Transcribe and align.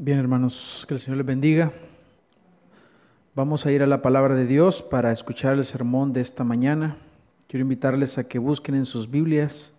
Bien, 0.00 0.20
hermanos, 0.20 0.84
que 0.86 0.94
el 0.94 1.00
Señor 1.00 1.16
les 1.16 1.26
bendiga. 1.26 1.72
Vamos 3.34 3.66
a 3.66 3.72
ir 3.72 3.82
a 3.82 3.86
la 3.88 4.00
palabra 4.00 4.36
de 4.36 4.46
Dios 4.46 4.80
para 4.80 5.10
escuchar 5.10 5.54
el 5.54 5.64
sermón 5.64 6.12
de 6.12 6.20
esta 6.20 6.44
mañana. 6.44 6.98
Quiero 7.48 7.62
invitarles 7.62 8.16
a 8.16 8.28
que 8.28 8.38
busquen 8.38 8.76
en 8.76 8.86
sus 8.86 9.10
Biblias, 9.10 9.74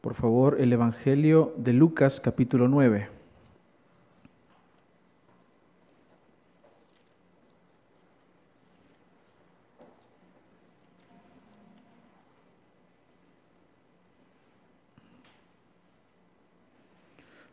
por 0.00 0.14
favor, 0.14 0.56
el 0.60 0.72
Evangelio 0.72 1.54
de 1.56 1.72
Lucas 1.72 2.18
capítulo 2.18 2.66
9. 2.66 3.10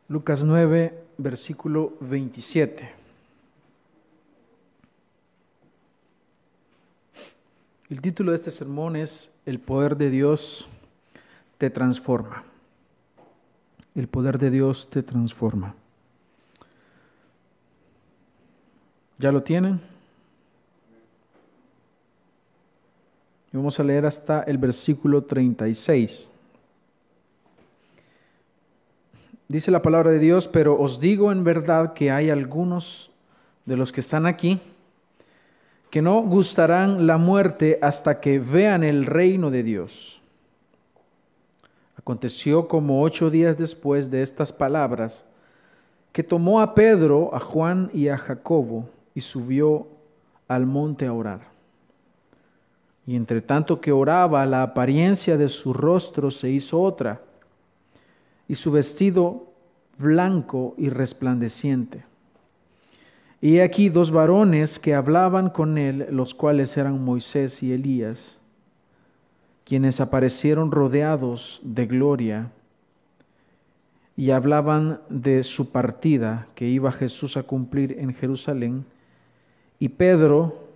Lucas 0.07 0.43
9, 0.43 1.00
versículo 1.23 1.93
27. 1.99 2.89
El 7.89 8.01
título 8.01 8.31
de 8.31 8.37
este 8.37 8.51
sermón 8.51 8.95
es 8.95 9.31
El 9.45 9.59
poder 9.59 9.97
de 9.97 10.09
Dios 10.09 10.67
te 11.57 11.69
transforma. 11.69 12.43
El 13.95 14.07
poder 14.07 14.39
de 14.39 14.49
Dios 14.49 14.89
te 14.89 15.03
transforma. 15.03 15.75
¿Ya 19.19 19.31
lo 19.31 19.43
tienen? 19.43 19.81
vamos 23.51 23.79
a 23.79 23.83
leer 23.83 24.05
hasta 24.05 24.43
el 24.43 24.57
versículo 24.57 25.23
36. 25.23 26.30
Dice 29.51 29.69
la 29.69 29.81
palabra 29.81 30.11
de 30.11 30.19
Dios, 30.19 30.47
pero 30.47 30.79
os 30.79 31.01
digo 31.01 31.29
en 31.29 31.43
verdad 31.43 31.91
que 31.91 32.09
hay 32.09 32.29
algunos 32.29 33.11
de 33.65 33.75
los 33.75 33.91
que 33.91 33.99
están 33.99 34.25
aquí 34.25 34.61
que 35.89 36.01
no 36.01 36.21
gustarán 36.21 37.05
la 37.05 37.17
muerte 37.17 37.77
hasta 37.81 38.21
que 38.21 38.39
vean 38.39 38.81
el 38.81 39.05
reino 39.05 39.51
de 39.51 39.63
Dios. 39.63 40.21
Aconteció 41.97 42.69
como 42.69 43.01
ocho 43.03 43.29
días 43.29 43.57
después 43.57 44.09
de 44.09 44.21
estas 44.21 44.53
palabras, 44.53 45.25
que 46.13 46.23
tomó 46.23 46.61
a 46.61 46.73
Pedro, 46.73 47.35
a 47.35 47.41
Juan 47.41 47.91
y 47.93 48.07
a 48.07 48.17
Jacobo 48.17 48.87
y 49.13 49.19
subió 49.19 49.85
al 50.47 50.65
monte 50.65 51.07
a 51.07 51.13
orar. 51.13 51.41
Y 53.05 53.17
entre 53.17 53.41
tanto 53.41 53.81
que 53.81 53.91
oraba, 53.91 54.45
la 54.45 54.63
apariencia 54.63 55.35
de 55.35 55.49
su 55.49 55.73
rostro 55.73 56.31
se 56.31 56.49
hizo 56.49 56.81
otra 56.81 57.19
y 58.51 58.55
su 58.55 58.69
vestido 58.69 59.47
blanco 59.97 60.75
y 60.77 60.89
resplandeciente. 60.89 62.03
Y 63.39 63.59
aquí 63.59 63.87
dos 63.87 64.11
varones 64.11 64.77
que 64.77 64.93
hablaban 64.93 65.51
con 65.51 65.77
él, 65.77 66.07
los 66.09 66.35
cuales 66.35 66.75
eran 66.75 67.01
Moisés 67.01 67.63
y 67.63 67.71
Elías, 67.71 68.41
quienes 69.63 70.01
aparecieron 70.01 70.69
rodeados 70.69 71.61
de 71.63 71.85
gloria 71.85 72.51
y 74.17 74.31
hablaban 74.31 74.99
de 75.07 75.43
su 75.43 75.71
partida 75.71 76.47
que 76.53 76.67
iba 76.67 76.91
Jesús 76.91 77.37
a 77.37 77.43
cumplir 77.43 77.97
en 77.99 78.13
Jerusalén. 78.13 78.83
Y 79.79 79.87
Pedro 79.87 80.67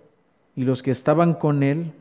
y 0.54 0.64
los 0.64 0.82
que 0.82 0.92
estaban 0.92 1.34
con 1.34 1.62
él 1.62 1.92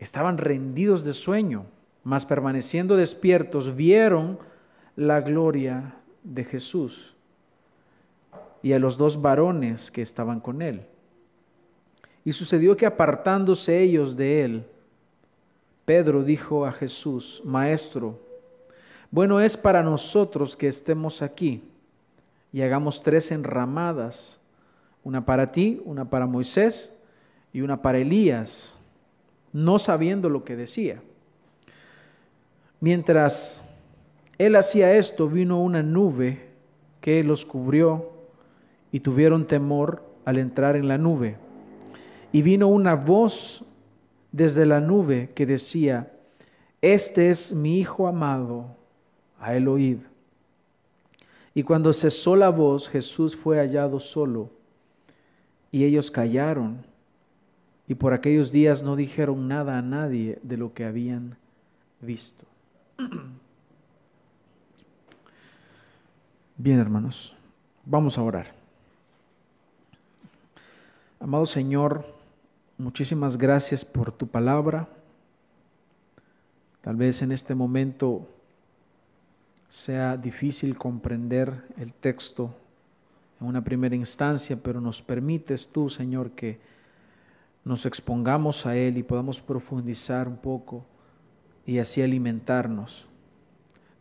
estaban 0.00 0.38
rendidos 0.38 1.04
de 1.04 1.12
sueño, 1.12 1.66
mas 2.02 2.26
permaneciendo 2.26 2.96
despiertos 2.96 3.76
vieron 3.76 4.50
la 4.96 5.20
gloria 5.20 5.94
de 6.22 6.44
Jesús 6.44 7.14
y 8.62 8.72
a 8.72 8.78
los 8.78 8.96
dos 8.96 9.20
varones 9.20 9.90
que 9.90 10.02
estaban 10.02 10.40
con 10.40 10.62
él. 10.62 10.82
Y 12.24 12.32
sucedió 12.32 12.76
que 12.76 12.86
apartándose 12.86 13.80
ellos 13.80 14.16
de 14.16 14.44
él, 14.44 14.64
Pedro 15.84 16.22
dijo 16.22 16.64
a 16.64 16.72
Jesús, 16.72 17.42
Maestro, 17.44 18.20
bueno 19.10 19.40
es 19.40 19.56
para 19.56 19.82
nosotros 19.82 20.56
que 20.56 20.68
estemos 20.68 21.20
aquí 21.20 21.62
y 22.52 22.62
hagamos 22.62 23.02
tres 23.02 23.32
enramadas, 23.32 24.40
una 25.02 25.24
para 25.24 25.50
ti, 25.50 25.82
una 25.84 26.08
para 26.08 26.26
Moisés 26.26 26.96
y 27.52 27.62
una 27.62 27.82
para 27.82 27.98
Elías, 27.98 28.76
no 29.52 29.78
sabiendo 29.78 30.28
lo 30.28 30.44
que 30.44 30.54
decía. 30.54 31.02
Mientras 32.80 33.64
él 34.46 34.56
hacía 34.56 34.94
esto, 34.94 35.28
vino 35.28 35.60
una 35.62 35.82
nube 35.82 36.48
que 37.00 37.22
los 37.22 37.44
cubrió 37.44 38.10
y 38.90 39.00
tuvieron 39.00 39.46
temor 39.46 40.02
al 40.24 40.38
entrar 40.38 40.76
en 40.76 40.88
la 40.88 40.98
nube. 40.98 41.36
Y 42.32 42.42
vino 42.42 42.68
una 42.68 42.94
voz 42.94 43.64
desde 44.32 44.66
la 44.66 44.80
nube 44.80 45.30
que 45.34 45.46
decía, 45.46 46.12
Este 46.80 47.30
es 47.30 47.52
mi 47.52 47.78
Hijo 47.78 48.08
amado, 48.08 48.76
a 49.38 49.54
él 49.54 49.68
oíd. 49.68 49.98
Y 51.54 51.62
cuando 51.62 51.92
cesó 51.92 52.34
la 52.34 52.48
voz, 52.48 52.88
Jesús 52.88 53.36
fue 53.36 53.58
hallado 53.58 54.00
solo, 54.00 54.50
y 55.70 55.84
ellos 55.84 56.10
callaron, 56.10 56.84
y 57.86 57.94
por 57.94 58.12
aquellos 58.14 58.50
días 58.50 58.82
no 58.82 58.96
dijeron 58.96 59.48
nada 59.48 59.78
a 59.78 59.82
nadie 59.82 60.38
de 60.42 60.56
lo 60.56 60.72
que 60.72 60.84
habían 60.84 61.36
visto. 62.00 62.44
Bien, 66.64 66.78
hermanos, 66.78 67.34
vamos 67.84 68.16
a 68.16 68.22
orar. 68.22 68.52
Amado 71.18 71.44
Señor, 71.44 72.06
muchísimas 72.78 73.36
gracias 73.36 73.84
por 73.84 74.12
tu 74.12 74.28
palabra. 74.28 74.86
Tal 76.82 76.94
vez 76.94 77.20
en 77.20 77.32
este 77.32 77.56
momento 77.56 78.28
sea 79.70 80.16
difícil 80.16 80.78
comprender 80.78 81.64
el 81.78 81.92
texto 81.92 82.54
en 83.40 83.48
una 83.48 83.64
primera 83.64 83.96
instancia, 83.96 84.56
pero 84.62 84.80
nos 84.80 85.02
permites 85.02 85.66
tú, 85.66 85.90
Señor, 85.90 86.30
que 86.30 86.60
nos 87.64 87.86
expongamos 87.86 88.66
a 88.66 88.76
Él 88.76 88.98
y 88.98 89.02
podamos 89.02 89.40
profundizar 89.40 90.28
un 90.28 90.36
poco 90.36 90.84
y 91.66 91.80
así 91.80 92.02
alimentarnos. 92.02 93.04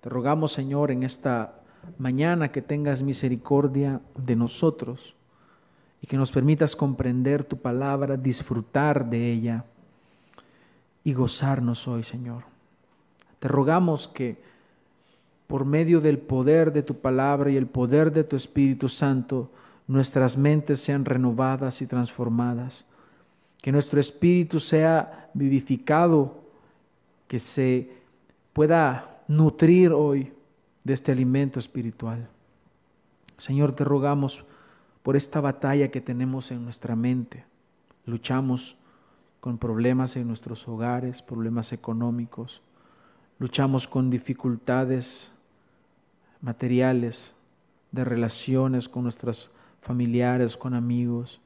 Te 0.02 0.10
rogamos, 0.10 0.52
Señor, 0.52 0.92
en 0.92 1.02
esta 1.02 1.56
mañana 1.98 2.52
que 2.52 2.62
tengas 2.62 3.02
misericordia 3.02 4.02
de 4.18 4.36
nosotros 4.36 5.16
y 6.02 6.08
que 6.08 6.18
nos 6.18 6.32
permitas 6.32 6.76
comprender 6.76 7.44
tu 7.44 7.58
palabra, 7.58 8.18
disfrutar 8.18 9.10
de 9.10 9.32
ella 9.32 9.66
y 11.04 11.14
gozarnos 11.14 11.88
hoy, 11.88 12.04
Señor. 12.04 12.44
Te 13.40 13.48
rogamos 13.48 14.08
que 14.08 14.38
por 15.48 15.66
medio 15.66 16.00
del 16.00 16.18
poder 16.18 16.72
de 16.72 16.84
tu 16.84 16.96
palabra 16.96 17.52
y 17.52 17.58
el 17.58 17.68
poder 17.68 18.12
de 18.12 18.24
tu 18.24 18.36
Espíritu 18.36 18.88
Santo, 18.88 19.52
nuestras 19.88 20.38
mentes 20.38 20.80
sean 20.80 21.04
renovadas 21.04 21.82
y 21.82 21.88
transformadas, 21.88 22.86
que 23.62 23.72
nuestro 23.72 24.00
espíritu 24.00 24.60
sea 24.60 25.30
vivificado, 25.34 26.42
que 27.28 27.40
se 27.40 27.92
pueda 28.54 29.22
nutrir 29.28 29.92
hoy 29.92 30.32
de 30.84 30.94
este 30.94 31.12
alimento 31.12 31.60
espiritual. 31.60 32.28
Señor, 33.38 33.74
te 33.74 33.84
rogamos 33.84 34.46
por 35.04 35.16
esta 35.16 35.42
batalla 35.42 35.90
que 35.92 36.02
tenemos 36.02 36.52
en 36.52 36.64
nuestra 36.64 36.96
mente. 36.96 37.46
Luchamos 38.06 38.78
con 39.40 39.58
problemas 39.58 40.16
en 40.16 40.28
nuestros 40.28 40.68
hogares, 40.68 41.22
problemas 41.22 41.74
económicos, 41.74 42.62
luchamos 43.40 43.88
con 43.88 44.10
dificultades 44.10 45.34
materiales, 46.42 47.36
de 47.92 48.06
relaciones 48.06 48.88
con 48.88 49.04
nuestros 49.04 49.52
familiares, 49.82 50.56
con 50.56 50.74
amigos, 50.74 51.42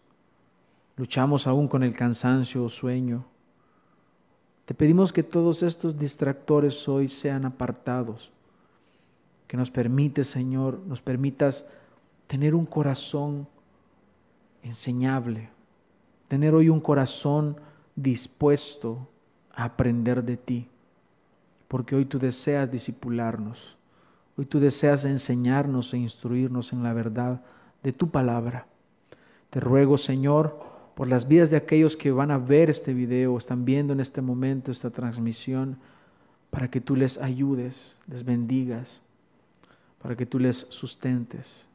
luchamos 0.97 1.47
aún 1.47 1.67
con 1.67 1.83
el 1.83 1.95
cansancio 1.95 2.63
o 2.63 2.69
sueño. 2.69 3.25
Te 4.65 4.73
pedimos 4.73 5.11
que 5.13 5.23
todos 5.23 5.63
estos 5.63 5.97
distractores 5.97 6.87
hoy 6.87 7.09
sean 7.09 7.45
apartados 7.45 8.31
que 9.47 9.57
nos 9.57 9.69
permite, 9.71 10.23
Señor, 10.23 10.79
nos 10.87 11.01
permitas 11.01 11.69
tener 12.27 12.55
un 12.55 12.65
corazón 12.65 13.47
enseñable, 14.63 15.49
tener 16.27 16.55
hoy 16.55 16.69
un 16.69 16.79
corazón 16.79 17.57
dispuesto 17.95 19.07
a 19.53 19.65
aprender 19.65 20.23
de 20.23 20.37
ti, 20.37 20.67
porque 21.67 21.95
hoy 21.95 22.05
tú 22.05 22.17
deseas 22.17 22.71
disipularnos, 22.71 23.77
hoy 24.37 24.45
tú 24.45 24.59
deseas 24.59 25.05
enseñarnos 25.05 25.93
e 25.93 25.97
instruirnos 25.97 26.73
en 26.73 26.83
la 26.83 26.93
verdad 26.93 27.41
de 27.83 27.93
tu 27.93 28.09
palabra. 28.09 28.65
Te 29.51 29.59
ruego, 29.59 29.97
Señor, 29.97 30.59
por 30.95 31.07
las 31.07 31.27
vidas 31.27 31.51
de 31.51 31.57
aquellos 31.57 31.95
que 31.95 32.11
van 32.11 32.31
a 32.31 32.37
ver 32.37 32.69
este 32.69 32.93
video, 32.93 33.37
están 33.37 33.65
viendo 33.65 33.93
en 33.93 33.99
este 33.99 34.21
momento 34.21 34.71
esta 34.71 34.89
transmisión, 34.89 35.77
para 36.49 36.69
que 36.69 36.81
tú 36.81 36.95
les 36.95 37.17
ayudes, 37.17 37.99
les 38.07 38.23
bendigas 38.23 39.04
para 40.05 40.15
que 40.15 40.27
tú 40.27 40.37
les 40.37 40.67
sustentes 40.69 41.65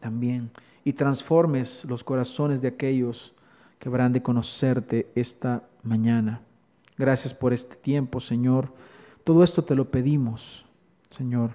también 0.00 0.50
y 0.82 0.94
transformes 0.94 1.84
los 1.84 2.02
corazones 2.02 2.62
de 2.62 2.68
aquellos 2.68 3.34
que 3.78 3.90
habrán 3.90 4.14
de 4.14 4.22
conocerte 4.22 5.06
esta 5.14 5.62
mañana. 5.82 6.40
Gracias 6.96 7.34
por 7.34 7.52
este 7.52 7.76
tiempo, 7.76 8.18
Señor. 8.18 8.72
Todo 9.24 9.44
esto 9.44 9.62
te 9.62 9.74
lo 9.74 9.90
pedimos, 9.90 10.64
Señor, 11.10 11.50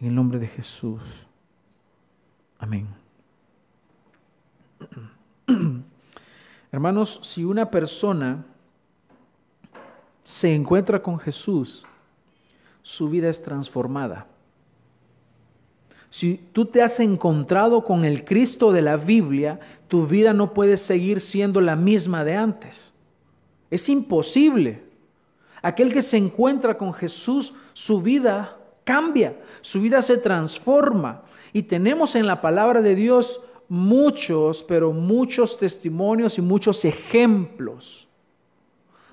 en 0.00 0.08
el 0.08 0.14
nombre 0.16 0.40
de 0.40 0.48
Jesús. 0.48 1.00
Amén. 2.58 2.88
Hermanos, 6.72 7.20
si 7.22 7.44
una 7.44 7.70
persona 7.70 8.44
se 10.24 10.52
encuentra 10.52 11.00
con 11.00 11.16
Jesús, 11.16 11.86
su 12.86 13.08
vida 13.08 13.28
es 13.28 13.42
transformada. 13.42 14.28
Si 16.08 16.36
tú 16.52 16.66
te 16.66 16.82
has 16.82 17.00
encontrado 17.00 17.84
con 17.84 18.04
el 18.04 18.24
Cristo 18.24 18.70
de 18.70 18.80
la 18.80 18.96
Biblia, 18.96 19.58
tu 19.88 20.06
vida 20.06 20.32
no 20.32 20.54
puede 20.54 20.76
seguir 20.76 21.20
siendo 21.20 21.60
la 21.60 21.74
misma 21.74 22.22
de 22.22 22.36
antes. 22.36 22.94
Es 23.72 23.88
imposible. 23.88 24.84
Aquel 25.62 25.92
que 25.92 26.00
se 26.00 26.16
encuentra 26.16 26.78
con 26.78 26.94
Jesús, 26.94 27.52
su 27.74 28.00
vida 28.00 28.56
cambia, 28.84 29.36
su 29.62 29.80
vida 29.80 30.00
se 30.00 30.18
transforma. 30.18 31.24
Y 31.52 31.64
tenemos 31.64 32.14
en 32.14 32.28
la 32.28 32.40
palabra 32.40 32.82
de 32.82 32.94
Dios 32.94 33.40
muchos, 33.68 34.62
pero 34.62 34.92
muchos 34.92 35.58
testimonios 35.58 36.38
y 36.38 36.40
muchos 36.40 36.84
ejemplos 36.84 38.06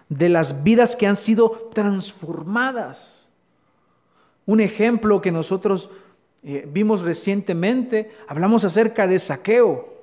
de 0.09 0.29
las 0.29 0.63
vidas 0.63 0.95
que 0.95 1.07
han 1.07 1.15
sido 1.15 1.69
transformadas. 1.73 3.22
Un 4.45 4.59
ejemplo 4.59 5.21
que 5.21 5.31
nosotros 5.31 5.89
eh, 6.43 6.67
vimos 6.69 7.01
recientemente, 7.01 8.11
hablamos 8.27 8.65
acerca 8.65 9.07
de 9.07 9.19
saqueo. 9.19 9.93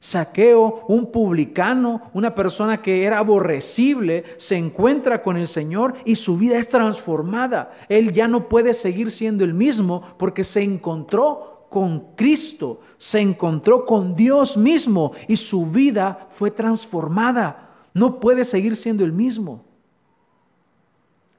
Saqueo, 0.00 0.86
un 0.88 1.12
publicano, 1.12 2.10
una 2.14 2.34
persona 2.34 2.80
que 2.80 3.04
era 3.04 3.18
aborrecible, 3.18 4.24
se 4.38 4.56
encuentra 4.56 5.22
con 5.22 5.36
el 5.36 5.46
Señor 5.46 5.94
y 6.06 6.16
su 6.16 6.38
vida 6.38 6.56
es 6.56 6.68
transformada. 6.68 7.72
Él 7.88 8.12
ya 8.12 8.26
no 8.26 8.48
puede 8.48 8.72
seguir 8.72 9.10
siendo 9.10 9.44
el 9.44 9.52
mismo 9.52 10.02
porque 10.16 10.42
se 10.42 10.62
encontró 10.62 11.66
con 11.68 12.16
Cristo, 12.16 12.80
se 12.98 13.20
encontró 13.20 13.84
con 13.84 14.16
Dios 14.16 14.56
mismo 14.56 15.12
y 15.28 15.36
su 15.36 15.66
vida 15.66 16.28
fue 16.34 16.50
transformada. 16.50 17.68
No 17.92 18.18
puede 18.20 18.44
seguir 18.44 18.76
siendo 18.76 19.04
el 19.04 19.12
mismo. 19.12 19.62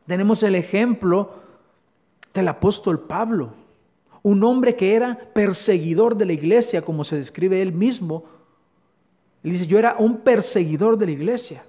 Tenemos 0.06 0.44
el 0.44 0.56
ejemplo 0.56 1.41
del 2.34 2.48
apóstol 2.48 3.00
Pablo 3.00 3.62
un 4.24 4.44
hombre 4.44 4.76
que 4.76 4.96
era 4.96 5.18
perseguidor 5.34 6.16
de 6.16 6.26
la 6.26 6.34
iglesia, 6.34 6.82
como 6.82 7.04
se 7.04 7.16
describe 7.16 7.62
él 7.62 7.74
mismo. 7.74 8.26
Él 9.44 9.54
dice, 9.54 9.68
yo 9.68 9.80
era 9.80 9.96
un 9.98 10.18
perseguidor 10.18 10.98
de 10.98 11.08
la 11.08 11.12
iglesia, 11.12 11.64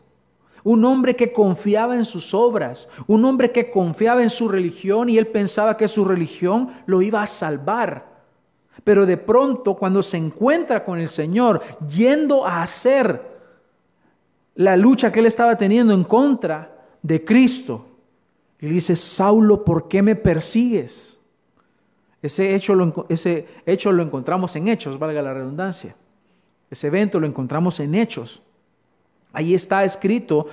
un 0.63 0.85
hombre 0.85 1.17
que 1.17 1.33
confiaba 1.33 1.97
en 1.97 2.05
sus 2.05 2.35
obras, 2.35 2.89
un 3.07 3.25
hombre 3.25 3.53
que 3.53 3.71
confiaba 3.71 4.23
en 4.23 4.31
su 4.31 4.49
religión 4.49 5.09
y 5.09 5.17
él 5.17 5.29
pensaba 5.29 5.77
que 5.77 5.89
su 5.89 6.05
religión 6.05 6.71
lo 6.87 7.01
iba 7.01 7.23
a 7.23 7.27
salvar. 7.27 8.13
Pero 8.85 9.07
de 9.07 9.17
pronto, 9.17 9.75
cuando 9.75 10.03
se 10.03 10.19
encuentra 10.19 10.85
con 10.85 10.99
el 10.99 11.09
Señor, 11.09 11.63
yendo 11.89 12.47
a 12.47 12.63
hacer 12.63 13.33
la 14.55 14.77
lucha 14.77 15.11
que 15.11 15.21
él 15.21 15.27
estaba 15.27 15.57
teniendo 15.57 15.95
en 15.95 16.05
contra 16.05 16.71
de 17.01 17.25
Cristo, 17.25 17.87
y 18.63 18.67
le 18.67 18.75
dice, 18.75 18.95
Saulo, 18.95 19.65
¿por 19.65 19.89
qué 19.89 20.03
me 20.03 20.15
persigues? 20.15 21.21
Ese 22.23 22.55
hecho, 22.55 22.77
lo, 22.77 23.07
ese 23.09 23.49
hecho 23.67 23.91
lo 23.91 24.05
encontramos 24.05 24.55
en 24.55 24.69
hechos, 24.69 25.01
valga 25.01 25.21
la 25.21 25.35
redundancia. 25.35 25.97
Ese 26.71 26.87
evento 26.87 27.19
lo 27.19 27.27
encontramos 27.27 27.81
en 27.81 27.97
hechos. 27.97 28.41
Ahí 29.33 29.53
está 29.53 29.83
escrito 29.83 30.47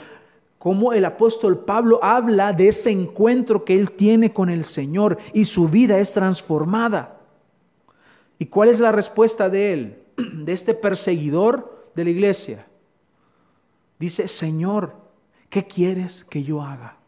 cómo 0.57 0.91
el 0.91 1.05
apóstol 1.05 1.59
Pablo 1.59 1.99
habla 2.01 2.51
de 2.51 2.69
ese 2.69 2.89
encuentro 2.89 3.63
que 3.63 3.75
él 3.75 3.91
tiene 3.91 4.33
con 4.33 4.49
el 4.49 4.65
Señor 4.65 5.19
y 5.31 5.45
su 5.45 5.69
vida 5.69 5.99
es 5.99 6.11
transformada. 6.11 7.19
¿Y 8.39 8.47
cuál 8.47 8.69
es 8.69 8.79
la 8.79 8.91
respuesta 8.91 9.49
de 9.49 9.73
él, 9.73 10.03
de 10.33 10.51
este 10.51 10.73
perseguidor 10.73 11.91
de 11.93 12.05
la 12.05 12.09
iglesia? 12.09 12.65
Dice, 13.99 14.27
Señor, 14.27 14.95
¿qué 15.51 15.67
quieres 15.67 16.23
que 16.23 16.41
yo 16.41 16.63
haga? 16.63 16.98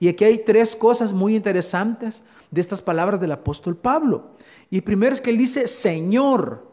Y 0.00 0.08
aquí 0.08 0.24
hay 0.24 0.38
tres 0.38 0.74
cosas 0.76 1.12
muy 1.12 1.36
interesantes 1.36 2.24
de 2.50 2.60
estas 2.60 2.82
palabras 2.82 3.20
del 3.20 3.32
apóstol 3.32 3.76
Pablo. 3.76 4.30
Y 4.70 4.80
primero 4.80 5.14
es 5.14 5.20
que 5.20 5.30
él 5.30 5.38
dice 5.38 5.66
Señor. 5.66 6.72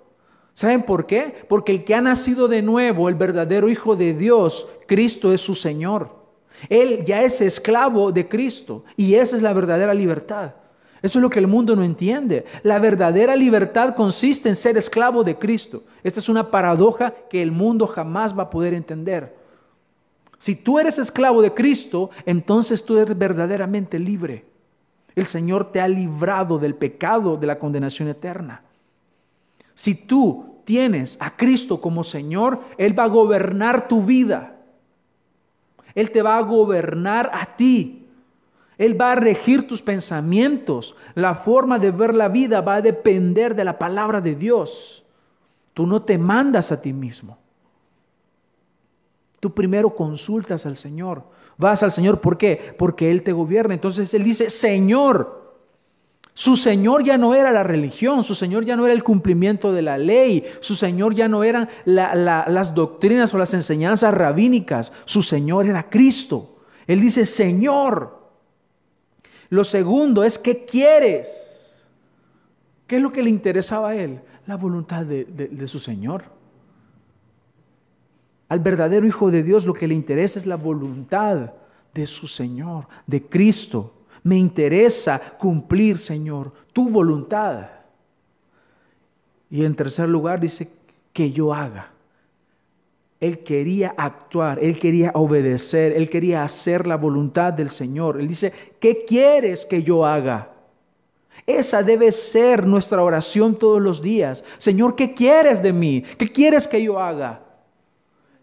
¿Saben 0.53 0.83
por 0.83 1.05
qué? 1.05 1.45
Porque 1.47 1.71
el 1.71 1.83
que 1.83 1.95
ha 1.95 2.01
nacido 2.01 2.47
de 2.47 2.61
nuevo, 2.61 3.07
el 3.07 3.15
verdadero 3.15 3.69
Hijo 3.69 3.95
de 3.95 4.13
Dios, 4.13 4.67
Cristo 4.85 5.33
es 5.33 5.41
su 5.41 5.55
Señor. 5.55 6.21
Él 6.69 7.03
ya 7.05 7.21
es 7.21 7.41
esclavo 7.41 8.11
de 8.11 8.27
Cristo 8.27 8.83
y 8.97 9.15
esa 9.15 9.35
es 9.35 9.41
la 9.41 9.53
verdadera 9.53 9.93
libertad. 9.93 10.53
Eso 11.01 11.17
es 11.17 11.23
lo 11.23 11.29
que 11.29 11.39
el 11.39 11.47
mundo 11.47 11.75
no 11.75 11.83
entiende. 11.83 12.45
La 12.61 12.77
verdadera 12.77 13.35
libertad 13.35 13.95
consiste 13.95 14.49
en 14.49 14.55
ser 14.55 14.77
esclavo 14.77 15.23
de 15.23 15.37
Cristo. 15.37 15.83
Esta 16.03 16.19
es 16.19 16.29
una 16.29 16.51
paradoja 16.51 17.15
que 17.29 17.41
el 17.41 17.51
mundo 17.51 17.87
jamás 17.87 18.37
va 18.37 18.43
a 18.43 18.49
poder 18.49 18.73
entender. 18.73 19.40
Si 20.41 20.55
tú 20.55 20.79
eres 20.79 20.97
esclavo 20.97 21.43
de 21.43 21.53
Cristo, 21.53 22.09
entonces 22.25 22.83
tú 22.83 22.97
eres 22.97 23.15
verdaderamente 23.15 23.99
libre. 23.99 24.43
El 25.15 25.27
Señor 25.27 25.71
te 25.71 25.79
ha 25.79 25.87
librado 25.87 26.57
del 26.57 26.73
pecado, 26.73 27.37
de 27.37 27.45
la 27.45 27.59
condenación 27.59 28.07
eterna. 28.07 28.63
Si 29.75 29.93
tú 29.93 30.55
tienes 30.65 31.15
a 31.21 31.37
Cristo 31.37 31.79
como 31.79 32.03
Señor, 32.03 32.59
Él 32.79 32.97
va 32.97 33.03
a 33.03 33.09
gobernar 33.09 33.87
tu 33.87 34.01
vida. 34.01 34.55
Él 35.93 36.09
te 36.09 36.23
va 36.23 36.37
a 36.37 36.41
gobernar 36.41 37.29
a 37.31 37.55
ti. 37.55 38.07
Él 38.79 38.99
va 38.99 39.11
a 39.11 39.15
regir 39.17 39.67
tus 39.67 39.83
pensamientos. 39.83 40.95
La 41.13 41.35
forma 41.35 41.77
de 41.77 41.91
ver 41.91 42.15
la 42.15 42.29
vida 42.29 42.61
va 42.61 42.77
a 42.77 42.81
depender 42.81 43.53
de 43.53 43.63
la 43.63 43.77
palabra 43.77 44.21
de 44.21 44.33
Dios. 44.33 45.05
Tú 45.75 45.85
no 45.85 46.01
te 46.01 46.17
mandas 46.17 46.71
a 46.71 46.81
ti 46.81 46.93
mismo. 46.93 47.37
Tú 49.41 49.53
primero 49.53 49.93
consultas 49.95 50.65
al 50.67 50.77
Señor. 50.77 51.23
Vas 51.57 51.81
al 51.83 51.91
Señor, 51.91 52.21
¿por 52.21 52.37
qué? 52.37 52.75
Porque 52.77 53.11
Él 53.11 53.23
te 53.23 53.33
gobierna. 53.33 53.73
Entonces 53.73 54.13
Él 54.13 54.23
dice, 54.23 54.49
Señor. 54.49 55.41
Su 56.33 56.55
Señor 56.55 57.03
ya 57.03 57.17
no 57.17 57.35
era 57.35 57.51
la 57.51 57.63
religión, 57.63 58.23
su 58.23 58.35
Señor 58.35 58.63
ya 58.63 58.77
no 58.77 58.85
era 58.85 58.93
el 58.93 59.03
cumplimiento 59.03 59.73
de 59.73 59.81
la 59.81 59.97
ley, 59.97 60.45
su 60.61 60.75
Señor 60.75 61.13
ya 61.13 61.27
no 61.27 61.43
eran 61.43 61.67
las 61.83 62.73
doctrinas 62.73 63.33
o 63.33 63.37
las 63.37 63.53
enseñanzas 63.53 64.13
rabínicas, 64.13 64.93
su 65.03 65.23
Señor 65.23 65.65
era 65.65 65.89
Cristo. 65.89 66.59
Él 66.87 67.01
dice, 67.01 67.25
Señor. 67.25 68.21
Lo 69.49 69.65
segundo 69.65 70.23
es, 70.23 70.39
¿qué 70.39 70.63
quieres? 70.63 71.83
¿Qué 72.87 72.95
es 72.95 73.01
lo 73.01 73.11
que 73.11 73.23
le 73.23 73.29
interesaba 73.29 73.89
a 73.89 73.95
Él? 73.95 74.21
La 74.47 74.55
voluntad 74.55 75.03
de 75.03 75.67
su 75.67 75.79
Señor. 75.79 76.30
Al 78.51 78.59
verdadero 78.59 79.07
Hijo 79.07 79.31
de 79.31 79.43
Dios 79.43 79.65
lo 79.65 79.73
que 79.73 79.87
le 79.87 79.93
interesa 79.93 80.37
es 80.37 80.45
la 80.45 80.57
voluntad 80.57 81.53
de 81.93 82.05
su 82.05 82.27
Señor, 82.27 82.85
de 83.07 83.23
Cristo. 83.23 83.93
Me 84.23 84.35
interesa 84.35 85.21
cumplir, 85.39 85.99
Señor, 85.99 86.51
tu 86.73 86.89
voluntad. 86.89 87.69
Y 89.49 89.63
en 89.63 89.73
tercer 89.73 90.09
lugar 90.09 90.41
dice 90.41 90.69
que 91.13 91.31
yo 91.31 91.53
haga. 91.53 91.93
Él 93.21 93.39
quería 93.39 93.93
actuar, 93.95 94.59
él 94.61 94.77
quería 94.77 95.11
obedecer, 95.13 95.93
él 95.93 96.09
quería 96.09 96.43
hacer 96.43 96.85
la 96.85 96.97
voluntad 96.97 97.53
del 97.53 97.69
Señor. 97.69 98.19
Él 98.19 98.27
dice, 98.27 98.51
¿qué 98.81 99.05
quieres 99.05 99.65
que 99.65 99.81
yo 99.81 100.05
haga? 100.05 100.51
Esa 101.47 101.83
debe 101.83 102.11
ser 102.11 102.67
nuestra 102.67 103.01
oración 103.01 103.57
todos 103.57 103.81
los 103.81 104.01
días. 104.01 104.43
Señor, 104.57 104.97
¿qué 104.97 105.13
quieres 105.13 105.61
de 105.63 105.71
mí? 105.71 106.03
¿Qué 106.17 106.29
quieres 106.29 106.67
que 106.67 106.83
yo 106.83 106.99
haga? 106.99 107.45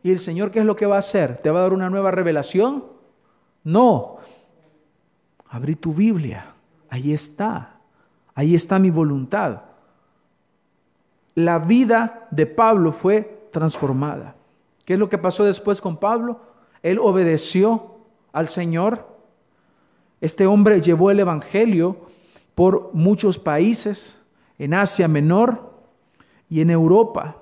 ¿Y 0.02 0.11
el 0.11 0.19
Señor 0.19 0.50
qué 0.50 0.61
es 0.61 0.64
lo 0.64 0.76
que 0.76 0.87
va 0.87 0.97
a 0.97 1.00
hacer? 1.00 1.38
¿Te 1.38 1.50
va 1.50 1.61
a 1.61 1.62
dar 1.62 1.73
una 1.73 1.90
nueva 1.90 2.11
revelación? 2.11 2.85
No. 3.64 4.17
Abrí 5.49 5.75
tu 5.75 5.93
Biblia. 5.93 6.55
Ahí 6.88 7.12
está. 7.12 7.76
Ahí 8.35 8.55
está 8.55 8.78
mi 8.78 8.90
voluntad. 8.90 9.62
La 11.35 11.59
vida 11.59 12.28
de 12.31 12.47
Pablo 12.47 12.93
fue 12.93 13.49
transformada. 13.52 14.35
¿Qué 14.85 14.95
es 14.95 14.99
lo 14.99 15.09
que 15.09 15.19
pasó 15.19 15.45
después 15.45 15.81
con 15.81 15.97
Pablo? 15.97 16.40
Él 16.83 16.99
obedeció 16.99 17.97
al 18.33 18.49
Señor. 18.49 19.07
Este 20.21 20.47
hombre 20.47 20.81
llevó 20.81 21.11
el 21.11 21.21
Evangelio 21.21 21.97
por 22.55 22.90
muchos 22.93 23.38
países, 23.38 24.21
en 24.59 24.75
Asia 24.75 25.07
Menor 25.07 25.73
y 26.49 26.61
en 26.61 26.71
Europa. 26.71 27.37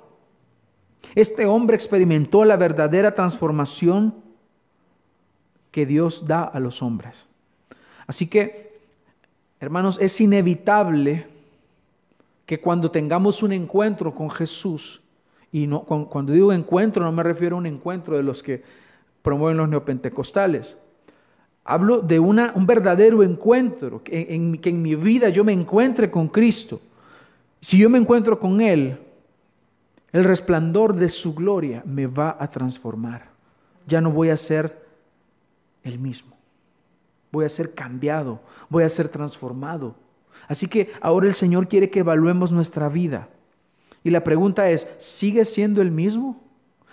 Este 1.17 1.47
hombre 1.47 1.75
experimentó 1.75 2.45
la 2.45 2.57
verdadera 2.57 3.15
transformación 3.15 4.15
que 5.71 5.87
Dios 5.87 6.27
da 6.27 6.45
a 6.45 6.61
los 6.61 6.83
hombres. 6.83 7.27
Así 8.07 8.27
que, 8.27 8.79
hermanos, 9.59 9.99
es 9.99 10.21
inevitable 10.21 11.27
que 12.45 12.61
cuando 12.61 12.91
tengamos 12.91 13.43
un 13.43 13.55
encuentro 13.55 14.15
con 14.15 14.31
Jesús, 14.31 15.01
y 15.51 15.67
no, 15.67 15.85
cuando 15.85 16.35
digo 16.35 16.53
encuentro 16.53 17.03
no 17.03 17.13
me 17.13 17.23
refiero 17.23 17.57
a 17.57 17.61
un 17.61 17.67
encuentro 17.67 18.19
de 18.19 18.23
los 18.23 18.43
que 18.43 18.63
promueven 19.23 19.57
los 19.57 19.71
neopentecostales, 19.71 20.79
hablo 21.65 22.03
de 22.03 22.19
una, 22.19 22.53
un 22.55 22.67
verdadero 22.67 23.23
encuentro, 23.23 24.03
en, 24.05 24.59
que 24.59 24.69
en 24.69 24.83
mi 24.83 24.95
vida 24.95 25.31
yo 25.31 25.45
me 25.45 25.55
encuentre 25.55 26.11
con 26.11 26.29
Cristo. 26.29 26.79
Si 27.63 27.79
yo 27.79 27.89
me 27.89 27.97
encuentro 27.97 28.39
con 28.39 28.61
Él, 28.61 28.99
el 30.17 30.25
resplandor 30.25 30.95
de 30.95 31.11
su 31.11 31.35
gloria 31.35 31.83
me 31.85 32.07
va 32.07 32.39
a 32.41 32.51
transformar. 32.51 33.27
Ya 33.87 34.01
no 34.01 34.11
voy 34.11 34.31
a 34.31 34.39
ser 34.39 34.87
el 35.85 35.99
mismo. 35.99 36.35
Voy 37.31 37.45
a 37.45 37.51
ser 37.51 37.75
cambiado, 37.75 38.41
voy 38.71 38.85
a 38.85 38.89
ser 38.89 39.11
transformado. 39.11 39.95
Así 40.49 40.69
que 40.69 40.91
ahora 41.03 41.27
el 41.27 41.35
Señor 41.35 41.69
quiere 41.69 41.91
que 41.91 41.99
evaluemos 41.99 42.51
nuestra 42.51 42.89
vida. 42.89 43.29
Y 44.03 44.09
la 44.09 44.25
pregunta 44.25 44.71
es, 44.71 44.89
¿sigue 44.97 45.45
siendo 45.45 45.83
el 45.83 45.91
mismo? 45.91 46.43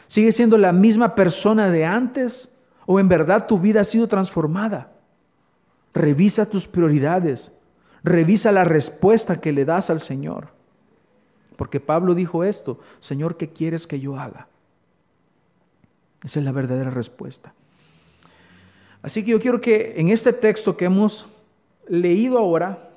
¿Sigue 0.08 0.34
siendo 0.34 0.58
la 0.58 0.74
misma 0.74 1.16
persona 1.16 1.70
de 1.70 1.86
antes? 1.86 2.54
¿O 2.86 3.00
en 3.00 3.08
verdad 3.08 3.48
tu 3.48 3.58
vida 3.58 3.80
ha 3.80 3.86
sido 3.86 4.08
transformada? 4.10 4.92
Revisa 5.94 6.50
tus 6.50 6.68
prioridades. 6.68 7.54
Revisa 8.04 8.52
la 8.52 8.66
respuesta 8.66 9.40
que 9.40 9.54
le 9.54 9.64
das 9.64 9.90
al 9.90 10.02
Señor. 10.02 10.53
Porque 11.56 11.80
Pablo 11.80 12.16
dijo 12.16 12.44
esto, 12.44 12.80
Señor, 13.00 13.38
¿qué 13.38 13.50
quieres 13.50 13.88
que 13.88 14.00
yo 14.00 14.18
haga? 14.18 14.48
Esa 16.24 16.40
es 16.40 16.46
la 16.46 16.52
verdadera 16.52 16.90
respuesta. 16.90 17.54
Así 19.02 19.24
que 19.24 19.32
yo 19.32 19.42
quiero 19.42 19.60
que 19.60 19.94
en 19.98 20.10
este 20.10 20.32
texto 20.32 20.78
que 20.78 20.86
hemos 20.86 21.26
leído 21.88 22.38
ahora, 22.38 22.90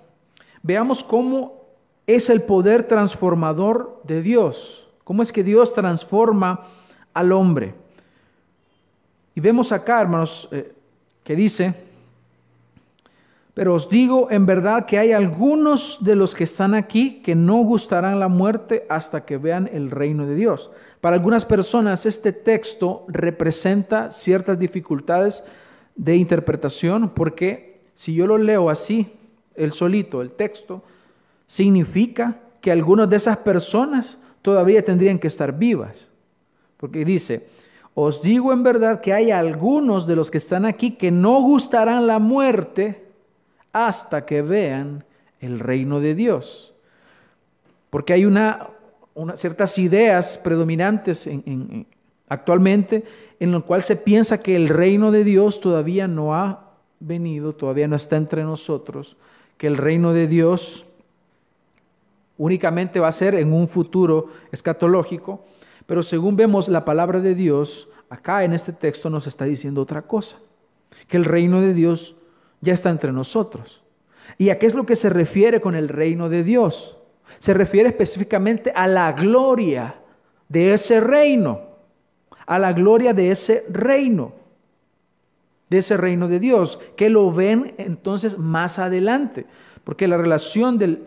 veamos 0.62 1.02
cómo 1.02 1.64
es 2.06 2.30
el 2.30 2.42
poder 2.42 2.86
transformador 2.86 4.00
de 4.04 4.22
Dios, 4.22 4.88
cómo 5.02 5.22
es 5.22 5.32
que 5.32 5.42
Dios 5.42 5.74
transforma 5.74 6.68
al 7.12 7.32
hombre. 7.32 7.74
Y 9.34 9.40
vemos 9.40 9.72
acá, 9.72 10.00
hermanos, 10.00 10.48
eh, 10.52 10.72
que 11.24 11.34
dice, 11.34 11.74
pero 13.56 13.72
os 13.72 13.88
digo 13.88 14.28
en 14.30 14.44
verdad 14.44 14.84
que 14.84 14.98
hay 14.98 15.12
algunos 15.12 16.04
de 16.04 16.14
los 16.14 16.34
que 16.34 16.44
están 16.44 16.74
aquí 16.74 17.22
que 17.22 17.34
no 17.34 17.62
gustarán 17.62 18.20
la 18.20 18.28
muerte 18.28 18.84
hasta 18.90 19.24
que 19.24 19.38
vean 19.38 19.70
el 19.72 19.90
reino 19.90 20.26
de 20.26 20.34
Dios. 20.34 20.70
Para 21.00 21.16
algunas 21.16 21.46
personas 21.46 22.04
este 22.04 22.34
texto 22.34 23.06
representa 23.08 24.10
ciertas 24.10 24.58
dificultades 24.58 25.42
de 25.94 26.16
interpretación, 26.16 27.08
porque 27.08 27.80
si 27.94 28.12
yo 28.12 28.26
lo 28.26 28.36
leo 28.36 28.68
así, 28.68 29.10
el 29.54 29.72
solito, 29.72 30.20
el 30.20 30.32
texto, 30.32 30.82
significa 31.46 32.38
que 32.60 32.70
algunas 32.70 33.08
de 33.08 33.16
esas 33.16 33.38
personas 33.38 34.18
todavía 34.42 34.84
tendrían 34.84 35.18
que 35.18 35.28
estar 35.28 35.56
vivas. 35.56 36.10
Porque 36.76 37.06
dice, 37.06 37.46
os 37.94 38.20
digo 38.20 38.52
en 38.52 38.62
verdad 38.62 39.00
que 39.00 39.14
hay 39.14 39.30
algunos 39.30 40.06
de 40.06 40.14
los 40.14 40.30
que 40.30 40.36
están 40.36 40.66
aquí 40.66 40.90
que 40.90 41.10
no 41.10 41.40
gustarán 41.40 42.06
la 42.06 42.18
muerte 42.18 43.05
hasta 43.76 44.24
que 44.24 44.40
vean 44.40 45.04
el 45.38 45.60
reino 45.60 46.00
de 46.00 46.14
Dios. 46.14 46.72
Porque 47.90 48.14
hay 48.14 48.24
una, 48.24 48.68
ciertas 49.34 49.76
ideas 49.78 50.38
predominantes 50.38 51.26
en, 51.26 51.86
actualmente 52.26 53.04
en 53.38 53.52
lo 53.52 53.66
cual 53.66 53.82
se 53.82 53.96
piensa 53.96 54.40
que 54.40 54.56
el 54.56 54.70
reino 54.70 55.12
de 55.12 55.24
Dios 55.24 55.60
todavía 55.60 56.08
no 56.08 56.34
ha 56.34 56.70
venido, 57.00 57.52
todavía 57.52 57.86
no 57.86 57.96
está 57.96 58.16
entre 58.16 58.44
nosotros, 58.44 59.18
que 59.58 59.66
el 59.66 59.76
reino 59.76 60.14
de 60.14 60.26
Dios 60.26 60.86
únicamente 62.38 62.98
va 62.98 63.08
a 63.08 63.12
ser 63.12 63.34
en 63.34 63.52
un 63.52 63.68
futuro 63.68 64.28
escatológico, 64.52 65.44
pero 65.84 66.02
según 66.02 66.34
vemos 66.34 66.68
la 66.68 66.86
palabra 66.86 67.20
de 67.20 67.34
Dios, 67.34 67.90
acá 68.08 68.42
en 68.42 68.54
este 68.54 68.72
texto 68.72 69.10
nos 69.10 69.26
está 69.26 69.44
diciendo 69.44 69.82
otra 69.82 70.00
cosa, 70.00 70.38
que 71.08 71.18
el 71.18 71.26
reino 71.26 71.60
de 71.60 71.74
Dios 71.74 72.16
ya 72.60 72.74
está 72.74 72.90
entre 72.90 73.12
nosotros. 73.12 73.82
¿Y 74.38 74.50
a 74.50 74.58
qué 74.58 74.66
es 74.66 74.74
lo 74.74 74.86
que 74.86 74.96
se 74.96 75.08
refiere 75.08 75.60
con 75.60 75.74
el 75.74 75.88
reino 75.88 76.28
de 76.28 76.42
Dios? 76.42 76.96
Se 77.38 77.54
refiere 77.54 77.88
específicamente 77.88 78.72
a 78.74 78.86
la 78.86 79.12
gloria 79.12 79.96
de 80.48 80.74
ese 80.74 81.00
reino 81.00 81.66
a 82.46 82.58
la 82.58 82.72
gloria 82.72 83.12
de 83.12 83.30
ese 83.30 83.64
reino, 83.68 84.32
de 85.68 85.78
ese 85.78 85.96
reino 85.96 86.28
de 86.28 86.38
Dios, 86.38 86.78
que 86.96 87.10
lo 87.10 87.32
ven 87.32 87.74
entonces 87.76 88.38
más 88.38 88.78
adelante, 88.78 89.46
porque 89.84 90.08
la 90.08 90.16
relación 90.16 90.78
del, 90.78 91.02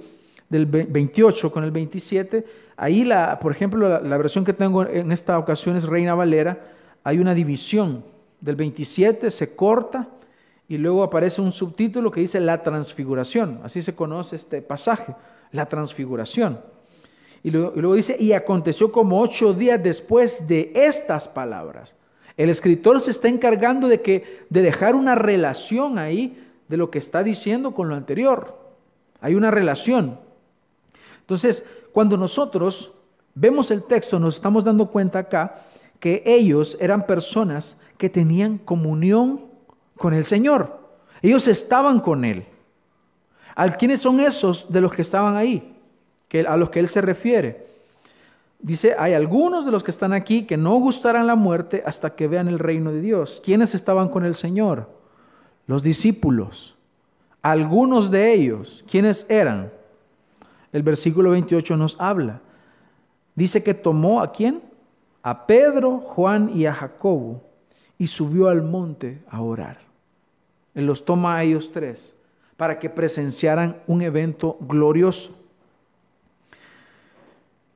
28 0.49 1.51
con 1.51 1.63
el 1.63 1.71
27, 1.71 2.45
ahí, 2.75 3.05
la, 3.05 3.39
por 3.39 3.51
ejemplo, 3.51 3.87
la, 3.87 4.01
la 4.01 4.17
versión 4.17 4.43
que 4.43 4.53
tengo 4.53 4.85
en 4.85 5.11
esta 5.11 5.37
ocasión 5.39 5.77
es 5.77 5.85
Reina 5.85 6.15
Valera, 6.15 6.59
hay 7.03 7.19
una 7.19 7.33
división, 7.33 8.03
del 8.41 8.55
27 8.55 9.31
se 9.31 9.55
corta 9.55 10.07
y 10.69 10.77
luego 10.77 11.01
aparece 11.01 11.41
un 11.41 11.51
subtítulo 11.51 12.11
que 12.11 12.21
dice 12.21 12.39
la 12.39 12.61
transfiguración, 12.61 13.59
así 13.63 13.81
se 13.81 13.95
conoce 13.95 14.35
este 14.35 14.61
pasaje, 14.61 15.15
la 15.51 15.65
transfiguración. 15.65 16.59
Y 17.41 17.49
luego, 17.49 17.95
dice, 17.95 18.15
y 18.19 18.33
aconteció 18.33 18.91
como 18.91 19.19
ocho 19.19 19.53
días 19.53 19.81
después 19.81 20.47
de 20.47 20.71
estas 20.75 21.27
palabras. 21.27 21.95
El 22.37 22.49
escritor 22.49 23.01
se 23.01 23.11
está 23.11 23.29
encargando 23.29 23.87
de, 23.87 24.01
que, 24.01 24.45
de 24.49 24.61
dejar 24.61 24.93
una 24.93 25.15
relación 25.15 25.97
ahí 25.97 26.37
de 26.67 26.77
lo 26.77 26.91
que 26.91 26.99
está 26.99 27.23
diciendo 27.23 27.73
con 27.73 27.89
lo 27.89 27.95
anterior. 27.95 28.55
Hay 29.21 29.35
una 29.35 29.49
relación. 29.49 30.19
Entonces, 31.21 31.65
cuando 31.93 32.15
nosotros 32.15 32.91
vemos 33.33 33.71
el 33.71 33.83
texto, 33.83 34.19
nos 34.19 34.35
estamos 34.35 34.63
dando 34.63 34.87
cuenta 34.87 35.19
acá 35.19 35.61
que 35.99 36.21
ellos 36.25 36.77
eran 36.79 37.07
personas 37.07 37.75
que 37.97 38.09
tenían 38.09 38.59
comunión 38.59 39.48
con 39.99 40.15
el 40.15 40.25
Señor. 40.25 40.79
Ellos 41.21 41.47
estaban 41.47 41.99
con 41.99 42.25
Él. 42.25 42.45
¿A 43.55 43.69
quiénes 43.73 44.01
son 44.01 44.19
esos 44.19 44.71
de 44.71 44.81
los 44.81 44.91
que 44.91 45.03
estaban 45.03 45.35
ahí? 45.35 45.75
a 46.47 46.57
los 46.57 46.69
que 46.69 46.79
él 46.79 46.87
se 46.87 47.01
refiere. 47.01 47.67
Dice, 48.59 48.95
hay 48.97 49.13
algunos 49.13 49.65
de 49.65 49.71
los 49.71 49.83
que 49.83 49.91
están 49.91 50.13
aquí 50.13 50.43
que 50.43 50.57
no 50.57 50.75
gustarán 50.75 51.27
la 51.27 51.35
muerte 51.35 51.81
hasta 51.85 52.11
que 52.11 52.27
vean 52.27 52.47
el 52.47 52.59
reino 52.59 52.91
de 52.91 53.01
Dios. 53.01 53.41
¿Quiénes 53.43 53.73
estaban 53.73 54.09
con 54.09 54.25
el 54.25 54.35
Señor? 54.35 54.89
Los 55.65 55.81
discípulos. 55.81 56.75
Algunos 57.41 58.11
de 58.11 58.33
ellos, 58.33 58.83
¿quiénes 58.89 59.25
eran? 59.29 59.71
El 60.71 60.83
versículo 60.83 61.31
28 61.31 61.77
nos 61.77 61.99
habla. 61.99 62.41
Dice 63.33 63.63
que 63.63 63.73
tomó 63.73 64.21
a 64.21 64.31
quién? 64.31 64.61
A 65.23 65.47
Pedro, 65.47 65.99
Juan 65.99 66.51
y 66.53 66.65
a 66.65 66.73
Jacobo 66.73 67.41
y 67.97 68.07
subió 68.07 68.49
al 68.49 68.61
monte 68.61 69.21
a 69.29 69.41
orar. 69.41 69.88
Él 70.79 70.85
los 70.85 71.05
toma 71.05 71.37
a 71.37 71.43
ellos 71.43 71.71
tres 71.71 72.17
para 72.57 72.79
que 72.79 72.89
presenciaran 72.89 73.81
un 73.87 74.01
evento 74.01 74.57
glorioso. 74.61 75.35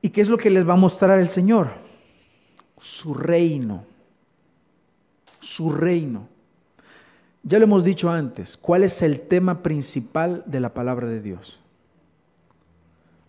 ¿Y 0.02 0.10
qué 0.10 0.20
es 0.20 0.28
lo 0.28 0.36
que 0.36 0.50
les 0.50 0.68
va 0.68 0.74
a 0.74 0.76
mostrar 0.76 1.18
el 1.18 1.28
Señor? 1.28 1.68
Su 2.80 3.14
reino. 3.14 3.84
Su 5.40 5.70
reino. 5.70 6.28
Ya 7.42 7.58
lo 7.58 7.64
hemos 7.64 7.84
dicho 7.84 8.10
antes, 8.10 8.56
¿cuál 8.56 8.84
es 8.84 9.02
el 9.02 9.20
tema 9.20 9.62
principal 9.62 10.42
de 10.46 10.60
la 10.60 10.72
palabra 10.72 11.06
de 11.06 11.20
Dios? 11.20 11.60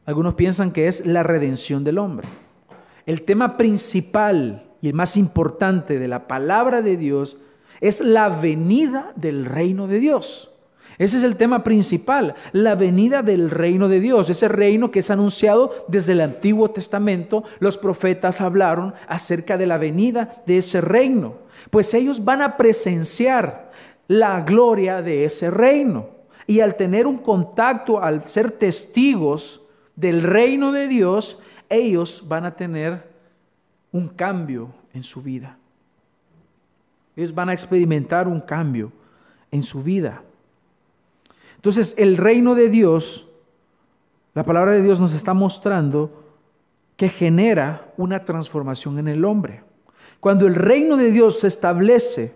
Algunos 0.05 0.36
piensan 0.36 0.72
que 0.72 0.88
es 0.88 1.05
la 1.05 1.24
redención 1.24 1.84
del 1.84 1.98
hombre. 1.98 2.27
El 3.05 3.24
tema 3.24 3.58
principal 3.58 4.63
y 4.82 4.88
el 4.88 4.94
más 4.94 5.17
importante 5.17 6.00
de 6.00 6.08
la 6.08 6.27
palabra 6.27 6.82
de 6.82 6.96
Dios 6.96 7.38
es 7.88 8.01
la 8.01 8.30
venida 8.30 9.12
del 9.15 9.46
reino 9.46 9.88
de 9.88 10.00
Dios. 10.00 10.51
Ese 10.98 11.18
es 11.18 11.24
el 11.24 11.36
tema 11.36 11.63
principal, 11.63 12.34
la 12.51 12.74
venida 12.74 13.22
del 13.22 13.51
reino 13.51 13.89
de 13.89 14.00
Dios, 14.00 14.27
ese 14.30 14.48
reino 14.48 14.89
que 14.89 15.00
es 15.00 15.12
anunciado 15.12 15.86
desde 15.88 16.13
el 16.13 16.22
Antiguo 16.22 16.72
Testamento. 16.72 17.44
Los 17.60 17.77
profetas 17.77 18.42
hablaron 18.42 18.96
acerca 19.08 19.56
de 19.56 19.68
la 19.68 19.77
venida 19.77 20.42
de 20.48 20.58
ese 20.58 20.82
reino, 20.82 21.36
pues 21.70 21.94
ellos 21.94 22.24
van 22.25 22.42
a 22.42 22.58
presenciar 22.58 23.72
la 24.08 24.42
gloria 24.42 25.04
de 25.04 25.25
ese 25.25 25.51
reino. 25.51 26.08
Y 26.48 26.62
al 26.62 26.75
tener 26.77 27.06
un 27.06 27.20
contacto, 27.20 28.01
al 28.01 28.24
ser 28.25 28.50
testigos 28.50 29.62
del 29.96 30.24
reino 30.24 30.72
de 30.72 30.88
Dios, 30.88 31.39
ellos 31.70 32.24
van 32.25 32.46
a 32.46 32.56
tener 32.56 33.04
un 33.92 34.08
cambio 34.08 34.70
en 34.92 35.04
su 35.04 35.22
vida. 35.22 35.60
Ellos 37.15 37.34
van 37.34 37.50
a 37.50 37.53
experimentar 37.53 38.27
un 38.27 38.41
cambio 38.41 38.91
en 39.51 39.63
su 39.63 39.81
vida. 39.84 40.22
Entonces, 41.55 41.95
el 41.98 42.17
reino 42.17 42.55
de 42.55 42.69
Dios, 42.69 43.27
la 44.34 44.43
palabra 44.43 44.74
de 44.74 44.81
Dios 44.81 45.00
nos 45.00 45.13
está 45.13 45.34
mostrando 45.34 46.24
que 46.98 47.10
genera 47.10 47.93
una 47.98 48.24
transformación 48.24 49.00
en 49.00 49.07
el 49.07 49.25
hombre. 49.25 49.63
Cuando 50.19 50.48
el 50.48 50.55
reino 50.55 50.98
de 50.98 51.12
Dios 51.12 51.39
se 51.39 51.48
establece 51.48 52.36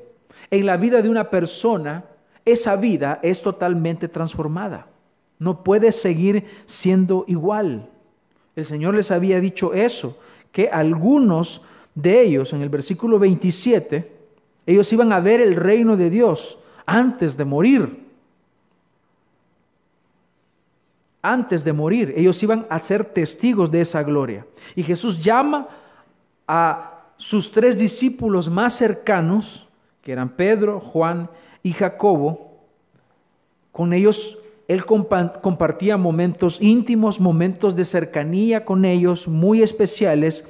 en 0.52 0.66
la 0.66 0.78
vida 0.78 1.02
de 1.02 1.10
una 1.10 1.30
persona, 1.30 2.06
esa 2.46 2.76
vida 2.76 3.20
es 3.22 3.42
totalmente 3.42 4.08
transformada. 4.08 4.88
No 5.38 5.64
puede 5.64 5.92
seguir 5.92 6.46
siendo 6.66 7.26
igual. 7.28 7.90
El 8.56 8.66
Señor 8.66 8.96
les 8.96 9.12
había 9.12 9.40
dicho 9.40 9.74
eso, 9.74 10.20
que 10.52 10.70
algunos 10.70 11.64
de 11.96 12.22
ellos, 12.22 12.54
en 12.54 12.62
el 12.62 12.70
versículo 12.70 13.20
27, 13.20 14.19
ellos 14.66 14.92
iban 14.94 15.12
a 15.14 15.20
ver 15.20 15.42
el 15.42 15.56
reino 15.56 15.98
de 15.98 16.10
Dios 16.10 16.60
antes 16.86 17.38
de 17.38 17.46
morir. 17.46 18.08
Antes 21.22 21.64
de 21.64 21.74
morir, 21.74 22.14
ellos 22.16 22.42
iban 22.44 22.66
a 22.70 22.80
ser 22.80 23.04
testigos 23.04 23.72
de 23.72 23.82
esa 23.82 24.04
gloria. 24.04 24.46
Y 24.76 24.84
Jesús 24.84 25.22
llama 25.22 25.68
a 26.48 27.02
sus 27.18 27.52
tres 27.52 27.78
discípulos 27.78 28.50
más 28.50 28.74
cercanos, 28.76 29.68
que 30.02 30.14
eran 30.14 30.30
Pedro, 30.30 30.80
Juan 30.80 31.30
y 31.62 31.74
Jacobo. 31.74 32.58
Con 33.72 33.92
ellos 33.92 34.38
él 34.70 34.86
compartía 34.86 35.98
momentos 35.98 36.62
íntimos, 36.62 37.20
momentos 37.20 37.76
de 37.76 37.86
cercanía 37.86 38.66
con 38.66 38.86
ellos, 38.86 39.28
muy 39.28 39.64
especiales, 39.64 40.48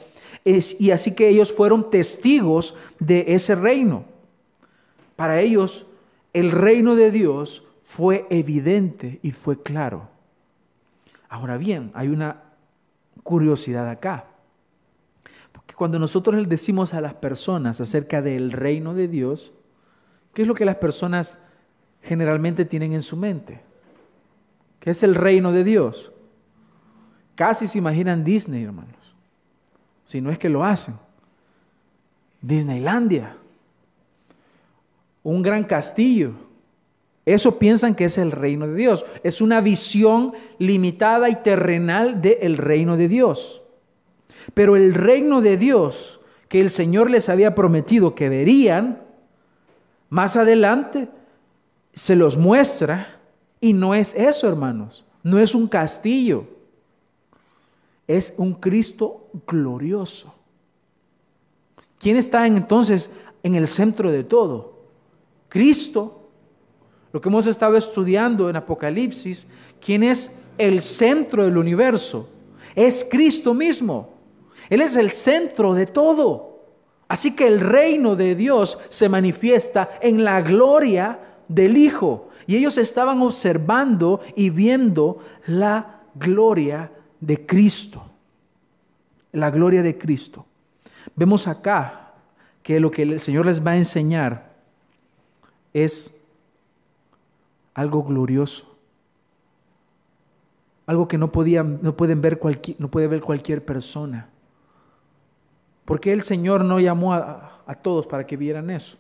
y 0.80 0.92
así 0.92 1.14
que 1.14 1.30
ellos 1.30 1.54
fueron 1.54 1.90
testigos 1.90 2.76
de 3.00 3.26
ese 3.28 3.56
reino. 3.56 4.06
Para 5.16 5.42
ellos, 5.42 5.86
el 6.34 6.52
reino 6.52 6.96
de 6.96 7.12
Dios 7.12 7.64
fue 7.84 8.26
evidente 8.30 9.20
y 9.22 9.32
fue 9.32 9.62
claro. 9.62 10.08
Ahora 11.28 11.58
bien, 11.58 11.92
hay 11.94 12.08
una 12.08 12.44
curiosidad 13.24 13.90
acá. 13.90 14.26
Porque 15.52 15.74
cuando 15.74 16.00
nosotros 16.00 16.36
les 16.36 16.50
decimos 16.50 16.94
a 16.94 17.02
las 17.02 17.14
personas 17.16 17.82
acerca 17.82 18.22
del 18.22 18.52
reino 18.52 18.94
de 18.94 19.08
Dios, 19.08 19.54
¿qué 20.34 20.44
es 20.44 20.48
lo 20.48 20.56
que 20.56 20.66
las 20.66 20.78
personas 20.78 21.44
generalmente 22.02 22.66
tienen 22.66 22.94
en 22.94 23.04
su 23.04 23.18
mente? 23.18 23.62
¿Qué 24.80 24.92
es 24.92 25.04
el 25.04 25.16
reino 25.16 25.52
de 25.52 25.64
Dios? 25.64 26.12
Casi 27.36 27.68
se 27.68 27.78
imaginan 27.78 28.24
Disney, 28.24 28.64
hermanos. 28.64 28.99
Si 30.10 30.22
no 30.22 30.32
es 30.32 30.40
que 30.40 30.50
lo 30.50 30.64
hacen. 30.66 30.96
Disneylandia. 32.42 33.36
Un 35.22 35.44
gran 35.44 35.66
castillo. 35.66 36.32
Eso 37.28 37.60
piensan 37.60 37.94
que 37.94 38.06
es 38.06 38.18
el 38.18 38.32
reino 38.32 38.66
de 38.66 38.74
Dios. 38.74 39.06
Es 39.22 39.40
una 39.40 39.62
visión 39.62 40.34
limitada 40.58 41.30
y 41.30 41.36
terrenal 41.36 42.24
del 42.24 42.58
reino 42.58 42.98
de 42.98 43.08
Dios. 43.08 43.62
Pero 44.56 44.76
el 44.76 44.96
reino 44.96 45.42
de 45.42 45.58
Dios 45.58 46.20
que 46.48 46.60
el 46.60 46.72
Señor 46.72 47.12
les 47.12 47.30
había 47.30 47.54
prometido 47.54 48.16
que 48.16 48.30
verían, 48.30 49.04
más 50.10 50.36
adelante 50.36 51.08
se 51.94 52.16
los 52.16 52.36
muestra 52.36 53.20
y 53.62 53.74
no 53.74 53.94
es 53.94 54.16
eso, 54.16 54.48
hermanos. 54.48 55.06
No 55.22 55.38
es 55.38 55.54
un 55.54 55.68
castillo. 55.68 56.46
Es 58.10 58.34
un 58.38 58.56
Cristo 58.56 59.28
glorioso. 59.46 60.34
¿Quién 62.00 62.18
está 62.18 62.48
entonces 62.48 63.08
en 63.44 63.54
el 63.54 63.68
centro 63.68 64.10
de 64.10 64.24
todo? 64.24 64.80
Cristo. 65.48 66.28
Lo 67.14 67.22
que 67.22 67.30
hemos 67.30 67.46
estado 67.46 67.78
estudiando 67.78 68.50
en 68.50 68.56
Apocalipsis, 68.56 69.46
¿quién 69.80 70.02
es 70.02 70.36
el 70.58 70.82
centro 70.82 71.44
del 71.44 71.56
universo? 71.56 72.28
Es 72.74 73.08
Cristo 73.08 73.54
mismo. 73.54 74.10
Él 74.72 74.82
es 74.82 74.96
el 74.96 75.12
centro 75.12 75.76
de 75.76 75.86
todo. 75.86 76.62
Así 77.08 77.36
que 77.36 77.46
el 77.46 77.60
reino 77.60 78.16
de 78.16 78.34
Dios 78.34 78.80
se 78.90 79.08
manifiesta 79.08 80.00
en 80.02 80.24
la 80.24 80.42
gloria 80.42 81.20
del 81.48 81.78
Hijo. 81.78 82.30
Y 82.48 82.56
ellos 82.56 82.80
estaban 82.80 83.22
observando 83.22 84.22
y 84.36 84.50
viendo 84.50 85.20
la 85.46 86.02
gloria 86.16 86.92
de 87.20 87.46
Cristo. 87.46 88.04
La 89.32 89.52
gloria 89.52 89.84
de 89.84 89.98
Cristo. 89.98 90.46
Vemos 91.16 91.48
acá 91.48 92.14
que 92.64 92.80
lo 92.80 92.92
que 92.92 93.04
el 93.04 93.20
Señor 93.20 93.46
les 93.46 93.66
va 93.66 93.72
a 93.72 93.78
enseñar 93.78 94.54
es 95.74 96.16
algo 97.74 98.04
glorioso. 98.04 98.66
Algo 100.86 101.08
que 101.08 101.18
no, 101.18 101.28
no, 101.28 101.96
pueden 101.96 102.22
ver 102.22 102.40
no 102.80 102.90
puede 102.90 103.08
ver 103.08 103.22
cualquier 103.22 103.64
persona. 103.64 104.30
Porque 105.86 106.12
el 106.12 106.24
Señor 106.24 106.66
no 106.66 106.80
llamó 106.80 107.14
a 107.14 107.76
todos 107.82 108.08
para 108.08 108.26
que 108.26 108.38
vieran 108.38 108.70
eso? 108.70 108.98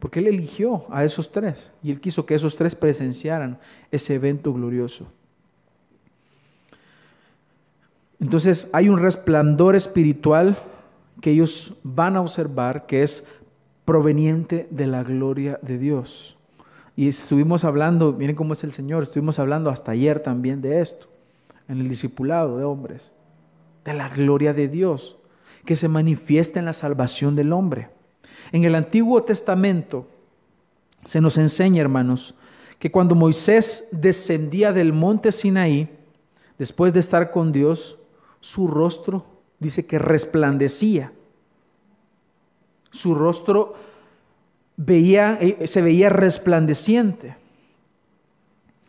Porque 0.00 0.20
Él 0.20 0.28
eligió 0.28 0.86
a 0.90 1.04
esos 1.04 1.30
tres 1.30 1.72
y 1.82 1.90
Él 1.90 2.00
quiso 2.00 2.24
que 2.24 2.34
esos 2.34 2.56
tres 2.56 2.74
presenciaran 2.74 3.58
ese 3.90 4.14
evento 4.14 4.52
glorioso. 4.52 5.06
Entonces 8.20 8.68
hay 8.72 8.88
un 8.88 8.98
resplandor 8.98 9.74
espiritual 9.74 10.58
que 11.20 11.30
ellos 11.30 11.74
van 11.82 12.16
a 12.16 12.20
observar 12.20 12.86
que 12.86 13.02
es 13.02 13.26
proveniente 13.84 14.68
de 14.70 14.86
la 14.86 15.02
gloria 15.02 15.58
de 15.62 15.78
Dios. 15.78 16.36
Y 16.96 17.08
estuvimos 17.08 17.64
hablando, 17.64 18.12
miren 18.12 18.36
cómo 18.36 18.52
es 18.52 18.62
el 18.62 18.72
Señor, 18.72 19.02
estuvimos 19.02 19.38
hablando 19.38 19.70
hasta 19.70 19.92
ayer 19.92 20.20
también 20.20 20.60
de 20.60 20.80
esto, 20.80 21.06
en 21.68 21.80
el 21.80 21.88
discipulado 21.88 22.58
de 22.58 22.64
hombres, 22.64 23.12
de 23.84 23.94
la 23.94 24.08
gloria 24.08 24.52
de 24.52 24.68
Dios, 24.68 25.16
que 25.64 25.76
se 25.76 25.88
manifiesta 25.88 26.58
en 26.58 26.66
la 26.66 26.72
salvación 26.72 27.36
del 27.36 27.52
hombre. 27.52 27.88
En 28.52 28.64
el 28.64 28.74
Antiguo 28.74 29.22
Testamento 29.22 30.06
se 31.04 31.20
nos 31.20 31.38
enseña, 31.38 31.80
hermanos, 31.80 32.34
que 32.78 32.90
cuando 32.90 33.14
Moisés 33.14 33.88
descendía 33.92 34.72
del 34.72 34.92
monte 34.92 35.32
Sinaí, 35.32 35.88
después 36.58 36.92
de 36.92 37.00
estar 37.00 37.30
con 37.30 37.52
Dios, 37.52 37.99
su 38.40 38.66
rostro 38.68 39.24
dice 39.58 39.86
que 39.86 39.98
resplandecía. 39.98 41.12
Su 42.90 43.14
rostro 43.14 43.74
veía, 44.76 45.38
eh, 45.40 45.66
se 45.66 45.82
veía 45.82 46.08
resplandeciente. 46.08 47.36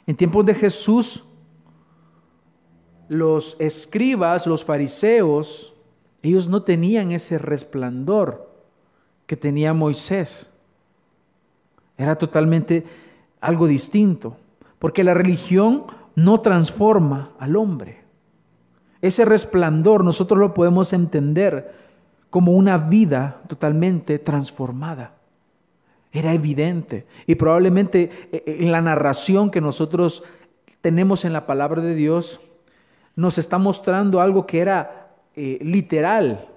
En 0.07 0.15
tiempos 0.15 0.45
de 0.45 0.55
Jesús, 0.55 1.23
los 3.07 3.57
escribas, 3.59 4.47
los 4.47 4.63
fariseos, 4.63 5.73
ellos 6.23 6.47
no 6.47 6.63
tenían 6.63 7.11
ese 7.11 7.37
resplandor 7.37 8.49
que 9.25 9.35
tenía 9.35 9.73
Moisés. 9.73 10.49
Era 11.97 12.15
totalmente 12.15 12.85
algo 13.39 13.67
distinto, 13.67 14.37
porque 14.79 15.03
la 15.03 15.13
religión 15.13 15.85
no 16.15 16.41
transforma 16.41 17.31
al 17.37 17.55
hombre. 17.55 18.00
Ese 19.01 19.25
resplandor 19.25 20.03
nosotros 20.03 20.39
lo 20.39 20.53
podemos 20.53 20.93
entender 20.93 21.73
como 22.29 22.53
una 22.53 22.77
vida 22.77 23.41
totalmente 23.47 24.19
transformada. 24.19 25.13
Era 26.11 26.33
evidente 26.33 27.05
y 27.25 27.35
probablemente 27.35 28.03
eh, 28.31 28.43
eh, 28.45 28.57
en 28.61 28.71
la 28.71 28.81
narración 28.81 29.49
que 29.49 29.61
nosotros 29.61 30.23
tenemos 30.81 31.25
en 31.25 31.33
la 31.33 31.45
palabra 31.45 31.81
de 31.81 31.95
Dios 31.95 32.41
nos 33.15 33.37
está 33.37 33.57
mostrando 33.57 34.21
algo 34.21 34.45
que 34.45 34.59
era 34.59 35.09
eh, 35.35 35.59
literal, 35.61 36.47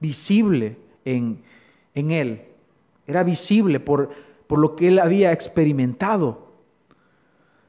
visible 0.00 0.76
en, 1.04 1.42
en 1.94 2.10
él. 2.10 2.42
Era 3.06 3.22
visible 3.22 3.80
por, 3.80 4.10
por 4.46 4.58
lo 4.58 4.76
que 4.76 4.88
él 4.88 4.98
había 4.98 5.32
experimentado. 5.32 6.45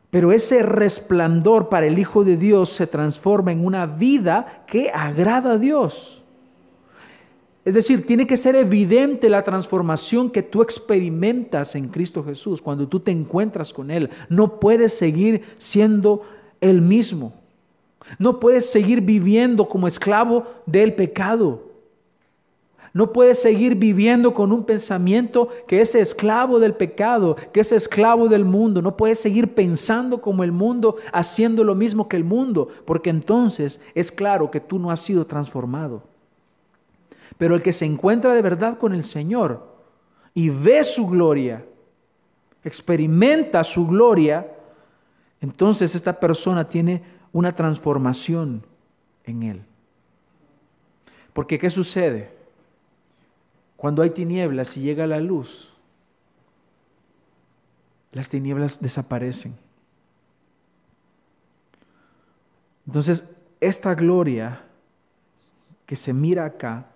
Pero 0.10 0.32
ese 0.32 0.64
resplandor 0.64 1.70
para 1.70 1.88
el 1.88 2.00
Hijo 2.00 2.24
de 2.24 2.38
Dios 2.38 2.70
se 2.70 2.88
transforma 2.88 3.52
en 3.52 3.66
una 3.66 3.86
vida 3.86 4.64
que 4.68 4.90
agrada 4.90 5.54
a 5.54 5.58
Dios. 5.58 6.24
Es 7.66 7.74
decir, 7.74 8.08
tiene 8.08 8.26
que 8.26 8.38
ser 8.38 8.56
evidente 8.56 9.28
la 9.28 9.44
transformación 9.44 10.30
que 10.30 10.42
tú 10.42 10.62
experimentas 10.62 11.76
en 11.76 11.90
Cristo 11.90 12.24
Jesús 12.24 12.62
cuando 12.62 12.88
tú 12.88 13.02
te 13.02 13.12
encuentras 13.12 13.74
con 13.74 13.92
Él. 13.92 14.10
No 14.30 14.62
puedes 14.62 14.94
seguir 14.98 15.44
siendo 15.58 16.22
el 16.62 16.82
mismo. 16.82 17.34
No 18.20 18.40
puedes 18.40 18.70
seguir 18.70 19.02
viviendo 19.02 19.68
como 19.68 19.90
esclavo 19.90 20.48
del 20.66 20.94
pecado. 20.94 21.67
No 22.98 23.14
puedes 23.14 23.40
seguir 23.40 23.76
viviendo 23.76 24.34
con 24.34 24.52
un 24.52 24.64
pensamiento 24.64 25.50
que 25.68 25.82
es 25.82 25.94
esclavo 25.94 26.60
del 26.60 26.74
pecado, 26.74 27.36
que 27.54 27.60
es 27.60 27.72
esclavo 27.72 28.28
del 28.28 28.44
mundo. 28.44 28.82
No 28.82 28.98
puedes 28.98 29.20
seguir 29.20 29.54
pensando 29.54 30.20
como 30.20 30.44
el 30.44 30.52
mundo, 30.52 30.96
haciendo 31.14 31.64
lo 31.64 31.76
mismo 31.76 32.10
que 32.10 32.18
el 32.18 32.24
mundo, 32.24 32.70
porque 32.86 33.12
entonces 33.12 33.80
es 33.94 34.12
claro 34.12 34.50
que 34.50 34.60
tú 34.60 34.80
no 34.80 34.90
has 34.90 35.00
sido 35.00 35.28
transformado. 35.28 36.02
Pero 37.38 37.54
el 37.54 37.62
que 37.62 37.72
se 37.72 37.86
encuentra 37.86 38.34
de 38.34 38.42
verdad 38.42 38.80
con 38.80 38.96
el 38.96 39.04
Señor 39.04 39.68
y 40.34 40.50
ve 40.50 40.84
su 40.84 41.06
gloria, 41.06 41.64
experimenta 42.64 43.64
su 43.64 43.86
gloria, 43.86 44.52
entonces 45.40 45.94
esta 45.94 46.20
persona 46.20 46.68
tiene 46.68 47.04
una 47.32 47.56
transformación 47.56 48.64
en 49.24 49.44
él. 49.44 49.62
Porque 51.32 51.60
¿qué 51.60 51.70
sucede? 51.70 52.37
Cuando 53.78 54.02
hay 54.02 54.10
tinieblas 54.10 54.76
y 54.76 54.82
llega 54.82 55.08
la 55.08 55.20
luz, 55.20 55.72
las 58.12 58.28
tinieblas 58.28 58.82
desaparecen. 58.82 59.56
Entonces, 62.88 63.24
esta 63.62 63.94
gloria 63.94 64.62
que 65.86 65.96
se 65.96 66.14
mira 66.14 66.46
acá 66.46 66.88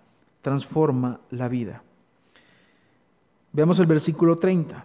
transforma 0.42 1.20
la 1.30 1.48
vida. 1.48 1.82
Veamos 3.52 3.78
el 3.78 3.86
versículo 3.86 4.38
30. 4.38 4.84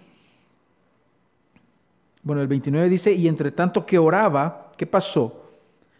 Bueno, 2.21 2.41
el 2.41 2.47
29 2.47 2.89
dice, 2.89 3.13
y 3.13 3.27
entre 3.27 3.51
tanto 3.51 3.86
que 3.86 3.97
oraba, 3.97 4.71
¿qué 4.77 4.86
pasó? 4.86 5.45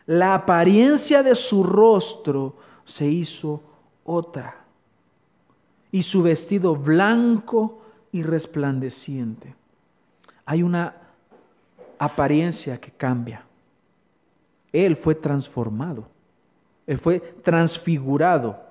La 0.06 0.36
apariencia 0.36 1.24
de 1.24 1.36
su 1.36 1.64
rostro 1.64 2.58
se 2.86 3.08
hizo 3.08 3.62
otra, 4.04 4.67
y 5.92 6.04
su 6.04 6.22
vestido 6.22 6.76
blanco 6.76 7.82
y 8.12 8.24
resplandeciente. 8.24 9.56
Hay 10.46 10.64
una 10.64 10.96
apariencia 12.00 12.80
que 12.80 12.92
cambia. 12.92 13.44
Él 14.72 14.96
fue 14.96 15.16
transformado, 15.16 16.08
él 16.86 17.00
fue 17.00 17.20
transfigurado. 17.20 18.66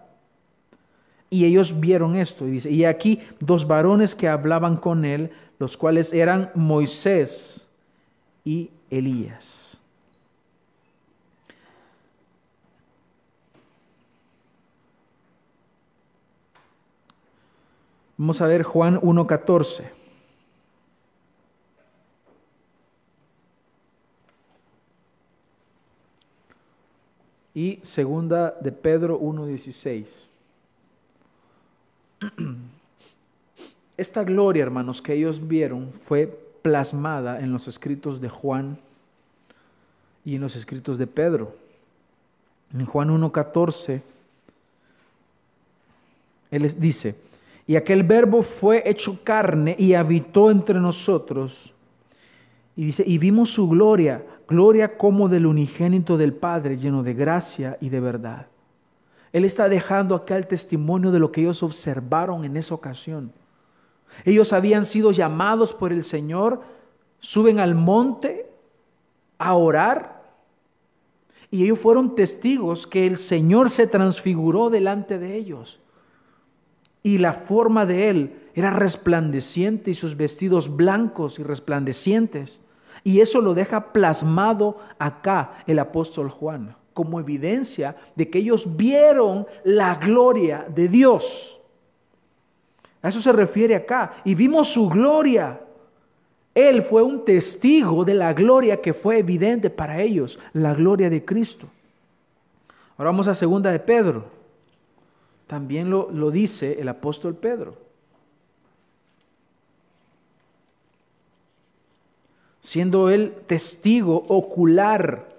Y 1.28 1.44
ellos 1.44 1.80
vieron 1.80 2.14
esto, 2.14 2.46
y 2.46 2.52
dice, 2.52 2.70
y 2.70 2.84
aquí 2.84 3.20
dos 3.40 3.66
varones 3.66 4.14
que 4.14 4.28
hablaban 4.28 4.76
con 4.76 5.04
él, 5.04 5.32
los 5.58 5.76
cuales 5.76 6.12
eran 6.12 6.50
Moisés 6.54 7.66
y 8.44 8.70
Elías. 8.90 9.65
Vamos 18.18 18.40
a 18.40 18.46
ver 18.46 18.62
Juan 18.62 18.98
1.14. 19.00 19.90
Y 27.54 27.78
segunda 27.82 28.56
de 28.60 28.72
Pedro 28.72 29.20
1.16. 29.20 30.24
Esta 33.96 34.24
gloria, 34.24 34.62
hermanos, 34.62 35.02
que 35.02 35.12
ellos 35.14 35.46
vieron 35.46 35.92
fue 35.92 36.26
plasmada 36.62 37.40
en 37.40 37.52
los 37.52 37.68
escritos 37.68 38.20
de 38.20 38.28
Juan 38.28 38.78
y 40.24 40.36
en 40.36 40.40
los 40.40 40.56
escritos 40.56 40.98
de 40.98 41.06
Pedro. 41.06 41.54
En 42.72 42.84
Juan 42.84 43.10
1.14, 43.10 44.02
él 46.50 46.62
les 46.62 46.80
dice, 46.80 47.14
y 47.66 47.74
aquel 47.74 48.04
verbo 48.04 48.42
fue 48.42 48.88
hecho 48.88 49.18
carne 49.24 49.74
y 49.78 49.94
habitó 49.94 50.50
entre 50.50 50.78
nosotros. 50.78 51.72
Y 52.76 52.86
dice, 52.86 53.02
y 53.04 53.18
vimos 53.18 53.50
su 53.50 53.68
gloria, 53.68 54.24
gloria 54.46 54.96
como 54.96 55.28
del 55.28 55.46
unigénito 55.46 56.16
del 56.16 56.32
Padre, 56.32 56.76
lleno 56.76 57.02
de 57.02 57.14
gracia 57.14 57.76
y 57.80 57.88
de 57.88 58.00
verdad. 58.00 58.46
Él 59.32 59.44
está 59.44 59.68
dejando 59.68 60.14
acá 60.14 60.36
el 60.36 60.46
testimonio 60.46 61.10
de 61.10 61.18
lo 61.18 61.32
que 61.32 61.40
ellos 61.40 61.62
observaron 61.62 62.44
en 62.44 62.56
esa 62.56 62.74
ocasión. 62.74 63.32
Ellos 64.24 64.52
habían 64.52 64.84
sido 64.84 65.10
llamados 65.10 65.72
por 65.72 65.92
el 65.92 66.04
Señor, 66.04 66.62
suben 67.18 67.58
al 67.58 67.74
monte 67.74 68.46
a 69.38 69.54
orar 69.54 70.22
y 71.50 71.64
ellos 71.64 71.80
fueron 71.80 72.14
testigos 72.14 72.86
que 72.86 73.06
el 73.06 73.18
Señor 73.18 73.70
se 73.70 73.86
transfiguró 73.86 74.70
delante 74.70 75.18
de 75.18 75.34
ellos 75.34 75.80
y 77.06 77.18
la 77.18 77.34
forma 77.34 77.86
de 77.86 78.10
él 78.10 78.32
era 78.52 78.70
resplandeciente 78.70 79.92
y 79.92 79.94
sus 79.94 80.16
vestidos 80.16 80.74
blancos 80.74 81.38
y 81.38 81.44
resplandecientes. 81.44 82.60
Y 83.04 83.20
eso 83.20 83.40
lo 83.40 83.54
deja 83.54 83.92
plasmado 83.92 84.80
acá 84.98 85.52
el 85.68 85.78
apóstol 85.78 86.28
Juan, 86.28 86.74
como 86.94 87.20
evidencia 87.20 87.94
de 88.16 88.28
que 88.28 88.40
ellos 88.40 88.76
vieron 88.76 89.46
la 89.62 89.94
gloria 89.94 90.66
de 90.68 90.88
Dios. 90.88 91.60
A 93.02 93.10
eso 93.10 93.20
se 93.20 93.30
refiere 93.30 93.76
acá. 93.76 94.14
Y 94.24 94.34
vimos 94.34 94.72
su 94.72 94.88
gloria. 94.88 95.60
Él 96.56 96.82
fue 96.82 97.04
un 97.04 97.24
testigo 97.24 98.04
de 98.04 98.14
la 98.14 98.32
gloria 98.32 98.80
que 98.80 98.92
fue 98.92 99.20
evidente 99.20 99.70
para 99.70 100.02
ellos, 100.02 100.40
la 100.54 100.74
gloria 100.74 101.08
de 101.08 101.24
Cristo. 101.24 101.68
Ahora 102.98 103.12
vamos 103.12 103.28
a 103.28 103.34
segunda 103.36 103.70
de 103.70 103.78
Pedro. 103.78 104.35
También 105.46 105.90
lo, 105.90 106.10
lo 106.10 106.30
dice 106.30 106.80
el 106.80 106.88
apóstol 106.88 107.34
Pedro. 107.34 107.76
Siendo 112.60 113.10
él 113.10 113.34
testigo 113.46 114.24
ocular 114.28 115.36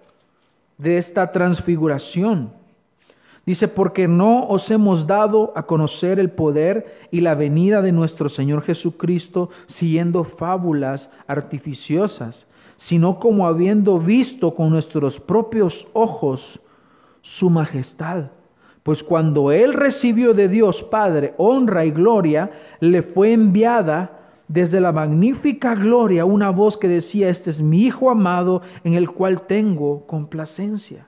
de 0.78 0.98
esta 0.98 1.32
transfiguración. 1.32 2.52
Dice, 3.46 3.68
porque 3.70 4.08
no 4.08 4.48
os 4.48 4.70
hemos 4.72 5.08
dado 5.08 5.54
a 5.56 5.64
conocer 5.64 6.20
el 6.20 6.30
poder 6.30 7.08
y 7.12 7.22
la 7.22 7.34
venida 7.34 7.82
de 7.82 7.94
nuestro 7.94 8.28
Señor 8.28 8.62
Jesucristo 8.62 9.50
siguiendo 9.68 10.26
fábulas 10.26 11.10
artificiosas, 11.28 12.46
sino 12.76 13.20
como 13.20 13.48
habiendo 13.48 14.00
visto 14.00 14.54
con 14.54 14.70
nuestros 14.70 15.20
propios 15.20 15.88
ojos 15.94 16.60
su 17.22 17.50
majestad. 17.50 18.26
Pues 18.88 19.04
cuando 19.04 19.52
él 19.52 19.74
recibió 19.74 20.34
de 20.34 20.48
Dios 20.48 20.82
Padre 20.82 21.34
honra 21.36 21.84
y 21.84 21.92
gloria, 21.92 22.52
le 22.80 23.02
fue 23.02 23.34
enviada 23.34 24.38
desde 24.48 24.80
la 24.80 24.94
magnífica 24.94 25.76
gloria 25.76 26.24
una 26.24 26.52
voz 26.52 26.78
que 26.78 26.88
decía, 26.88 27.28
este 27.28 27.50
es 27.50 27.62
mi 27.62 27.82
Hijo 27.82 28.10
amado 28.10 28.62
en 28.86 28.94
el 28.94 29.12
cual 29.12 29.42
tengo 29.42 30.08
complacencia. 30.08 31.06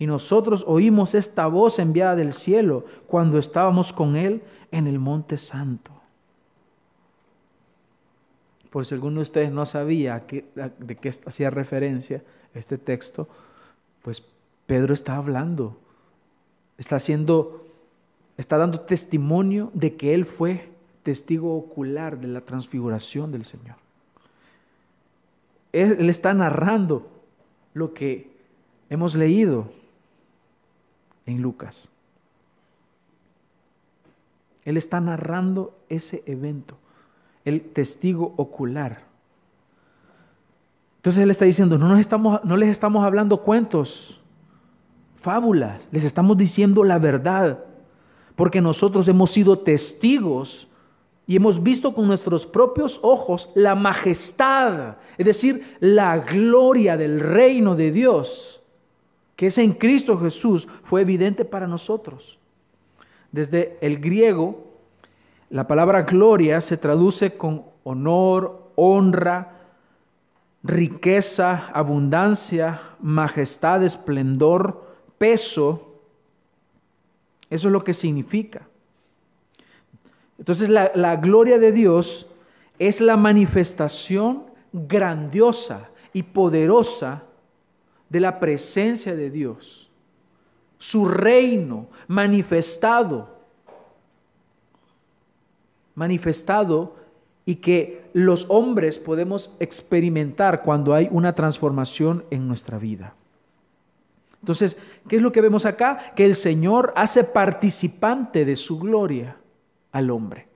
Y 0.00 0.08
nosotros 0.08 0.64
oímos 0.66 1.14
esta 1.14 1.46
voz 1.46 1.78
enviada 1.78 2.16
del 2.16 2.32
cielo 2.32 2.86
cuando 3.06 3.38
estábamos 3.38 3.92
con 3.92 4.16
Él 4.16 4.42
en 4.72 4.88
el 4.88 4.98
Monte 4.98 5.38
Santo. 5.38 5.92
Por 8.68 8.84
si 8.84 8.94
alguno 8.94 9.18
de 9.18 9.22
ustedes 9.22 9.52
no 9.52 9.64
sabía 9.64 10.24
de 10.26 10.96
qué 10.96 11.14
hacía 11.24 11.50
referencia 11.50 12.20
este 12.52 12.78
texto, 12.78 13.28
pues 14.02 14.26
Pedro 14.66 14.92
está 14.92 15.14
hablando 15.14 15.76
está 16.78 16.96
haciendo, 16.96 17.66
está 18.36 18.56
dando 18.56 18.80
testimonio 18.80 19.70
de 19.74 19.96
que 19.96 20.14
Él 20.14 20.24
fue 20.24 20.68
testigo 21.02 21.56
ocular 21.56 22.18
de 22.18 22.28
la 22.28 22.40
transfiguración 22.40 23.32
del 23.32 23.44
Señor. 23.44 23.76
Él, 25.72 26.08
está 26.08 26.32
narrando 26.32 27.08
lo 27.74 27.92
que 27.92 28.30
hemos 28.88 29.14
leído 29.14 29.70
en 31.26 31.42
Lucas. 31.42 31.88
Él 34.64 34.76
está 34.76 35.00
narrando 35.00 35.76
ese 35.88 36.22
evento, 36.26 36.76
el 37.44 37.62
testigo 37.62 38.34
ocular. 38.36 39.02
Entonces 40.96 41.22
Él 41.22 41.30
está 41.30 41.44
diciendo, 41.44 41.78
no, 41.78 41.88
nos 41.88 42.00
estamos, 42.00 42.44
no 42.44 42.56
les 42.56 42.68
estamos 42.68 43.04
hablando 43.04 43.42
cuentos, 43.42 44.17
fábulas, 45.20 45.88
les 45.90 46.04
estamos 46.04 46.36
diciendo 46.36 46.84
la 46.84 46.98
verdad, 46.98 47.58
porque 48.36 48.60
nosotros 48.60 49.08
hemos 49.08 49.30
sido 49.30 49.58
testigos 49.58 50.68
y 51.26 51.36
hemos 51.36 51.62
visto 51.62 51.94
con 51.94 52.06
nuestros 52.06 52.46
propios 52.46 52.98
ojos 53.02 53.50
la 53.54 53.74
majestad, 53.74 54.96
es 55.18 55.26
decir, 55.26 55.76
la 55.80 56.18
gloria 56.20 56.96
del 56.96 57.20
reino 57.20 57.74
de 57.74 57.90
Dios, 57.92 58.62
que 59.36 59.46
es 59.46 59.58
en 59.58 59.72
Cristo 59.72 60.18
Jesús, 60.18 60.66
fue 60.84 61.02
evidente 61.02 61.44
para 61.44 61.66
nosotros. 61.66 62.38
Desde 63.30 63.76
el 63.82 64.00
griego, 64.00 64.64
la 65.50 65.66
palabra 65.66 66.02
gloria 66.02 66.60
se 66.60 66.76
traduce 66.76 67.36
con 67.36 67.64
honor, 67.84 68.70
honra, 68.74 69.58
riqueza, 70.62 71.68
abundancia, 71.72 72.80
majestad, 73.00 73.82
esplendor, 73.82 74.87
peso, 75.18 76.00
eso 77.50 77.68
es 77.68 77.72
lo 77.72 77.82
que 77.82 77.94
significa. 77.94 78.66
Entonces 80.38 80.68
la, 80.68 80.92
la 80.94 81.16
gloria 81.16 81.58
de 81.58 81.72
Dios 81.72 82.26
es 82.78 83.00
la 83.00 83.16
manifestación 83.16 84.44
grandiosa 84.72 85.90
y 86.12 86.22
poderosa 86.22 87.24
de 88.08 88.20
la 88.20 88.38
presencia 88.38 89.14
de 89.14 89.30
Dios. 89.30 89.90
Su 90.78 91.06
reino 91.06 91.88
manifestado, 92.06 93.28
manifestado 95.94 96.96
y 97.44 97.56
que 97.56 98.04
los 98.12 98.46
hombres 98.48 98.98
podemos 98.98 99.50
experimentar 99.58 100.62
cuando 100.62 100.94
hay 100.94 101.08
una 101.10 101.34
transformación 101.34 102.24
en 102.30 102.46
nuestra 102.46 102.78
vida. 102.78 103.14
Entonces, 104.40 104.76
¿qué 105.08 105.16
es 105.16 105.22
lo 105.22 105.32
que 105.32 105.40
vemos 105.40 105.66
acá? 105.66 106.12
Que 106.14 106.24
el 106.24 106.34
Señor 106.34 106.92
hace 106.96 107.24
participante 107.24 108.44
de 108.44 108.56
su 108.56 108.78
gloria 108.78 109.36
al 109.92 110.10
hombre. 110.10 110.46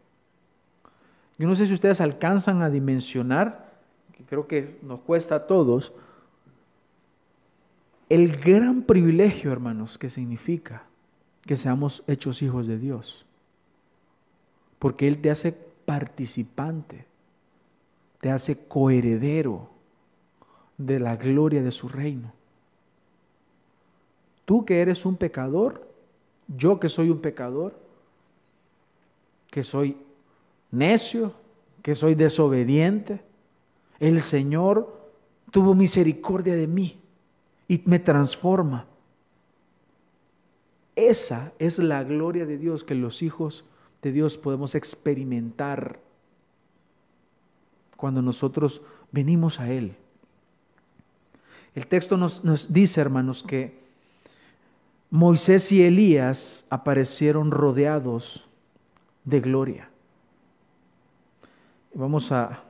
Yo 1.38 1.48
no 1.48 1.54
sé 1.54 1.66
si 1.66 1.74
ustedes 1.74 2.00
alcanzan 2.00 2.62
a 2.62 2.70
dimensionar, 2.70 3.72
que 4.16 4.24
creo 4.24 4.46
que 4.46 4.78
nos 4.82 5.00
cuesta 5.00 5.34
a 5.34 5.46
todos, 5.46 5.92
el 8.08 8.36
gran 8.36 8.82
privilegio, 8.82 9.50
hermanos, 9.52 9.98
que 9.98 10.10
significa 10.10 10.84
que 11.42 11.56
seamos 11.56 12.04
hechos 12.06 12.42
hijos 12.42 12.66
de 12.66 12.78
Dios. 12.78 13.26
Porque 14.78 15.08
Él 15.08 15.20
te 15.20 15.30
hace 15.30 15.52
participante, 15.84 17.06
te 18.20 18.30
hace 18.30 18.56
coheredero 18.68 19.68
de 20.78 21.00
la 21.00 21.16
gloria 21.16 21.62
de 21.62 21.72
su 21.72 21.88
reino. 21.88 22.32
Tú 24.52 24.66
que 24.66 24.82
eres 24.82 25.06
un 25.06 25.16
pecador, 25.16 25.88
yo 26.46 26.78
que 26.78 26.90
soy 26.90 27.08
un 27.08 27.22
pecador, 27.22 27.72
que 29.50 29.64
soy 29.64 29.96
necio, 30.70 31.32
que 31.80 31.94
soy 31.94 32.14
desobediente, 32.14 33.22
el 33.98 34.20
Señor 34.20 35.08
tuvo 35.50 35.74
misericordia 35.74 36.54
de 36.54 36.66
mí 36.66 37.00
y 37.66 37.80
me 37.86 37.98
transforma. 37.98 38.84
Esa 40.96 41.54
es 41.58 41.78
la 41.78 42.04
gloria 42.04 42.44
de 42.44 42.58
Dios 42.58 42.84
que 42.84 42.94
los 42.94 43.22
hijos 43.22 43.64
de 44.02 44.12
Dios 44.12 44.36
podemos 44.36 44.74
experimentar 44.74 45.98
cuando 47.96 48.20
nosotros 48.20 48.82
venimos 49.12 49.60
a 49.60 49.72
Él. 49.72 49.96
El 51.74 51.86
texto 51.86 52.18
nos, 52.18 52.44
nos 52.44 52.70
dice, 52.70 53.00
hermanos, 53.00 53.42
que 53.42 53.80
Moisés 55.12 55.70
y 55.72 55.82
Elías 55.82 56.64
aparecieron 56.70 57.50
rodeados 57.50 58.48
de 59.24 59.40
gloria. 59.40 59.90
Vamos 61.92 62.32
a, 62.32 62.64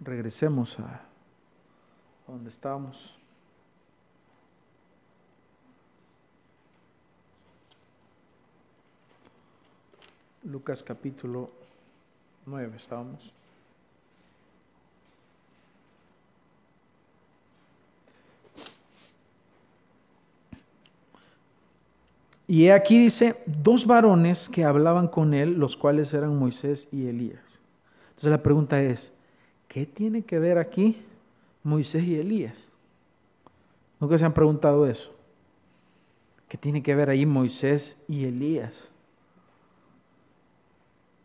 regresemos 0.00 0.78
a 0.78 1.00
donde 2.28 2.50
estábamos. 2.50 3.16
Lucas 10.42 10.82
capítulo 10.82 11.50
9 12.44 12.76
estábamos. 12.76 13.32
Y 22.46 22.68
aquí 22.68 22.98
dice, 22.98 23.42
dos 23.46 23.86
varones 23.86 24.48
que 24.48 24.64
hablaban 24.64 25.08
con 25.08 25.32
él, 25.32 25.54
los 25.54 25.76
cuales 25.76 26.12
eran 26.12 26.38
Moisés 26.38 26.88
y 26.92 27.06
Elías. 27.06 27.42
Entonces 28.10 28.30
la 28.30 28.42
pregunta 28.42 28.82
es, 28.82 29.12
¿qué 29.68 29.86
tiene 29.86 30.22
que 30.22 30.38
ver 30.38 30.58
aquí 30.58 31.02
Moisés 31.62 32.04
y 32.04 32.16
Elías? 32.16 32.68
¿Nunca 34.00 34.18
se 34.18 34.24
han 34.24 34.34
preguntado 34.34 34.86
eso? 34.86 35.14
¿Qué 36.48 36.58
tiene 36.58 36.82
que 36.82 36.94
ver 36.94 37.08
ahí 37.08 37.24
Moisés 37.24 37.96
y 38.08 38.24
Elías? 38.24 38.90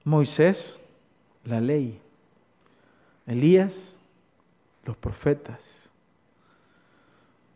Moisés, 0.04 0.80
la 1.44 1.60
ley. 1.60 2.00
Elías, 3.26 3.98
los 4.86 4.96
profetas. 4.96 5.90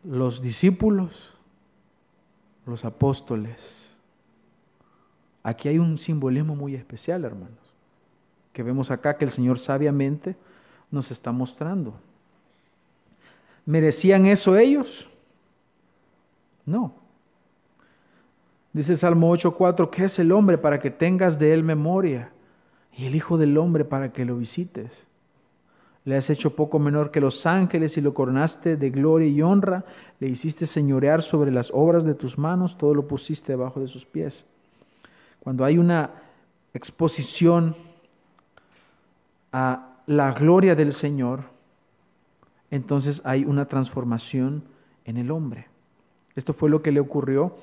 Los 0.04 0.42
discípulos, 0.42 1.34
los 2.66 2.84
apóstoles. 2.84 3.96
Aquí 5.42 5.68
hay 5.68 5.78
un 5.78 5.98
simbolismo 5.98 6.54
muy 6.54 6.74
especial, 6.74 7.24
hermanos, 7.24 7.74
que 8.52 8.62
vemos 8.62 8.90
acá 8.90 9.16
que 9.16 9.24
el 9.24 9.30
Señor 9.30 9.58
sabiamente 9.58 10.36
nos 10.90 11.10
está 11.10 11.32
mostrando. 11.32 11.94
¿Merecían 13.64 14.26
eso 14.26 14.56
ellos? 14.56 15.08
No. 16.64 16.94
Dice 18.72 18.96
Salmo 18.96 19.30
8:4, 19.34 19.90
¿qué 19.90 20.04
es 20.04 20.18
el 20.18 20.32
hombre 20.32 20.58
para 20.58 20.80
que 20.80 20.90
tengas 20.90 21.38
de 21.38 21.52
él 21.52 21.62
memoria? 21.62 22.30
Y 22.96 23.06
el 23.06 23.14
Hijo 23.14 23.38
del 23.38 23.56
Hombre 23.58 23.84
para 23.84 24.12
que 24.12 24.24
lo 24.24 24.36
visites. 24.36 25.06
Le 26.04 26.16
has 26.16 26.30
hecho 26.30 26.56
poco 26.56 26.78
menor 26.78 27.10
que 27.10 27.20
los 27.20 27.46
ángeles 27.46 27.96
y 27.96 28.00
lo 28.00 28.12
coronaste 28.12 28.76
de 28.76 28.90
gloria 28.90 29.28
y 29.28 29.40
honra. 29.40 29.84
Le 30.18 30.28
hiciste 30.28 30.66
señorear 30.66 31.22
sobre 31.22 31.52
las 31.52 31.70
obras 31.72 32.04
de 32.04 32.14
tus 32.14 32.38
manos, 32.38 32.76
todo 32.76 32.94
lo 32.94 33.06
pusiste 33.06 33.52
debajo 33.52 33.78
de 33.80 33.86
sus 33.86 34.04
pies. 34.04 34.44
Cuando 35.40 35.64
hay 35.64 35.78
una 35.78 36.10
exposición 36.74 37.76
a 39.52 39.96
la 40.06 40.32
gloria 40.32 40.74
del 40.74 40.92
Señor, 40.92 41.44
entonces 42.70 43.20
hay 43.24 43.44
una 43.44 43.66
transformación 43.66 44.64
en 45.04 45.18
el 45.18 45.30
hombre. 45.30 45.66
Esto 46.34 46.52
fue 46.52 46.70
lo 46.70 46.82
que 46.82 46.90
le 46.90 47.00
ocurrió 47.00 47.54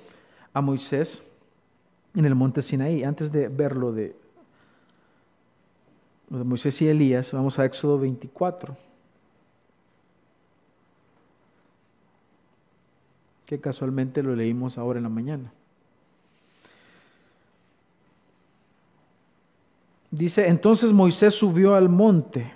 a 0.54 0.62
Moisés 0.62 1.26
en 2.16 2.26
el 2.26 2.36
monte 2.36 2.62
Sinaí. 2.62 3.04
Antes 3.04 3.32
de 3.32 3.48
verlo 3.48 3.92
de 3.92 4.16
de 6.30 6.44
Moisés 6.44 6.82
y 6.82 6.88
Elías, 6.88 7.34
vamos 7.34 7.58
a 7.60 7.66
Éxodo 7.66 8.00
24. 8.00 8.76
que 13.50 13.60
casualmente 13.60 14.22
lo 14.22 14.36
leímos 14.36 14.78
ahora 14.78 15.00
en 15.00 15.04
la 15.04 15.10
mañana. 15.10 15.52
Dice, 20.12 20.48
entonces 20.48 20.94
Moisés 20.94 21.34
subió 21.34 21.74
al 21.74 21.90
monte 21.90 22.54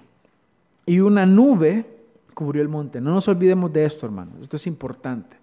y 0.85 0.99
una 0.99 1.25
nube 1.25 1.87
cubrió 2.35 2.61
el 2.61 2.69
monte. 2.69 3.01
No 3.01 3.11
nos 3.11 3.27
olvidemos 3.27 3.73
de 3.73 3.85
esto, 3.85 4.05
hermanos, 4.05 4.35
esto 4.39 4.55
es 4.55 4.67
importante. 4.67 5.35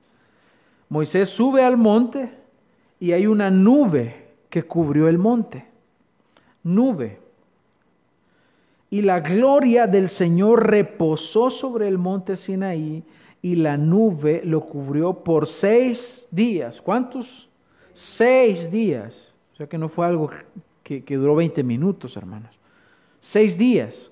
Moisés 0.88 1.28
sube 1.28 1.64
al 1.64 1.76
monte 1.76 2.32
y 3.00 3.10
hay 3.10 3.26
una 3.26 3.50
nube 3.50 4.28
que 4.50 4.62
cubrió 4.62 5.08
el 5.08 5.18
monte. 5.18 5.66
Nube 6.62 7.18
y 8.90 9.02
la 9.02 9.20
gloria 9.20 9.86
del 9.86 10.08
Señor 10.08 10.68
reposó 10.68 11.48
sobre 11.48 11.86
el 11.86 11.96
monte 11.96 12.34
Sinaí 12.34 13.04
y 13.40 13.54
la 13.54 13.76
nube 13.76 14.42
lo 14.44 14.62
cubrió 14.62 15.14
por 15.14 15.46
seis 15.46 16.26
días. 16.32 16.80
¿Cuántos? 16.80 17.48
Seis 17.92 18.70
días. 18.70 19.32
O 19.54 19.56
sea 19.56 19.68
que 19.68 19.78
no 19.78 19.88
fue 19.88 20.06
algo 20.06 20.30
que, 20.82 21.02
duró 21.16 21.36
20 21.36 21.62
minutos, 21.62 22.16
hermanos. 22.16 22.58
Seis 23.20 23.56
días. 23.56 24.10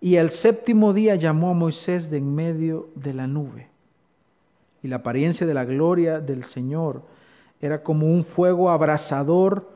Y 0.00 0.16
el 0.16 0.30
séptimo 0.30 0.92
día 0.92 1.14
llamó 1.14 1.50
a 1.50 1.54
Moisés 1.54 2.10
de 2.10 2.18
en 2.18 2.34
medio 2.34 2.88
de 2.96 3.14
la 3.14 3.28
nube. 3.28 3.68
Y 4.82 4.88
la 4.88 4.96
apariencia 4.96 5.46
de 5.46 5.54
la 5.54 5.64
gloria 5.64 6.20
del 6.20 6.44
Señor 6.44 7.02
era 7.60 7.82
como 7.82 8.08
un 8.08 8.24
fuego 8.24 8.70
abrasador 8.70 9.70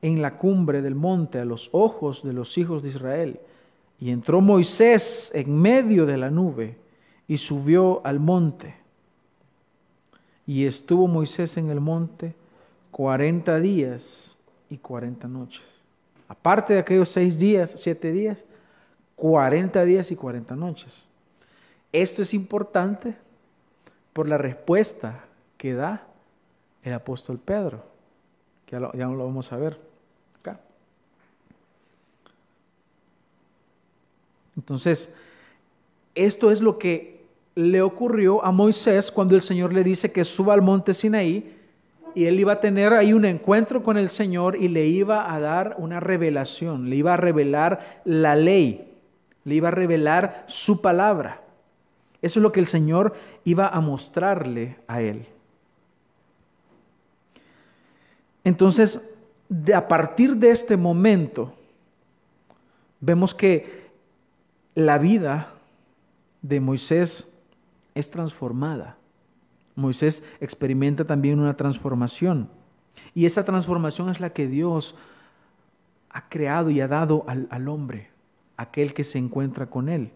en 0.00 0.22
la 0.22 0.38
cumbre 0.38 0.80
del 0.80 0.94
monte 0.94 1.38
a 1.38 1.44
los 1.44 1.68
ojos 1.72 2.22
de 2.22 2.32
los 2.32 2.56
hijos 2.56 2.82
de 2.82 2.90
Israel. 2.90 3.40
Y 4.00 4.10
entró 4.10 4.40
Moisés 4.40 5.30
en 5.34 5.60
medio 5.60 6.04
de 6.06 6.16
la 6.16 6.30
nube 6.30 6.76
y 7.26 7.38
subió 7.38 8.04
al 8.04 8.20
monte. 8.20 8.74
Y 10.46 10.66
estuvo 10.66 11.06
Moisés 11.06 11.56
en 11.56 11.70
el 11.70 11.80
monte 11.80 12.34
cuarenta 12.90 13.58
días 13.60 14.38
y 14.68 14.76
cuarenta 14.76 15.26
noches. 15.26 15.64
Aparte 16.28 16.74
de 16.74 16.80
aquellos 16.80 17.08
seis 17.08 17.38
días, 17.38 17.74
siete 17.76 18.12
días, 18.12 18.44
cuarenta 19.16 19.84
días 19.84 20.10
y 20.10 20.16
cuarenta 20.16 20.54
noches. 20.54 21.06
Esto 21.92 22.22
es 22.22 22.34
importante 22.34 23.14
por 24.12 24.28
la 24.28 24.36
respuesta 24.36 25.24
que 25.56 25.74
da 25.74 26.06
el 26.82 26.92
apóstol 26.92 27.38
Pedro, 27.38 27.84
que 28.66 28.72
ya 28.72 29.06
lo 29.06 29.24
vamos 29.24 29.52
a 29.52 29.56
ver. 29.56 29.93
Entonces, 34.56 35.12
esto 36.14 36.50
es 36.50 36.60
lo 36.60 36.78
que 36.78 37.24
le 37.54 37.82
ocurrió 37.82 38.44
a 38.44 38.52
Moisés 38.52 39.10
cuando 39.10 39.34
el 39.34 39.42
Señor 39.42 39.72
le 39.72 39.84
dice 39.84 40.12
que 40.12 40.24
suba 40.24 40.54
al 40.54 40.62
monte 40.62 40.94
Sinaí 40.94 41.54
y 42.14 42.26
él 42.26 42.38
iba 42.38 42.54
a 42.54 42.60
tener 42.60 42.92
ahí 42.92 43.12
un 43.12 43.24
encuentro 43.24 43.82
con 43.82 43.96
el 43.96 44.08
Señor 44.08 44.56
y 44.56 44.68
le 44.68 44.86
iba 44.86 45.32
a 45.32 45.40
dar 45.40 45.74
una 45.78 46.00
revelación, 46.00 46.88
le 46.88 46.96
iba 46.96 47.14
a 47.14 47.16
revelar 47.16 48.00
la 48.04 48.36
ley, 48.36 48.92
le 49.44 49.54
iba 49.56 49.68
a 49.68 49.72
revelar 49.72 50.44
su 50.46 50.80
palabra. 50.80 51.40
Eso 52.22 52.38
es 52.38 52.42
lo 52.42 52.52
que 52.52 52.60
el 52.60 52.66
Señor 52.66 53.14
iba 53.44 53.68
a 53.68 53.80
mostrarle 53.80 54.76
a 54.86 55.02
él. 55.02 55.26
Entonces, 58.44 59.00
a 59.74 59.88
partir 59.88 60.36
de 60.36 60.50
este 60.50 60.76
momento, 60.76 61.52
vemos 63.00 63.34
que 63.34 63.83
la 64.74 64.98
vida 64.98 65.48
de 66.42 66.60
Moisés 66.60 67.32
es 67.94 68.10
transformada. 68.10 68.96
Moisés 69.76 70.24
experimenta 70.40 71.04
también 71.04 71.40
una 71.40 71.56
transformación. 71.56 72.48
Y 73.14 73.26
esa 73.26 73.44
transformación 73.44 74.08
es 74.08 74.20
la 74.20 74.30
que 74.30 74.46
Dios 74.46 74.94
ha 76.10 76.28
creado 76.28 76.70
y 76.70 76.80
ha 76.80 76.88
dado 76.88 77.24
al, 77.26 77.68
hombre, 77.68 78.08
aquel 78.56 78.94
que 78.94 79.04
se 79.04 79.18
encuentra 79.18 79.66
con 79.66 79.88
él. 79.88 80.10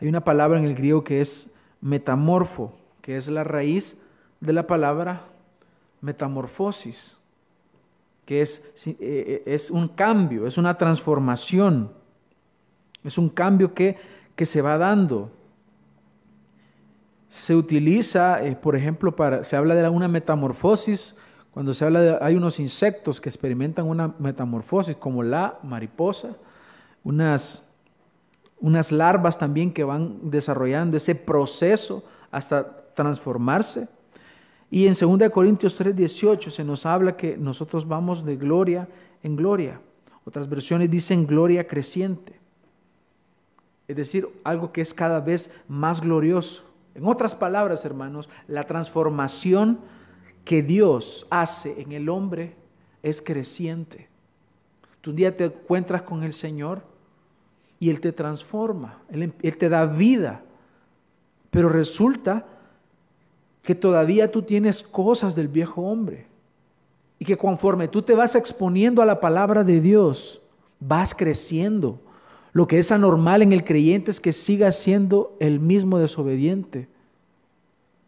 Hay 0.00 0.08
una 0.08 0.24
palabra 0.24 0.58
en 0.58 0.64
el 0.64 0.74
griego 0.74 1.04
que 1.04 1.20
es 1.20 1.50
metamorfo, 1.80 2.74
que 3.02 3.16
es 3.16 3.28
la 3.28 3.44
raíz 3.44 3.96
de 4.40 4.52
la 4.52 4.66
palabra 4.66 5.22
metamorfosis, 6.00 7.18
que 8.24 8.42
es, 8.42 8.64
eh, 8.86 8.96
eh, 9.00 9.42
es 9.46 9.70
un 9.70 9.86
cambio, 9.88 10.46
es 10.46 10.58
una 10.58 10.76
transformación, 10.76 11.92
es 13.04 13.18
un 13.18 13.28
cambio 13.28 13.74
que, 13.74 13.96
que 14.36 14.46
se 14.46 14.62
va 14.62 14.78
dando. 14.78 15.30
Se 17.28 17.54
utiliza, 17.54 18.44
eh, 18.44 18.56
por 18.56 18.76
ejemplo, 18.76 19.16
para, 19.16 19.44
se 19.44 19.56
habla 19.56 19.74
de 19.74 19.88
una 19.88 20.08
metamorfosis 20.08 21.16
cuando 21.52 21.74
se 21.74 21.84
habla 21.84 22.00
de, 22.00 22.18
hay 22.20 22.34
unos 22.34 22.58
insectos 22.58 23.20
que 23.20 23.28
experimentan 23.28 23.86
una 23.86 24.14
metamorfosis, 24.18 24.96
como 24.96 25.22
la 25.22 25.58
mariposa, 25.62 26.36
unas, 27.04 27.62
unas 28.58 28.90
larvas 28.90 29.38
también 29.38 29.72
que 29.72 29.84
van 29.84 30.30
desarrollando 30.30 30.96
ese 30.96 31.14
proceso 31.14 32.04
hasta 32.30 32.94
transformarse. 32.94 33.86
Y 34.70 34.86
en 34.86 34.94
2 34.94 35.30
Corintios 35.30 35.78
3:18 35.78 36.50
se 36.50 36.64
nos 36.64 36.86
habla 36.86 37.18
que 37.18 37.36
nosotros 37.36 37.86
vamos 37.86 38.24
de 38.24 38.36
gloria 38.36 38.88
en 39.22 39.36
gloria. 39.36 39.78
Otras 40.24 40.48
versiones 40.48 40.90
dicen 40.90 41.26
gloria 41.26 41.66
creciente. 41.66 42.40
Es 43.92 43.96
decir, 43.96 44.26
algo 44.42 44.72
que 44.72 44.80
es 44.80 44.94
cada 44.94 45.20
vez 45.20 45.52
más 45.68 46.00
glorioso. 46.00 46.64
En 46.94 47.06
otras 47.06 47.34
palabras, 47.34 47.84
hermanos, 47.84 48.26
la 48.48 48.64
transformación 48.64 49.80
que 50.46 50.62
Dios 50.62 51.26
hace 51.28 51.78
en 51.78 51.92
el 51.92 52.08
hombre 52.08 52.54
es 53.02 53.20
creciente. 53.20 54.08
Tú 55.02 55.10
un 55.10 55.16
día 55.16 55.36
te 55.36 55.44
encuentras 55.44 56.00
con 56.00 56.22
el 56.22 56.32
Señor 56.32 56.80
y 57.78 57.90
Él 57.90 58.00
te 58.00 58.12
transforma, 58.12 58.98
Él, 59.10 59.34
Él 59.42 59.58
te 59.58 59.68
da 59.68 59.84
vida, 59.84 60.40
pero 61.50 61.68
resulta 61.68 62.46
que 63.62 63.74
todavía 63.74 64.30
tú 64.30 64.40
tienes 64.40 64.82
cosas 64.82 65.34
del 65.34 65.48
viejo 65.48 65.82
hombre 65.82 66.24
y 67.18 67.26
que 67.26 67.36
conforme 67.36 67.88
tú 67.88 68.00
te 68.00 68.14
vas 68.14 68.36
exponiendo 68.36 69.02
a 69.02 69.06
la 69.06 69.20
palabra 69.20 69.64
de 69.64 69.82
Dios, 69.82 70.40
vas 70.80 71.14
creciendo. 71.14 72.00
Lo 72.52 72.66
que 72.66 72.78
es 72.78 72.92
anormal 72.92 73.42
en 73.42 73.52
el 73.52 73.64
creyente 73.64 74.10
es 74.10 74.20
que 74.20 74.32
siga 74.32 74.72
siendo 74.72 75.36
el 75.40 75.58
mismo 75.58 75.98
desobediente 75.98 76.88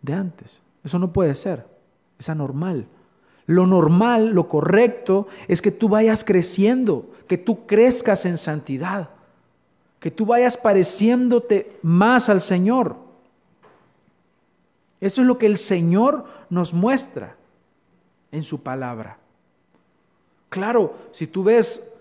de 0.02 0.12
antes. 0.12 0.60
Eso 0.84 0.98
no 0.98 1.12
puede 1.12 1.34
ser 1.34 1.74
es 2.18 2.28
anormal. 2.28 2.86
Lo 3.46 3.66
normal, 3.66 4.30
lo 4.30 4.48
correcto, 4.48 5.28
es 5.48 5.60
que 5.60 5.70
tú 5.70 5.88
vayas 5.88 6.24
creciendo, 6.24 7.10
que 7.28 7.38
tú 7.38 7.66
crezcas 7.66 8.24
en 8.24 8.38
santidad, 8.38 9.10
que 10.00 10.10
tú 10.10 10.26
vayas 10.26 10.56
pareciéndote 10.56 11.78
más 11.82 12.28
al 12.28 12.40
Señor. 12.40 12.96
Eso 15.00 15.20
es 15.20 15.26
lo 15.26 15.36
que 15.36 15.46
el 15.46 15.58
Señor 15.58 16.24
nos 16.48 16.72
muestra 16.72 17.36
en 18.32 18.42
su 18.42 18.62
palabra. 18.62 19.18
Claro, 20.48 20.94
si 21.12 21.26
tú 21.26 21.44
ves, 21.44 21.92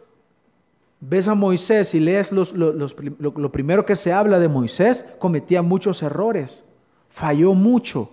ves 1.09 1.27
a 1.27 1.35
Moisés 1.35 1.93
y 1.93 1.99
lees 1.99 2.31
lo, 2.31 2.45
lo 2.45 3.51
primero 3.51 3.85
que 3.85 3.95
se 3.95 4.13
habla 4.13 4.39
de 4.39 4.47
Moisés, 4.47 5.05
cometía 5.19 5.61
muchos 5.61 6.01
errores, 6.03 6.63
falló 7.09 7.53
mucho 7.53 8.09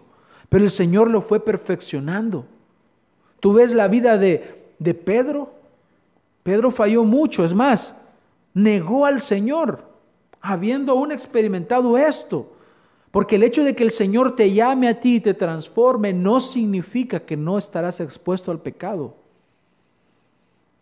pero 0.51 0.65
el 0.65 0.71
Señor 0.71 1.09
lo 1.09 1.23
fue 1.23 1.43
perfeccionando. 1.43 2.45
Tú 3.39 3.55
ves 3.55 3.73
la 3.73 3.89
vida 3.89 4.19
de, 4.19 4.67
de 4.79 4.93
Pedro. 4.93 5.55
Pedro 6.43 6.71
falló 6.73 7.05
mucho, 7.05 7.45
es 7.45 7.55
más, 7.55 7.97
negó 8.53 9.07
al 9.07 9.23
Señor, 9.23 9.85
habiendo 10.41 10.93
aún 10.93 11.13
experimentado 11.13 11.97
esto. 11.97 12.53
Porque 13.13 13.37
el 13.37 13.45
hecho 13.45 13.63
de 13.63 13.77
que 13.77 13.85
el 13.85 13.93
Señor 13.93 14.35
te 14.35 14.53
llame 14.53 14.89
a 14.89 15.01
ti 15.01 15.17
y 15.17 15.21
te 15.21 15.35
transforme 15.35 16.13
no 16.13 16.41
significa 16.41 17.21
que 17.21 17.37
no 17.37 17.57
estarás 17.57 18.01
expuesto 18.01 18.51
al 18.51 18.59
pecado. 18.59 19.15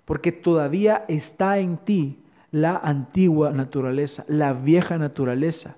Porque 0.09 0.33
todavía 0.33 1.05
está 1.07 1.59
en 1.59 1.77
ti 1.77 2.17
la 2.51 2.79
antigua 2.79 3.53
naturaleza, 3.53 4.25
la 4.27 4.55
vieja 4.55 4.97
naturaleza. 4.97 5.77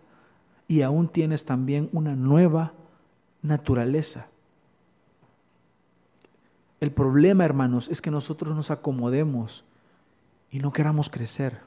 Y 0.68 0.82
aún 0.82 1.08
tienes 1.08 1.44
también 1.44 1.88
una 1.92 2.14
nueva 2.14 2.72
naturaleza. 3.42 4.28
El 6.78 6.92
problema, 6.92 7.44
hermanos, 7.44 7.88
es 7.88 8.00
que 8.00 8.12
nosotros 8.12 8.54
nos 8.54 8.70
acomodemos 8.70 9.64
y 10.52 10.60
no 10.60 10.72
queramos 10.72 11.10
crecer. 11.10 11.58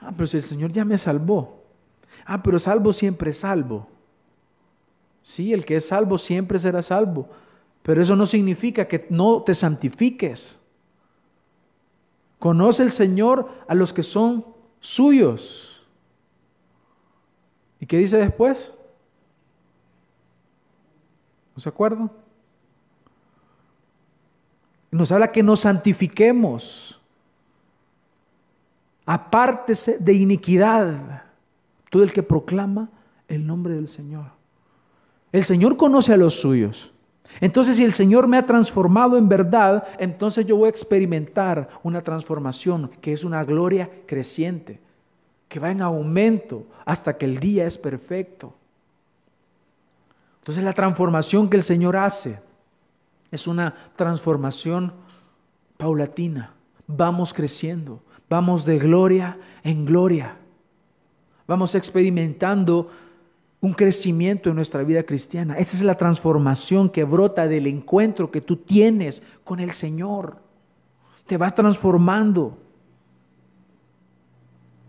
Ah, 0.00 0.12
pero 0.16 0.28
si 0.28 0.36
el 0.36 0.44
Señor 0.44 0.70
ya 0.70 0.84
me 0.84 0.96
salvó. 0.96 1.60
Ah, 2.24 2.40
pero 2.40 2.60
salvo 2.60 2.92
siempre 2.92 3.32
salvo. 3.32 3.88
Sí, 5.24 5.52
el 5.52 5.64
que 5.64 5.74
es 5.74 5.88
salvo 5.88 6.18
siempre 6.18 6.60
será 6.60 6.82
salvo. 6.82 7.28
Pero 7.82 8.00
eso 8.00 8.14
no 8.14 8.26
significa 8.26 8.86
que 8.86 9.06
no 9.10 9.42
te 9.42 9.54
santifiques. 9.54 10.60
Conoce 12.38 12.84
el 12.84 12.90
Señor 12.90 13.50
a 13.68 13.74
los 13.74 13.92
que 13.92 14.02
son 14.02 14.44
suyos. 14.80 15.80
¿Y 17.80 17.86
qué 17.86 17.98
dice 17.98 18.16
después? 18.16 18.72
¿No 21.54 21.60
se 21.60 21.68
acuerdan? 21.68 22.10
Nos 24.90 25.10
habla 25.10 25.32
que 25.32 25.42
nos 25.42 25.60
santifiquemos. 25.60 27.00
Apártese 29.04 29.98
de 29.98 30.12
iniquidad 30.12 31.24
todo 31.90 32.02
el 32.02 32.12
que 32.12 32.22
proclama 32.22 32.88
el 33.26 33.46
nombre 33.46 33.74
del 33.74 33.88
Señor. 33.88 34.26
El 35.32 35.44
Señor 35.44 35.76
conoce 35.76 36.12
a 36.12 36.16
los 36.16 36.40
suyos. 36.40 36.92
Entonces, 37.40 37.76
si 37.76 37.84
el 37.84 37.92
Señor 37.92 38.28
me 38.28 38.36
ha 38.36 38.46
transformado 38.46 39.16
en 39.16 39.28
verdad, 39.28 39.84
entonces 39.98 40.46
yo 40.46 40.56
voy 40.56 40.66
a 40.66 40.70
experimentar 40.70 41.68
una 41.82 42.02
transformación 42.02 42.90
que 43.00 43.12
es 43.12 43.24
una 43.24 43.44
gloria 43.44 43.90
creciente, 44.06 44.80
que 45.48 45.58
va 45.58 45.70
en 45.70 45.82
aumento 45.82 46.66
hasta 46.84 47.16
que 47.16 47.26
el 47.26 47.38
día 47.38 47.66
es 47.66 47.78
perfecto. 47.78 48.54
Entonces 50.40 50.64
la 50.64 50.72
transformación 50.72 51.48
que 51.48 51.56
el 51.56 51.62
Señor 51.62 51.96
hace 51.96 52.40
es 53.30 53.46
una 53.46 53.74
transformación 53.96 54.92
paulatina. 55.76 56.52
Vamos 56.86 57.32
creciendo, 57.32 58.00
vamos 58.28 58.64
de 58.64 58.78
gloria 58.78 59.38
en 59.62 59.84
gloria. 59.84 60.36
Vamos 61.46 61.74
experimentando 61.74 62.90
un 63.62 63.72
crecimiento 63.72 64.50
en 64.50 64.56
nuestra 64.56 64.82
vida 64.82 65.04
cristiana. 65.04 65.56
Esa 65.56 65.76
es 65.78 65.82
la 65.82 65.96
transformación 65.96 66.90
que 66.90 67.04
brota 67.04 67.48
del 67.48 67.66
encuentro 67.66 68.30
que 68.30 68.42
tú 68.42 68.56
tienes 68.56 69.22
con 69.44 69.58
el 69.58 69.72
Señor. 69.72 70.36
Te 71.26 71.38
vas 71.38 71.54
transformando. 71.54 72.58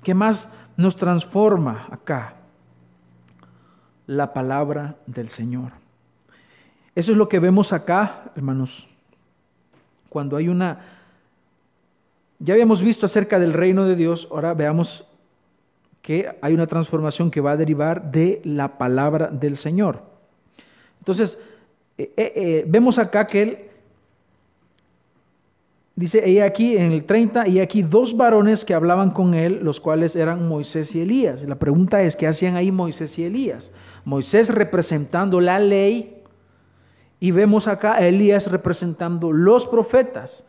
¿Qué 0.03 0.13
más 0.13 0.49
nos 0.75 0.97
transforma 0.97 1.87
acá? 1.89 2.35
la 4.07 4.33
palabra 4.33 4.95
del 5.05 5.29
Señor. 5.29 5.71
Eso 6.95 7.11
es 7.11 7.17
lo 7.17 7.29
que 7.29 7.39
vemos 7.39 7.73
acá, 7.73 8.31
hermanos, 8.35 8.87
cuando 10.09 10.37
hay 10.37 10.47
una... 10.47 10.81
Ya 12.39 12.53
habíamos 12.53 12.81
visto 12.81 13.05
acerca 13.05 13.39
del 13.39 13.53
reino 13.53 13.85
de 13.85 13.95
Dios, 13.95 14.27
ahora 14.29 14.53
veamos 14.53 15.05
que 16.03 16.37
hay 16.41 16.53
una 16.53 16.67
transformación 16.67 17.31
que 17.31 17.39
va 17.39 17.53
a 17.53 17.57
derivar 17.57 18.11
de 18.11 18.41
la 18.43 18.77
palabra 18.77 19.27
del 19.27 19.55
Señor. 19.55 20.03
Entonces, 20.99 21.39
eh, 21.97 22.11
eh, 22.17 22.33
eh, 22.35 22.65
vemos 22.67 22.99
acá 22.99 23.25
que 23.25 23.41
él 23.41 23.57
Dice, 25.95 26.27
y 26.27 26.39
aquí 26.39 26.75
en 26.75 26.91
el 26.91 27.05
30, 27.05 27.47
y 27.47 27.59
aquí 27.59 27.83
dos 27.83 28.17
varones 28.17 28.65
que 28.65 28.73
hablaban 28.73 29.11
con 29.11 29.35
él, 29.35 29.59
los 29.61 29.79
cuales 29.79 30.15
eran 30.15 30.47
Moisés 30.47 30.95
y 30.95 31.01
Elías. 31.01 31.43
La 31.43 31.59
pregunta 31.59 32.01
es, 32.01 32.15
¿qué 32.15 32.25
hacían 32.25 32.55
ahí 32.55 32.71
Moisés 32.71 33.19
y 33.19 33.25
Elías? 33.25 33.71
Moisés 34.03 34.49
representando 34.49 35.39
la 35.39 35.59
ley 35.59 36.23
y 37.19 37.29
vemos 37.29 37.67
acá 37.67 37.93
a 37.93 38.07
Elías 38.07 38.51
representando 38.51 39.31
los 39.31 39.67
profetas, 39.67 40.43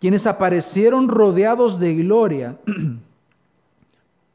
quienes 0.00 0.26
aparecieron 0.26 1.08
rodeados 1.08 1.78
de 1.78 1.94
gloria 1.94 2.56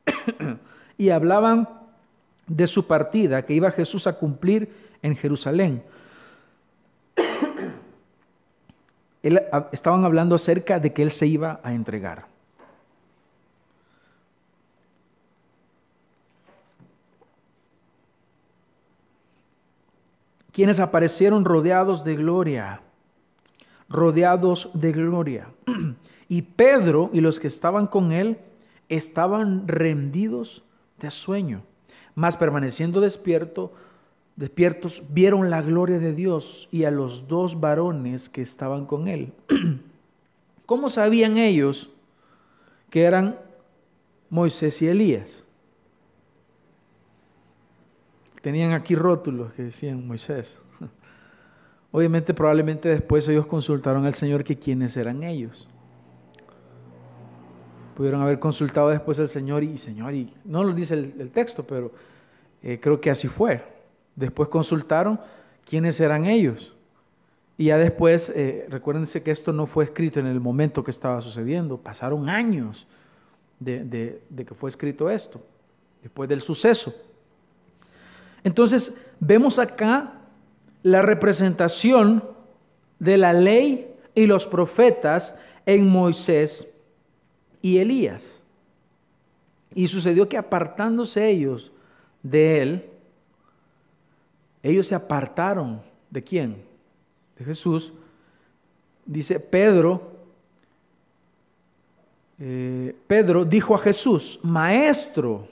y 1.04 1.10
hablaban 1.10 1.68
de 2.48 2.66
su 2.66 2.88
partida 2.88 3.46
que 3.46 3.54
iba 3.54 3.72
Jesús 3.72 4.08
a 4.08 4.18
cumplir 4.18 4.74
en 5.02 5.18
Jerusalén. 5.18 5.84
estaban 9.74 10.06
hablando 10.06 10.36
acerca 10.36 10.80
de 10.80 10.94
que 10.94 11.04
Él 11.04 11.12
se 11.12 11.28
iba 11.28 11.60
a 11.62 11.74
entregar. 11.74 12.26
Quienes 20.54 20.80
aparecieron 20.80 21.44
rodeados 21.44 22.06
de 22.06 22.16
gloria, 22.16 22.80
rodeados 23.90 24.70
de 24.74 24.94
gloria. 24.94 25.48
Y 26.30 26.42
Pedro 26.42 27.12
y 27.14 27.22
los 27.22 27.40
que 27.40 27.48
estaban 27.48 27.86
con 27.86 28.12
él 28.12 28.40
estaban 28.90 29.68
rendidos 29.68 30.64
de 31.04 31.12
sueño, 31.12 31.62
mas 32.16 32.36
permaneciendo 32.38 33.02
despierto, 33.02 33.74
despiertos, 34.36 35.04
vieron 35.10 35.50
la 35.50 35.62
gloria 35.62 36.00
de 36.00 36.14
Dios 36.14 36.68
y 36.72 36.86
a 36.86 36.92
los 36.92 37.28
dos 37.28 37.60
varones 37.60 38.30
que 38.30 38.42
estaban 38.42 38.86
con 38.86 39.08
él. 39.08 39.34
¿Cómo 40.66 40.90
sabían 40.90 41.38
ellos 41.38 41.92
que 42.90 43.04
eran 43.04 43.38
Moisés 44.30 44.82
y 44.82 44.88
Elías? 44.88 45.44
Tenían 48.42 48.72
aquí 48.72 48.96
rótulos 48.96 49.54
que 49.54 49.64
decían 49.64 50.08
Moisés. 50.08 50.60
Obviamente, 51.92 52.34
probablemente 52.34 52.90
después 52.90 53.28
ellos 53.28 53.46
consultaron 53.46 54.06
al 54.06 54.14
Señor 54.14 54.44
que 54.44 54.58
quiénes 54.58 54.98
eran 54.98 55.24
ellos. 55.24 55.68
Pudieron 57.96 58.22
haber 58.22 58.40
consultado 58.40 58.90
después 58.90 59.20
al 59.20 59.28
Señor 59.28 59.64
y 59.64 59.78
Señor, 59.78 60.14
y 60.14 60.34
no 60.46 60.64
lo 60.64 60.74
dice 60.74 60.96
el, 60.96 61.30
texto, 61.32 61.64
pero 61.64 61.92
eh, 62.64 62.80
creo 62.82 63.00
que 63.00 63.10
así 63.10 63.28
fue. 63.28 63.64
Después 64.16 64.50
consultaron 64.50 65.20
quiénes 65.66 66.00
eran 66.00 66.26
ellos. 66.26 66.76
Y 67.58 67.66
ya 67.66 67.78
después, 67.78 68.32
eh, 68.36 68.66
recuérdense 68.70 69.22
que 69.22 69.32
esto 69.32 69.54
no 69.54 69.68
fue 69.68 69.86
escrito 69.86 70.20
en 70.20 70.26
el 70.26 70.40
momento 70.40 70.84
que 70.84 70.92
estaba 70.92 71.22
sucediendo, 71.22 71.78
pasaron 71.78 72.30
años 72.30 72.88
de, 73.60 74.20
de 74.30 74.46
que 74.46 74.54
fue 74.56 74.70
escrito 74.70 75.10
esto, 75.10 75.40
después 76.02 76.28
del 76.28 76.42
suceso. 76.42 76.94
Entonces, 78.44 78.98
vemos 79.20 79.60
acá 79.60 80.14
la 80.82 81.02
representación 81.02 82.24
de 83.00 83.18
la 83.18 83.34
ley 83.34 83.96
y 84.16 84.26
los 84.26 84.46
profetas 84.46 85.36
en 85.66 85.88
Moisés 85.88 86.73
y 87.64 87.80
Elías. 87.80 88.40
Y 89.74 89.88
sucedió 89.88 90.30
que 90.30 90.38
apartándose 90.38 91.28
ellos 91.28 91.72
de 92.22 92.62
él, 92.62 92.86
ellos 94.62 94.86
se 94.86 94.94
apartaron 94.94 95.82
de 96.12 96.24
quién? 96.24 96.58
De 97.40 97.46
Jesús. 97.46 97.92
Dice 99.06 99.40
Pedro, 99.40 100.12
eh, 102.38 102.96
Pedro 103.08 103.46
dijo 103.46 103.74
a 103.74 103.80
Jesús, 103.80 104.40
Maestro, 104.44 105.48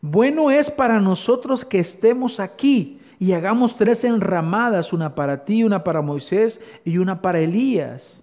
bueno 0.00 0.50
es 0.50 0.70
para 0.70 1.00
nosotros 1.00 1.64
que 1.64 1.80
estemos 1.80 2.40
aquí 2.40 3.00
y 3.18 3.32
hagamos 3.32 3.76
tres 3.76 4.04
enramadas, 4.04 4.92
una 4.92 5.14
para 5.14 5.44
ti, 5.44 5.64
una 5.64 5.82
para 5.82 6.00
Moisés 6.00 6.60
y 6.84 6.98
una 6.98 7.20
para 7.20 7.40
Elías, 7.40 8.22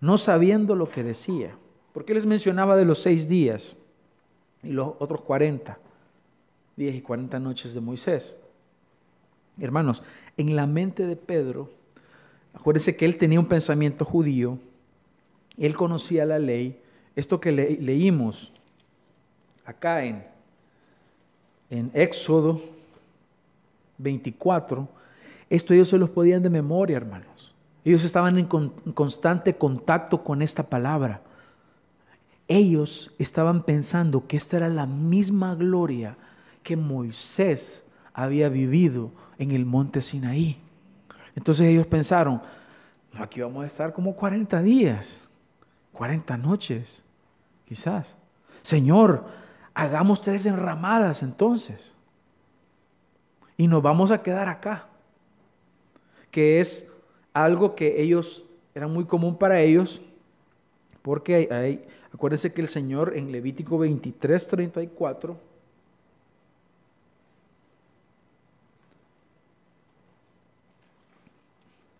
no 0.00 0.18
sabiendo 0.18 0.74
lo 0.74 0.90
que 0.90 1.04
decía. 1.04 1.56
¿Por 1.92 2.04
qué 2.04 2.14
les 2.14 2.26
mencionaba 2.26 2.76
de 2.76 2.84
los 2.84 3.00
seis 3.00 3.28
días 3.28 3.74
y 4.62 4.68
los 4.68 4.94
otros 4.98 5.20
cuarenta 5.22 5.78
días 6.76 6.94
y 6.94 7.02
cuarenta 7.02 7.38
noches 7.38 7.74
de 7.74 7.80
Moisés? 7.80 8.36
Hermanos, 9.60 10.02
en 10.36 10.56
la 10.56 10.66
mente 10.66 11.06
de 11.06 11.16
Pedro, 11.16 11.70
acuérdense 12.54 12.96
que 12.96 13.04
él 13.04 13.18
tenía 13.18 13.38
un 13.38 13.46
pensamiento 13.46 14.04
judío, 14.04 14.58
él 15.58 15.76
conocía 15.76 16.24
la 16.24 16.38
ley, 16.38 16.80
esto 17.14 17.40
que 17.40 17.52
leímos 17.52 18.50
acá 19.66 20.04
en, 20.04 20.24
en 21.68 21.90
Éxodo 21.92 22.62
24, 23.98 24.88
esto 25.50 25.74
ellos 25.74 25.88
se 25.88 25.98
los 25.98 26.08
podían 26.08 26.42
de 26.42 26.48
memoria, 26.48 26.96
hermanos. 26.96 27.54
Ellos 27.84 28.04
estaban 28.04 28.38
en 28.38 28.46
constante 28.46 29.54
contacto 29.54 30.24
con 30.24 30.40
esta 30.40 30.62
palabra. 30.62 31.20
Ellos 32.52 33.10
estaban 33.18 33.62
pensando 33.62 34.26
que 34.26 34.36
esta 34.36 34.58
era 34.58 34.68
la 34.68 34.84
misma 34.84 35.54
gloria 35.54 36.18
que 36.62 36.76
Moisés 36.76 37.82
había 38.12 38.50
vivido 38.50 39.10
en 39.38 39.52
el 39.52 39.64
monte 39.64 40.02
Sinaí. 40.02 40.58
Entonces 41.34 41.66
ellos 41.66 41.86
pensaron, 41.86 42.42
aquí 43.14 43.40
vamos 43.40 43.64
a 43.64 43.66
estar 43.66 43.94
como 43.94 44.14
40 44.14 44.60
días, 44.60 45.26
40 45.92 46.36
noches, 46.36 47.02
quizás. 47.64 48.18
Señor, 48.62 49.24
hagamos 49.72 50.20
tres 50.20 50.44
enramadas 50.44 51.22
entonces. 51.22 51.94
Y 53.56 53.66
nos 53.66 53.82
vamos 53.82 54.10
a 54.10 54.22
quedar 54.22 54.50
acá, 54.50 54.88
que 56.30 56.60
es 56.60 56.86
algo 57.32 57.74
que 57.74 58.02
ellos, 58.02 58.44
era 58.74 58.88
muy 58.88 59.06
común 59.06 59.38
para 59.38 59.58
ellos, 59.58 60.02
porque 61.00 61.48
hay, 61.50 61.86
acuérdense 62.12 62.52
que 62.52 62.60
el 62.60 62.68
Señor 62.68 63.16
en 63.16 63.32
Levítico 63.32 63.78
23, 63.78 64.48
34, 64.48 65.52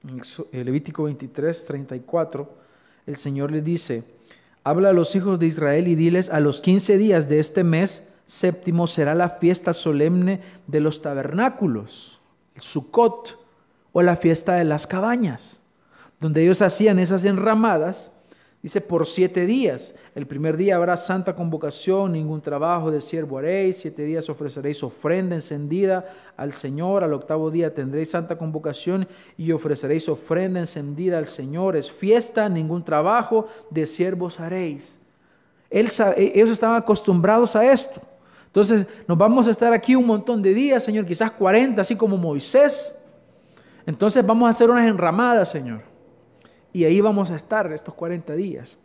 En 0.05 0.65
Levítico 0.65 1.05
23, 1.05 1.65
34, 1.65 2.49
el 3.07 3.17
Señor 3.17 3.53
le 3.53 3.63
dice, 3.63 4.03
habla 4.65 4.91
a 4.91 4.93
los 4.93 5.15
hijos 5.15 5.39
de 5.39 5.47
Israel 5.47 5.87
y 5.87 5.95
diles, 5.95 6.29
a 6.29 6.41
los 6.41 6.61
15 6.61 6.99
días 6.99 7.29
de 7.29 7.39
este 7.39 7.63
mes 7.63 8.09
séptimo 8.27 8.87
será 8.87 9.15
la 9.15 9.31
fiesta 9.31 9.73
solemne 9.73 10.41
de 10.67 10.81
los 10.81 11.03
tabernáculos, 11.03 12.19
el 12.57 12.63
Sukkot, 12.63 13.39
o 13.93 14.03
la 14.03 14.17
fiesta 14.17 14.55
de 14.55 14.65
las 14.65 14.87
cabañas, 14.87 15.61
donde 16.19 16.43
ellos 16.43 16.63
hacían 16.63 16.99
esas 16.99 17.25
enramadas 17.25 18.11
Dice, 18.63 18.81
por 18.81 19.09
siete 19.09 19.45
días. 19.45 19.93
El 20.15 20.27
primer 20.27 20.57
día 20.57 20.77
habrá 20.77 20.97
santa 20.97 21.35
convocación, 21.35 22.13
ningún 22.13 22.41
trabajo 22.41 22.93
de 22.93 23.01
siervo 23.01 23.39
haréis. 23.39 23.79
Siete 23.79 24.05
días 24.05 24.29
ofreceréis 24.29 24.85
ofrenda 24.85 25.35
encendida 25.35 26.07
al 26.37 26.53
Señor. 26.53 27.03
Al 27.03 27.13
octavo 27.13 27.51
día 27.51 27.75
tendréis 27.75 28.11
santa 28.11 28.39
convocación 28.39 29.09
y 29.37 29.51
ofreceréis 29.51 30.09
ofrenda 30.09 30.61
encendida 30.61 31.19
al 31.19 31.27
Señor. 31.27 31.77
Es 31.77 31.91
fiesta, 31.91 32.49
ningún 32.49 32.85
trabajo 32.85 33.49
de 33.69 33.85
siervos 33.85 34.39
haréis. 34.39 35.01
E, 35.69 35.81
ellos 36.35 36.51
estaban 36.51 36.77
acostumbrados 36.77 37.57
a 37.57 37.65
esto. 37.65 38.01
Entonces, 38.47 38.87
nos 39.09 39.19
vamos 39.19 39.49
a 39.49 39.51
estar 39.51 39.73
aquí 39.73 39.97
un 39.97 40.07
montón 40.07 40.41
de 40.41 40.55
días, 40.55 40.85
Señor, 40.85 41.05
quizás 41.05 41.33
40, 41.33 41.81
así 41.81 41.97
como 41.97 42.17
Moisés. 42.17 42.97
Entonces 43.87 44.25
vamos 44.25 44.47
a 44.47 44.51
hacer 44.51 44.71
unas 44.71 44.87
enramadas, 44.87 45.51
Señor. 45.51 45.92
Y 46.73 46.85
ahí 46.85 47.01
vamos 47.01 47.31
a 47.31 47.37
estar 47.37 47.71
estos 47.73 47.95
40 47.95 48.35
días. 48.35 48.79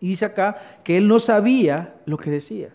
Y 0.00 0.08
dice 0.08 0.24
acá 0.24 0.80
que 0.82 0.96
él 0.96 1.06
no 1.06 1.18
sabía 1.18 1.94
lo 2.06 2.16
que 2.16 2.30
decía. 2.30 2.70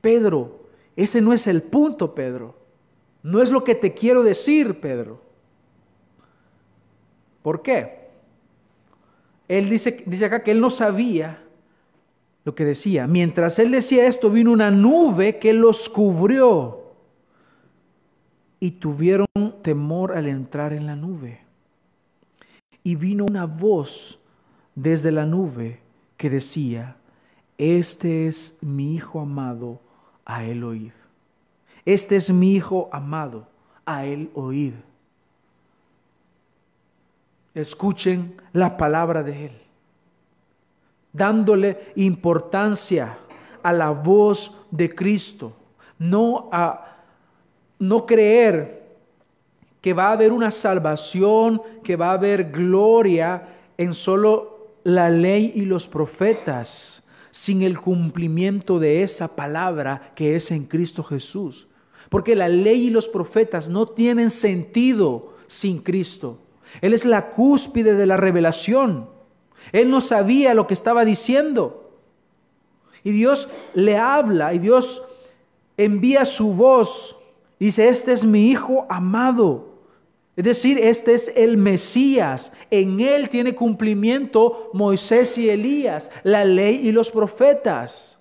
Pedro, 0.00 0.66
ese 0.96 1.20
no 1.20 1.32
es 1.32 1.46
el 1.46 1.62
punto, 1.62 2.14
Pedro. 2.14 2.56
No 3.22 3.42
es 3.42 3.50
lo 3.50 3.64
que 3.64 3.74
te 3.74 3.94
quiero 3.94 4.22
decir, 4.22 4.80
Pedro. 4.80 5.20
¿Por 7.42 7.62
qué? 7.62 8.08
Él 9.46 9.68
dice, 9.68 10.02
dice 10.06 10.24
acá 10.24 10.42
que 10.42 10.50
él 10.50 10.60
no 10.60 10.70
sabía 10.70 11.42
lo 12.44 12.54
que 12.54 12.64
decía. 12.64 13.06
Mientras 13.06 13.58
él 13.58 13.70
decía 13.70 14.06
esto, 14.06 14.30
vino 14.30 14.52
una 14.52 14.70
nube 14.70 15.38
que 15.38 15.52
los 15.52 15.88
cubrió 15.88 16.94
y 18.60 18.72
tuvieron 18.72 19.26
temor 19.62 20.16
al 20.16 20.26
entrar 20.26 20.72
en 20.72 20.86
la 20.86 20.96
nube 20.96 21.47
y 22.88 22.94
vino 22.94 23.26
una 23.26 23.44
voz 23.44 24.18
desde 24.74 25.12
la 25.12 25.26
nube 25.26 25.78
que 26.16 26.30
decía, 26.30 26.96
este 27.58 28.26
es 28.26 28.56
mi 28.62 28.94
Hijo 28.94 29.20
amado, 29.20 29.78
a 30.24 30.42
él 30.42 30.64
oíd. 30.64 30.92
Este 31.84 32.16
es 32.16 32.30
mi 32.30 32.54
Hijo 32.54 32.88
amado, 32.90 33.46
a 33.84 34.06
él 34.06 34.30
oíd. 34.32 34.72
Escuchen 37.52 38.40
la 38.54 38.78
palabra 38.78 39.22
de 39.22 39.44
él, 39.44 39.52
dándole 41.12 41.92
importancia 41.94 43.18
a 43.62 43.70
la 43.70 43.90
voz 43.90 44.56
de 44.70 44.94
Cristo, 44.94 45.52
no 45.98 46.48
a 46.50 46.96
no 47.78 48.06
creer 48.06 48.77
que 49.80 49.92
va 49.92 50.08
a 50.08 50.12
haber 50.12 50.32
una 50.32 50.50
salvación, 50.50 51.62
que 51.84 51.96
va 51.96 52.10
a 52.10 52.14
haber 52.14 52.50
gloria 52.50 53.48
en 53.76 53.94
solo 53.94 54.72
la 54.84 55.10
ley 55.10 55.52
y 55.54 55.62
los 55.62 55.86
profetas, 55.86 57.04
sin 57.30 57.62
el 57.62 57.78
cumplimiento 57.80 58.78
de 58.78 59.02
esa 59.02 59.36
palabra 59.36 60.12
que 60.14 60.34
es 60.34 60.50
en 60.50 60.64
Cristo 60.64 61.04
Jesús. 61.04 61.68
Porque 62.08 62.34
la 62.34 62.48
ley 62.48 62.86
y 62.86 62.90
los 62.90 63.06
profetas 63.06 63.68
no 63.68 63.86
tienen 63.86 64.30
sentido 64.30 65.34
sin 65.46 65.80
Cristo. 65.80 66.38
Él 66.80 66.94
es 66.94 67.04
la 67.04 67.30
cúspide 67.30 67.94
de 67.94 68.06
la 68.06 68.16
revelación. 68.16 69.08
Él 69.72 69.90
no 69.90 70.00
sabía 70.00 70.54
lo 70.54 70.66
que 70.66 70.74
estaba 70.74 71.04
diciendo. 71.04 71.92
Y 73.04 73.12
Dios 73.12 73.48
le 73.74 73.96
habla 73.96 74.54
y 74.54 74.58
Dios 74.58 75.02
envía 75.76 76.24
su 76.24 76.54
voz. 76.54 77.16
Dice, 77.60 77.88
este 77.88 78.12
es 78.12 78.24
mi 78.24 78.50
Hijo 78.50 78.86
amado 78.88 79.67
es 80.38 80.44
decir, 80.44 80.78
este 80.78 81.14
es 81.14 81.32
el 81.34 81.56
Mesías. 81.56 82.52
En 82.70 83.00
él 83.00 83.28
tiene 83.28 83.56
cumplimiento 83.56 84.70
Moisés 84.72 85.36
y 85.36 85.50
Elías, 85.50 86.12
la 86.22 86.44
ley 86.44 86.76
y 86.86 86.92
los 86.92 87.10
profetas. 87.10 88.20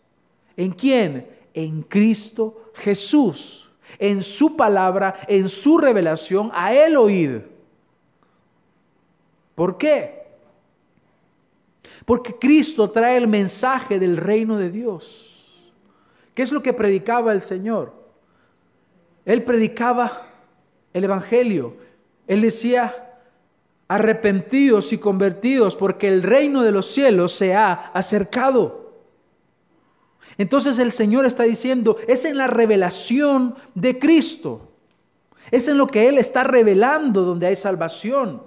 ¿En 0.56 0.72
quién? 0.72 1.28
En 1.54 1.84
Cristo 1.84 2.72
Jesús. 2.74 3.70
en 4.00 4.24
su 4.24 4.56
palabra, 4.56 5.22
en 5.28 5.48
su 5.48 5.78
revelación, 5.78 6.52
a 6.54 6.74
Él 6.74 6.98
oíd. 6.98 7.42
¿Por 9.56 9.78
qué? 9.78 10.24
Porque 12.06 12.36
Cristo 12.36 12.90
trae 12.90 13.18
el 13.18 13.28
mensaje 13.28 13.98
del 14.00 14.18
reino 14.18 14.58
de 14.58 14.70
Dios. 14.72 15.72
¿Qué 16.34 16.42
es 16.42 16.52
lo 16.52 16.62
que 16.62 16.74
predicaba 16.74 17.32
el 17.32 17.42
Señor? 17.42 17.94
Él 19.24 19.44
predicaba 19.44 20.28
el 20.94 21.04
Evangelio. 21.04 21.87
Él 22.28 22.42
decía, 22.42 23.08
arrepentidos 23.88 24.92
y 24.92 24.98
convertidos 24.98 25.76
porque 25.76 26.08
el 26.08 26.24
reino 26.24 26.62
de 26.62 26.72
los 26.72 26.88
cielos 26.88 27.32
se 27.32 27.56
ha 27.56 27.74
acercado. 27.94 28.88
Entonces 30.38 30.78
el 30.78 30.92
Señor 30.92 31.26
está 31.26 31.44
diciendo, 31.44 31.98
es 32.08 32.26
en 32.26 32.38
la 32.38 32.48
revelación 32.48 33.56
de 33.74 33.98
Cristo, 33.98 34.70
es 35.50 35.68
en 35.68 35.78
lo 35.78 35.88
que 35.88 36.10
Él 36.10 36.18
está 36.18 36.44
revelando 36.44 37.24
donde 37.24 37.48
hay 37.48 37.56
salvación, 37.56 38.44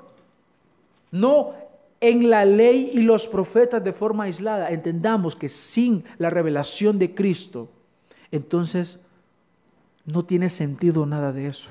no 1.11 1.55
en 2.01 2.31
la 2.31 2.45
ley 2.45 2.93
y 2.95 3.01
los 3.01 3.27
profetas 3.27 3.83
de 3.83 3.93
forma 3.93 4.25
aislada. 4.25 4.71
Entendamos 4.71 5.35
que 5.35 5.49
sin 5.49 6.05
la 6.19 6.31
revelación 6.31 6.99
de 6.99 7.15
Cristo, 7.15 7.69
entonces 8.31 9.01
no 10.05 10.25
tiene 10.25 10.49
sentido 10.49 11.07
nada 11.07 11.33
de 11.33 11.49
eso. 11.49 11.71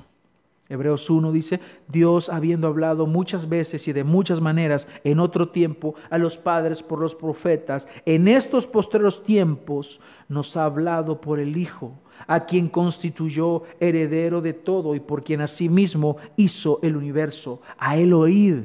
Hebreos 0.69 1.09
1 1.09 1.31
dice, 1.31 1.59
Dios 1.87 2.29
habiendo 2.29 2.67
hablado 2.67 3.07
muchas 3.07 3.49
veces 3.49 3.87
y 3.87 3.93
de 3.93 4.03
muchas 4.03 4.39
maneras 4.39 4.87
en 5.03 5.19
otro 5.19 5.49
tiempo 5.49 5.95
a 6.11 6.19
los 6.19 6.37
padres 6.37 6.83
por 6.83 6.99
los 6.99 7.15
profetas, 7.15 7.87
en 8.05 8.27
estos 8.27 8.67
postreros 8.67 9.23
tiempos 9.23 9.99
nos 10.27 10.55
ha 10.55 10.65
hablado 10.65 11.19
por 11.19 11.39
el 11.39 11.57
Hijo, 11.57 11.93
a 12.27 12.45
quien 12.45 12.69
constituyó 12.69 13.63
heredero 13.79 14.41
de 14.41 14.53
todo 14.53 14.93
y 14.93 14.99
por 14.99 15.23
quien 15.23 15.41
asimismo 15.41 16.17
hizo 16.37 16.79
el 16.83 16.95
universo. 16.95 17.61
A 17.79 17.97
él 17.97 18.13
oíd, 18.13 18.61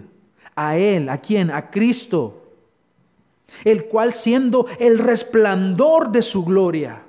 a 0.54 0.76
él, 0.76 1.08
a 1.08 1.18
quién, 1.18 1.50
a 1.50 1.70
Cristo, 1.70 2.42
el 3.64 3.86
cual 3.86 4.12
siendo 4.12 4.66
el 4.78 4.98
resplandor 4.98 6.10
de 6.12 6.20
su 6.20 6.44
gloria, 6.44 7.03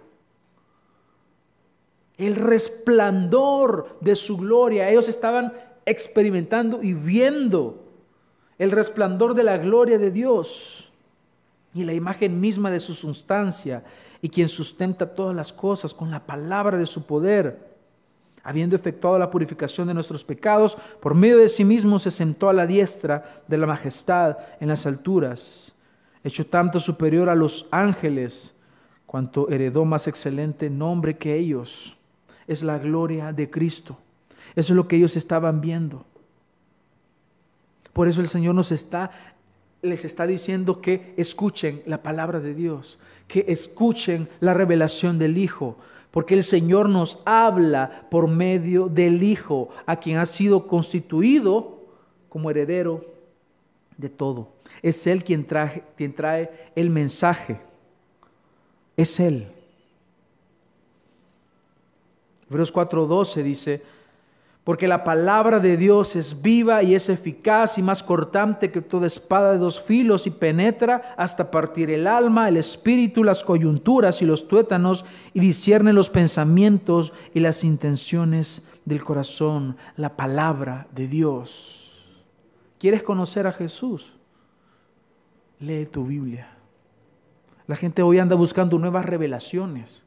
el 2.17 2.35
resplandor 2.35 3.97
de 4.01 4.15
su 4.15 4.37
gloria. 4.37 4.89
Ellos 4.89 5.09
estaban 5.09 5.53
experimentando 5.85 6.81
y 6.81 6.93
viendo 6.93 7.83
el 8.57 8.71
resplandor 8.71 9.33
de 9.33 9.43
la 9.43 9.57
gloria 9.57 9.97
de 9.97 10.11
Dios 10.11 10.89
y 11.73 11.83
la 11.83 11.93
imagen 11.93 12.39
misma 12.39 12.71
de 12.71 12.79
su 12.79 12.93
sustancia 12.93 13.83
y 14.21 14.29
quien 14.29 14.47
sustenta 14.47 15.13
todas 15.13 15.35
las 15.35 15.51
cosas 15.51 15.93
con 15.93 16.09
la 16.09 16.25
palabra 16.25 16.77
de 16.77 16.85
su 16.85 17.05
poder. 17.05 17.75
Habiendo 18.43 18.75
efectuado 18.75 19.19
la 19.19 19.29
purificación 19.29 19.87
de 19.87 19.93
nuestros 19.93 20.23
pecados, 20.23 20.77
por 21.01 21.15
medio 21.15 21.37
de 21.37 21.49
sí 21.49 21.65
mismo 21.65 21.99
se 21.99 22.11
sentó 22.11 22.47
a 22.47 22.53
la 22.53 22.67
diestra 22.67 23.41
de 23.47 23.57
la 23.57 23.65
majestad 23.65 24.37
en 24.59 24.69
las 24.69 24.85
alturas, 24.85 25.73
hecho 26.23 26.45
tanto 26.45 26.79
superior 26.79 27.27
a 27.27 27.35
los 27.35 27.67
ángeles, 27.71 28.55
cuanto 29.05 29.49
heredó 29.49 29.83
más 29.83 30.07
excelente 30.07 30.69
nombre 30.69 31.17
que 31.17 31.35
ellos 31.35 31.94
es 32.47 32.63
la 32.63 32.77
gloria 32.77 33.33
de 33.33 33.49
Cristo. 33.49 33.97
Eso 34.55 34.73
es 34.73 34.77
lo 34.77 34.87
que 34.87 34.95
ellos 34.95 35.15
estaban 35.15 35.61
viendo. 35.61 36.05
Por 37.93 38.07
eso 38.07 38.21
el 38.21 38.27
Señor 38.27 38.55
nos 38.55 38.71
está 38.71 39.11
les 39.85 40.03
está 40.03 40.25
diciendo 40.25 40.81
que 40.81 41.13
escuchen 41.17 41.81
la 41.85 42.01
palabra 42.01 42.39
de 42.39 42.53
Dios, 42.53 42.97
que 43.27 43.45
escuchen 43.47 44.27
la 44.39 44.53
revelación 44.53 45.17
del 45.17 45.37
Hijo, 45.37 45.77
porque 46.11 46.33
el 46.33 46.43
Señor 46.43 46.89
nos 46.89 47.19
habla 47.25 48.07
por 48.09 48.27
medio 48.27 48.87
del 48.87 49.23
Hijo, 49.23 49.69
a 49.85 49.97
quien 49.97 50.17
ha 50.17 50.25
sido 50.25 50.67
constituido 50.67 51.83
como 52.29 52.49
heredero 52.49 53.05
de 53.97 54.09
todo. 54.09 54.49
Es 54.81 55.07
Él 55.07 55.23
quien 55.23 55.45
trae, 55.45 55.83
quien 55.97 56.13
trae 56.13 56.71
el 56.75 56.89
mensaje. 56.89 57.59
Es 58.97 59.19
Él. 59.19 59.47
Hebreos 62.49 62.73
4:12 62.73 63.43
dice, 63.43 63.83
porque 64.65 64.87
la 64.87 65.03
palabra 65.03 65.59
de 65.59 65.77
Dios 65.77 66.15
es 66.15 66.41
viva 66.41 66.81
y 66.81 66.95
es 66.95 67.07
eficaz 67.07 67.77
y 67.77 67.83
más 67.83 68.01
cortante 68.01 68.71
que 68.71 68.81
toda 68.81 69.05
espada 69.05 69.51
de 69.51 69.59
dos 69.59 69.79
filos 69.79 70.25
y 70.25 70.31
penetra 70.31 71.13
hasta 71.17 71.51
partir 71.51 71.91
el 71.91 72.07
alma, 72.07 72.49
el 72.49 72.57
espíritu, 72.57 73.23
las 73.23 73.43
coyunturas 73.43 74.23
y 74.23 74.25
los 74.25 74.47
tuétanos 74.47 75.05
y 75.35 75.39
discierne 75.39 75.93
los 75.93 76.09
pensamientos 76.09 77.13
y 77.35 77.41
las 77.41 77.63
intenciones 77.63 78.67
del 78.85 79.03
corazón, 79.03 79.77
la 79.97 80.15
palabra 80.15 80.87
de 80.95 81.07
Dios. 81.07 81.91
¿Quieres 82.79 83.03
conocer 83.03 83.45
a 83.45 83.51
Jesús? 83.51 84.13
Lee 85.59 85.85
tu 85.85 86.05
Biblia. 86.05 86.49
La 87.67 87.75
gente 87.75 88.01
hoy 88.01 88.17
anda 88.17 88.35
buscando 88.35 88.79
nuevas 88.79 89.05
revelaciones. 89.05 90.04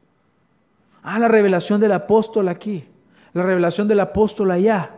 Ah, 1.11 1.17
la 1.17 1.27
revelación 1.27 1.81
del 1.81 1.91
apóstol 1.91 2.49
aquí, 2.49 2.83
la 3.33 3.41
revelación 3.41 3.87
del 3.87 3.99
apóstol 3.99 4.51
allá. 4.51 4.91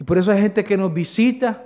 Y 0.00 0.04
por 0.04 0.16
eso 0.16 0.32
hay 0.32 0.40
gente 0.40 0.64
que 0.64 0.74
nos 0.74 0.94
visita. 0.94 1.64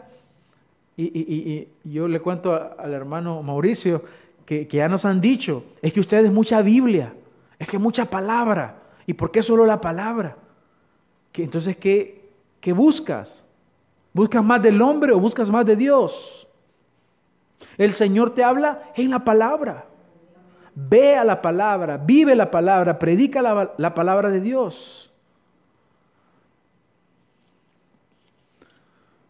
Y, 0.96 1.68
yo 1.84 2.08
le 2.08 2.18
cuento 2.18 2.52
al 2.76 2.92
hermano 2.92 3.44
Mauricio 3.44 4.02
que, 4.44 4.66
ya 4.66 4.88
nos 4.88 5.04
han 5.04 5.20
dicho, 5.20 5.62
es 5.80 5.92
que 5.92 6.00
ustedes 6.00 6.32
mucha 6.32 6.60
Biblia, 6.60 7.14
es 7.56 7.68
que 7.68 7.78
mucha 7.78 8.06
palabra. 8.06 8.82
¿Y 9.06 9.12
por 9.12 9.30
qué 9.30 9.44
solo 9.44 9.64
la 9.64 9.80
palabra? 9.80 10.36
Que, 11.30 11.44
entonces, 11.44 11.76
¿qué, 11.76 12.28
¿qué 12.60 12.72
buscas? 12.72 13.46
¿Buscas 14.12 14.44
más 14.44 14.60
del 14.60 14.82
hombre 14.82 15.12
o 15.12 15.20
buscas 15.20 15.48
más 15.50 15.64
de 15.64 15.76
Dios? 15.76 16.48
El 17.78 17.92
Señor 17.92 18.34
te 18.34 18.42
habla 18.42 18.90
en 18.96 19.10
la 19.10 19.20
palabra. 19.20 19.85
Ve 20.78 21.16
a 21.16 21.24
la 21.24 21.40
palabra, 21.40 21.96
vive 21.96 22.36
la 22.36 22.50
palabra, 22.50 22.98
predica 22.98 23.40
la, 23.40 23.94
palabra 23.94 24.28
de 24.28 24.42
Dios. 24.42 25.10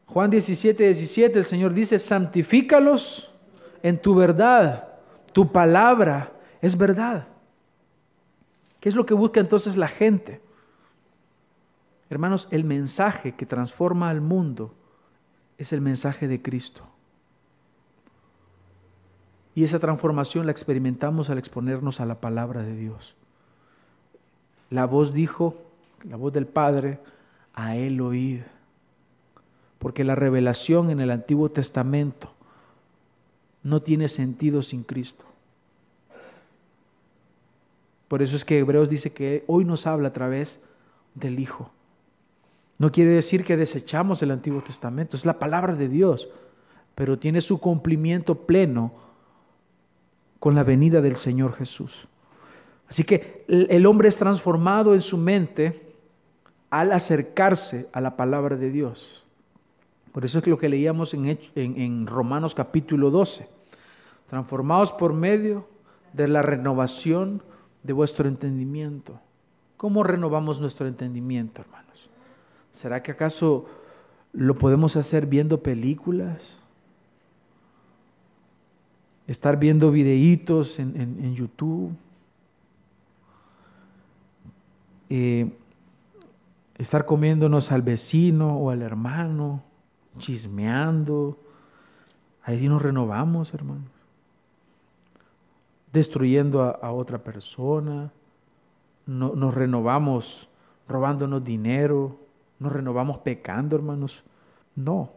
Juan 0.06 0.28
17, 0.28 0.82
17, 0.82 1.38
el 1.38 1.44
Señor 1.44 1.72
dice, 1.72 2.00
santifícalos 2.00 3.30
en 3.84 4.02
tu 4.02 4.16
verdad, 4.16 4.88
tu 5.32 5.52
palabra 5.52 6.32
es 6.60 6.76
verdad. 6.76 7.28
¿Qué 8.80 8.88
es 8.88 8.96
lo 8.96 9.06
que 9.06 9.14
busca 9.14 9.38
entonces 9.38 9.76
la 9.76 9.86
gente? 9.86 10.40
Hermanos, 12.10 12.48
el 12.50 12.64
mensaje 12.64 13.36
que 13.36 13.46
transforma 13.46 14.10
al 14.10 14.20
mundo 14.20 14.74
es 15.58 15.72
el 15.72 15.80
mensaje 15.80 16.26
de 16.26 16.42
Cristo. 16.42 16.95
Y 19.56 19.64
esa 19.64 19.78
transformación 19.78 20.44
la 20.44 20.52
experimentamos 20.52 21.30
al 21.30 21.38
exponernos 21.38 21.98
a 22.00 22.04
la 22.04 22.20
palabra 22.20 22.62
de 22.62 22.76
Dios. 22.76 23.16
La 24.68 24.84
voz 24.84 25.14
dijo, 25.14 25.56
la 26.04 26.16
voz 26.16 26.34
del 26.34 26.46
Padre, 26.46 26.98
a 27.54 27.74
Él 27.74 28.02
oíd. 28.02 28.42
Porque 29.78 30.04
la 30.04 30.14
revelación 30.14 30.90
en 30.90 31.00
el 31.00 31.10
Antiguo 31.10 31.48
Testamento 31.48 32.34
no 33.62 33.80
tiene 33.80 34.10
sentido 34.10 34.60
sin 34.60 34.82
Cristo. 34.82 35.24
Por 38.08 38.20
eso 38.20 38.36
es 38.36 38.44
que 38.44 38.58
Hebreos 38.58 38.90
dice 38.90 39.12
que 39.12 39.42
hoy 39.46 39.64
nos 39.64 39.86
habla 39.86 40.08
a 40.08 40.12
través 40.12 40.62
del 41.14 41.40
Hijo. 41.40 41.70
No 42.76 42.92
quiere 42.92 43.12
decir 43.12 43.42
que 43.42 43.56
desechamos 43.56 44.22
el 44.22 44.32
Antiguo 44.32 44.60
Testamento, 44.60 45.16
es 45.16 45.24
la 45.24 45.38
palabra 45.38 45.74
de 45.74 45.88
Dios, 45.88 46.28
pero 46.94 47.18
tiene 47.18 47.40
su 47.40 47.58
cumplimiento 47.58 48.34
pleno 48.46 49.05
con 50.46 50.54
la 50.54 50.62
venida 50.62 51.00
del 51.00 51.16
Señor 51.16 51.54
Jesús. 51.54 52.06
Así 52.88 53.02
que 53.02 53.44
el 53.48 53.84
hombre 53.84 54.06
es 54.06 54.14
transformado 54.14 54.94
en 54.94 55.02
su 55.02 55.18
mente 55.18 55.92
al 56.70 56.92
acercarse 56.92 57.88
a 57.92 58.00
la 58.00 58.14
palabra 58.14 58.54
de 58.54 58.70
Dios. 58.70 59.24
Por 60.12 60.24
eso 60.24 60.38
es 60.38 60.46
lo 60.46 60.56
que 60.56 60.68
leíamos 60.68 61.14
en, 61.14 62.06
Romanos 62.06 62.54
capítulo 62.54 63.10
12. 63.10 63.48
Transformados 64.28 64.92
por 64.92 65.14
medio 65.14 65.66
de 66.12 66.28
la 66.28 66.42
renovación 66.42 67.42
de 67.82 67.92
vuestro 67.92 68.28
entendimiento. 68.28 69.18
¿Cómo 69.76 70.04
renovamos 70.04 70.60
nuestro 70.60 70.86
entendimiento, 70.86 71.62
hermanos? 71.62 72.08
¿Será 72.70 73.02
que 73.02 73.10
acaso 73.10 73.66
lo 74.32 74.54
podemos 74.54 74.94
hacer 74.94 75.26
viendo 75.26 75.60
películas? 75.60 76.60
Estar 79.26 79.58
viendo 79.58 79.90
videitos 79.90 80.78
en, 80.78 81.34
YouTube, 81.34 81.92
eh, 85.10 85.50
estar 86.78 87.06
comiéndonos 87.06 87.72
al 87.72 87.82
vecino 87.82 88.56
o 88.58 88.70
al 88.70 88.82
hermano, 88.82 89.62
chismeando. 90.18 91.38
Ahí 92.42 92.68
nos 92.68 92.80
renovamos, 92.80 93.52
hermanos. 93.54 93.90
Destruyendo 95.92 96.62
a, 96.62 96.92
otra 96.92 97.18
persona. 97.18 98.12
No, 99.06 99.34
nos 99.34 99.54
renovamos 99.54 100.48
robándonos 100.88 101.44
dinero, 101.44 102.18
nos 102.58 102.72
renovamos 102.72 103.18
pecando, 103.18 103.76
hermanos. 103.76 104.22
No. 104.74 105.10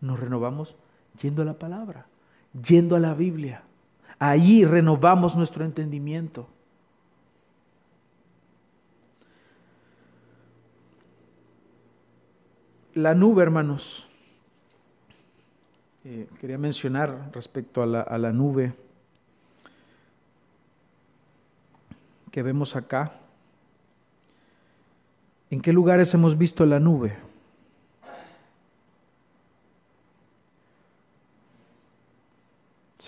Nos 0.00 0.20
renovamos 0.20 0.76
yendo 1.20 1.42
a 1.42 1.44
la 1.44 1.54
palabra, 1.54 2.06
yendo 2.52 2.96
a 2.96 3.00
la 3.00 3.14
Biblia. 3.14 3.62
Allí 4.18 4.64
renovamos 4.64 5.36
nuestro 5.36 5.64
entendimiento. 5.64 6.48
La 12.94 13.14
nube, 13.14 13.42
hermanos. 13.42 14.08
Eh, 16.04 16.28
quería 16.40 16.58
mencionar 16.58 17.30
respecto 17.32 17.82
a 17.82 17.86
la, 17.86 18.00
a 18.00 18.18
la 18.18 18.32
nube 18.32 18.72
que 22.32 22.42
vemos 22.42 22.74
acá. 22.76 23.12
¿En 25.50 25.60
qué 25.60 25.72
lugares 25.72 26.12
hemos 26.14 26.36
visto 26.36 26.66
la 26.66 26.80
nube? 26.80 27.27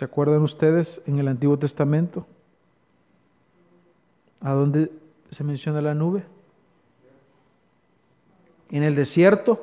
¿Se 0.00 0.06
acuerdan 0.06 0.40
ustedes 0.40 1.02
en 1.06 1.18
el 1.18 1.28
Antiguo 1.28 1.58
Testamento? 1.58 2.26
¿A 4.40 4.54
dónde 4.54 4.90
se 5.30 5.44
menciona 5.44 5.82
la 5.82 5.92
nube? 5.92 6.22
En 8.70 8.82
el 8.82 8.94
desierto. 8.94 9.62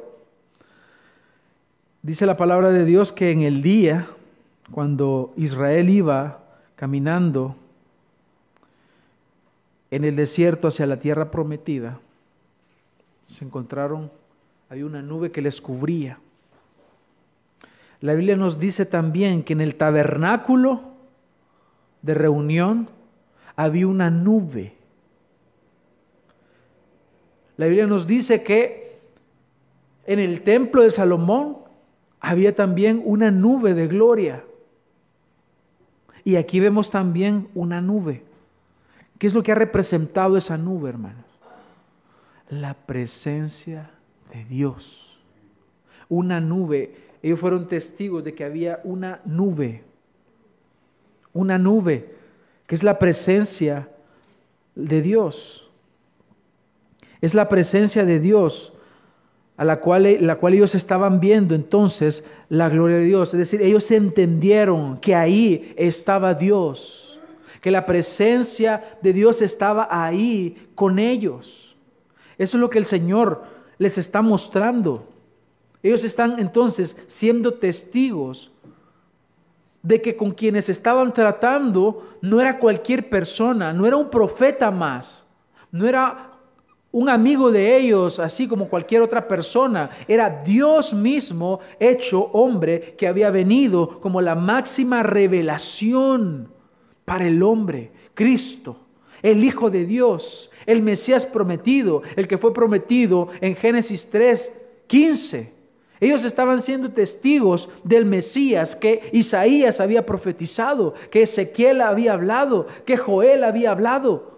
Dice 2.03 2.27
la 2.27 2.37
palabra 2.37 2.69
de 2.69 2.85
Dios 2.85 3.11
que 3.11 3.31
en 3.31 3.41
el 3.41 3.63
día, 3.63 4.09
cuando 4.69 5.33
Israel 5.37 5.89
iba 5.89 6.43
caminando 6.75 7.55
en 9.89 10.03
el 10.03 10.15
desierto 10.15 10.67
hacia 10.67 10.85
la 10.85 10.99
tierra 10.99 11.31
prometida, 11.31 11.97
se 13.23 13.43
encontraron, 13.43 14.11
hay 14.69 14.83
una 14.83 15.01
nube 15.01 15.31
que 15.31 15.41
les 15.41 15.59
cubría. 15.59 16.19
La 18.01 18.13
Biblia 18.13 18.35
nos 18.35 18.59
dice 18.59 18.85
también 18.85 19.43
que 19.43 19.53
en 19.53 19.61
el 19.61 19.75
tabernáculo 19.75 20.81
de 22.01 22.13
reunión 22.13 22.89
había 23.55 23.87
una 23.87 24.09
nube. 24.09 24.75
La 27.57 27.65
Biblia 27.65 27.87
nos 27.87 28.05
dice 28.05 28.43
que 28.43 28.99
en 30.05 30.19
el 30.19 30.43
templo 30.43 30.83
de 30.83 30.91
Salomón 30.91 31.57
había 32.19 32.55
también 32.55 33.01
una 33.03 33.31
nube 33.31 33.73
de 33.73 33.87
gloria. 33.87 34.43
Y 36.23 36.35
aquí 36.35 36.59
vemos 36.59 36.91
también 36.91 37.47
una 37.55 37.81
nube. 37.81 38.23
¿Qué 39.17 39.27
es 39.27 39.33
lo 39.33 39.41
que 39.41 39.51
ha 39.51 39.55
representado 39.55 40.37
esa 40.37 40.57
nube, 40.57 40.89
hermanos? 40.89 41.25
La 42.49 42.75
presencia 42.75 43.89
de 44.31 44.45
Dios. 44.45 45.17
Una 46.09 46.39
nube 46.39 47.06
ellos 47.27 47.39
fueron 47.39 47.67
testigos 47.67 48.23
de 48.23 48.33
que 48.33 48.43
había 48.43 48.79
una 48.83 49.21
nube, 49.25 49.83
una 51.33 51.57
nube, 51.57 52.13
que 52.65 52.75
es 52.75 52.83
la 52.83 52.99
presencia 52.99 53.89
de 54.75 55.01
Dios. 55.01 55.69
Es 57.21 57.33
la 57.33 57.49
presencia 57.49 58.05
de 58.05 58.19
Dios 58.19 58.73
a 59.57 59.65
la 59.65 59.79
cual, 59.79 60.17
la 60.25 60.35
cual 60.35 60.53
ellos 60.53 60.75
estaban 60.75 61.19
viendo 61.19 61.55
entonces 61.55 62.23
la 62.47 62.69
gloria 62.69 62.97
de 62.97 63.05
Dios. 63.05 63.33
Es 63.33 63.39
decir, 63.39 63.61
ellos 63.61 63.89
entendieron 63.91 64.97
que 64.97 65.15
ahí 65.15 65.73
estaba 65.75 66.33
Dios, 66.33 67.19
que 67.59 67.71
la 67.71 67.85
presencia 67.85 68.97
de 69.01 69.13
Dios 69.13 69.41
estaba 69.41 69.87
ahí 69.89 70.69
con 70.75 70.99
ellos. 70.99 71.75
Eso 72.37 72.57
es 72.57 72.61
lo 72.61 72.69
que 72.69 72.77
el 72.77 72.85
Señor 72.85 73.43
les 73.79 73.97
está 73.97 74.21
mostrando. 74.21 75.16
Ellos 75.83 76.03
están 76.03 76.39
entonces 76.39 76.97
siendo 77.07 77.53
testigos 77.53 78.51
de 79.81 80.01
que 80.01 80.15
con 80.15 80.31
quienes 80.31 80.69
estaban 80.69 81.13
tratando 81.13 82.09
no 82.21 82.41
era 82.41 82.59
cualquier 82.59 83.09
persona, 83.09 83.71
no 83.71 83.85
era 83.85 83.95
un 83.95 84.09
profeta 84.09 84.71
más, 84.71 85.25
no 85.71 85.87
era 85.87 86.31
un 86.91 87.09
amigo 87.09 87.51
de 87.51 87.77
ellos, 87.77 88.19
así 88.19 88.47
como 88.47 88.69
cualquier 88.69 89.01
otra 89.01 89.27
persona, 89.27 89.91
era 90.07 90.41
Dios 90.43 90.93
mismo 90.93 91.59
hecho 91.79 92.23
hombre 92.33 92.95
que 92.97 93.07
había 93.07 93.29
venido 93.29 93.99
como 93.99 94.19
la 94.19 94.35
máxima 94.35 95.03
revelación 95.03 96.49
para 97.05 97.27
el 97.27 97.43
hombre, 97.43 97.91
Cristo, 98.13 98.77
el 99.21 99.43
Hijo 99.43 99.69
de 99.69 99.85
Dios, 99.85 100.49
el 100.65 100.81
Mesías 100.81 101.25
prometido, 101.25 102.01
el 102.15 102.27
que 102.27 102.37
fue 102.37 102.53
prometido 102.53 103.29
en 103.41 103.55
Génesis 103.55 104.09
3, 104.09 104.59
15. 104.87 105.56
Ellos 105.99 106.23
estaban 106.23 106.61
siendo 106.61 106.91
testigos 106.91 107.69
del 107.83 108.05
Mesías 108.05 108.75
que 108.75 109.09
Isaías 109.13 109.79
había 109.79 110.05
profetizado, 110.05 110.93
que 111.09 111.23
Ezequiel 111.23 111.81
había 111.81 112.13
hablado, 112.13 112.67
que 112.85 112.97
Joel 112.97 113.43
había 113.43 113.71
hablado. 113.71 114.37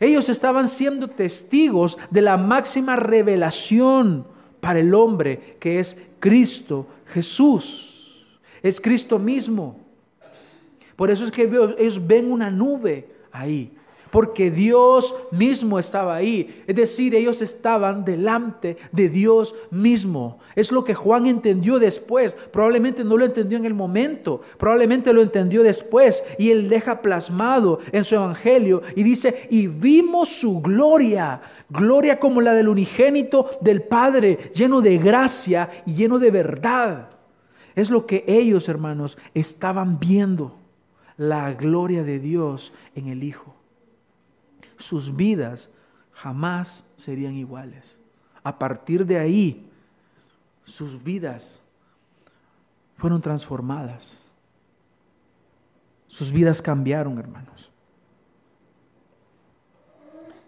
Ellos 0.00 0.28
estaban 0.28 0.68
siendo 0.68 1.08
testigos 1.08 1.98
de 2.10 2.22
la 2.22 2.36
máxima 2.36 2.96
revelación 2.96 4.26
para 4.60 4.80
el 4.80 4.94
hombre, 4.94 5.56
que 5.60 5.78
es 5.78 6.00
Cristo 6.20 6.86
Jesús. 7.06 8.26
Es 8.62 8.80
Cristo 8.80 9.18
mismo. 9.18 9.80
Por 10.96 11.10
eso 11.10 11.24
es 11.24 11.30
que 11.30 11.42
ellos 11.42 12.06
ven 12.06 12.30
una 12.30 12.50
nube 12.50 13.08
ahí 13.32 13.76
porque 14.14 14.52
Dios 14.52 15.12
mismo 15.32 15.76
estaba 15.76 16.14
ahí. 16.14 16.62
Es 16.68 16.76
decir, 16.76 17.16
ellos 17.16 17.42
estaban 17.42 18.04
delante 18.04 18.76
de 18.92 19.08
Dios 19.08 19.56
mismo. 19.72 20.38
Es 20.54 20.70
lo 20.70 20.84
que 20.84 20.94
Juan 20.94 21.26
entendió 21.26 21.80
después. 21.80 22.34
Probablemente 22.52 23.02
no 23.02 23.16
lo 23.16 23.24
entendió 23.24 23.58
en 23.58 23.64
el 23.64 23.74
momento, 23.74 24.40
probablemente 24.56 25.12
lo 25.12 25.20
entendió 25.20 25.64
después 25.64 26.22
y 26.38 26.52
él 26.52 26.68
deja 26.68 27.02
plasmado 27.02 27.80
en 27.90 28.04
su 28.04 28.14
evangelio 28.14 28.82
y 28.94 29.02
dice, 29.02 29.48
y 29.50 29.66
vimos 29.66 30.28
su 30.28 30.60
gloria, 30.60 31.40
gloria 31.68 32.20
como 32.20 32.40
la 32.40 32.54
del 32.54 32.68
unigénito 32.68 33.50
del 33.62 33.82
Padre, 33.82 34.52
lleno 34.54 34.80
de 34.80 34.96
gracia 34.96 35.82
y 35.86 35.94
lleno 35.96 36.20
de 36.20 36.30
verdad. 36.30 37.08
Es 37.74 37.90
lo 37.90 38.06
que 38.06 38.22
ellos, 38.28 38.68
hermanos, 38.68 39.18
estaban 39.34 39.98
viendo, 39.98 40.56
la 41.16 41.52
gloria 41.52 42.04
de 42.04 42.20
Dios 42.20 42.72
en 42.94 43.08
el 43.08 43.24
Hijo 43.24 43.53
sus 44.78 45.14
vidas 45.14 45.70
jamás 46.12 46.84
serían 46.96 47.34
iguales. 47.34 47.98
A 48.42 48.58
partir 48.58 49.04
de 49.04 49.18
ahí, 49.18 49.70
sus 50.64 51.02
vidas 51.02 51.60
fueron 52.96 53.20
transformadas. 53.20 54.24
Sus 56.08 56.30
vidas 56.30 56.62
cambiaron, 56.62 57.18
hermanos. 57.18 57.70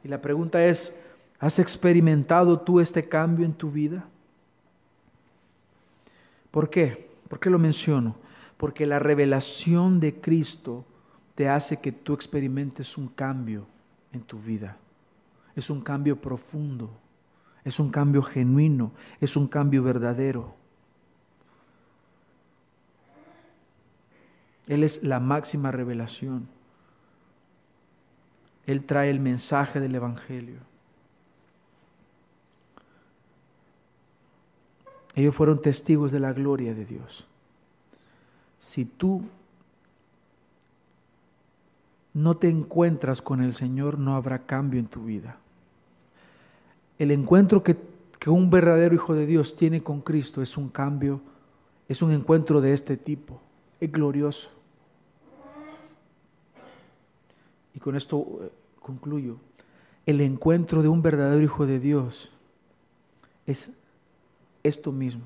Y 0.04 0.08
la 0.08 0.20
pregunta 0.20 0.64
es, 0.64 0.94
¿has 1.40 1.58
experimentado 1.58 2.60
tú 2.60 2.80
este 2.80 3.02
cambio 3.08 3.44
en 3.44 3.52
tu 3.52 3.70
vida? 3.70 4.04
¿Por 6.50 6.70
qué? 6.70 7.10
¿Por 7.28 7.40
qué 7.40 7.50
lo 7.50 7.58
menciono? 7.58 8.14
Porque 8.56 8.86
la 8.86 8.98
revelación 8.98 9.98
de 9.98 10.20
Cristo 10.20 10.84
te 11.34 11.48
hace 11.48 11.78
que 11.78 11.92
tú 11.92 12.14
experimentes 12.14 12.96
un 12.96 13.08
cambio 13.08 13.66
en 14.16 14.22
tu 14.22 14.38
vida. 14.38 14.76
Es 15.54 15.70
un 15.70 15.80
cambio 15.80 16.20
profundo, 16.20 16.90
es 17.64 17.78
un 17.78 17.90
cambio 17.90 18.22
genuino, 18.22 18.92
es 19.20 19.36
un 19.36 19.46
cambio 19.46 19.82
verdadero. 19.82 20.54
Él 24.66 24.82
es 24.82 25.02
la 25.02 25.20
máxima 25.20 25.70
revelación. 25.70 26.48
Él 28.66 28.84
trae 28.84 29.10
el 29.10 29.20
mensaje 29.20 29.78
del 29.78 29.94
Evangelio. 29.94 30.58
Ellos 35.14 35.34
fueron 35.34 35.62
testigos 35.62 36.10
de 36.12 36.20
la 36.20 36.32
gloria 36.32 36.74
de 36.74 36.84
Dios. 36.84 37.26
Si 38.58 38.84
tú 38.84 39.22
no 42.16 42.38
te 42.38 42.48
encuentras 42.48 43.20
con 43.20 43.42
el 43.42 43.52
Señor, 43.52 43.98
no 43.98 44.16
habrá 44.16 44.46
cambio 44.46 44.80
en 44.80 44.86
tu 44.86 45.04
vida. 45.04 45.36
El 46.98 47.10
encuentro 47.10 47.62
que, 47.62 47.76
un 48.26 48.48
verdadero 48.48 48.94
Hijo 48.94 49.14
de 49.14 49.26
Dios 49.26 49.54
tiene 49.54 49.82
con 49.82 50.00
Cristo 50.00 50.40
es 50.40 50.56
un 50.56 50.70
cambio, 50.70 51.20
es 51.90 52.00
un 52.00 52.12
encuentro 52.12 52.62
de 52.62 52.72
este 52.72 52.96
tipo, 52.96 53.38
es 53.80 53.92
glorioso. 53.92 54.48
Y 57.74 57.80
con 57.80 57.94
esto 57.96 58.26
eh, 58.40 58.50
concluyo. 58.80 59.36
El 60.06 60.22
encuentro 60.22 60.80
de 60.80 60.88
un 60.88 61.02
verdadero 61.02 61.42
Hijo 61.42 61.66
de 61.66 61.78
Dios 61.78 62.32
es 63.46 63.70
esto 64.62 64.90
mismo. 64.90 65.24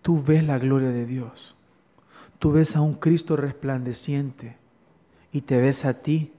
Tú 0.00 0.22
ves 0.22 0.42
la 0.42 0.58
gloria 0.58 0.88
de 0.88 1.04
Dios 1.04 1.54
tú 2.38 2.52
ves 2.52 2.76
a 2.76 2.80
un 2.80 2.94
Cristo 2.94 3.36
resplandeciente 3.36 4.56
y 5.32 5.42
te 5.42 5.58
ves 5.58 5.84
a 5.84 5.94
ti 5.94 6.32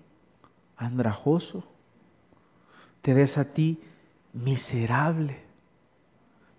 andrajoso, 0.75 1.63
te 3.01 3.13
ves 3.13 3.37
a 3.37 3.45
ti 3.45 3.79
miserable, 4.33 5.39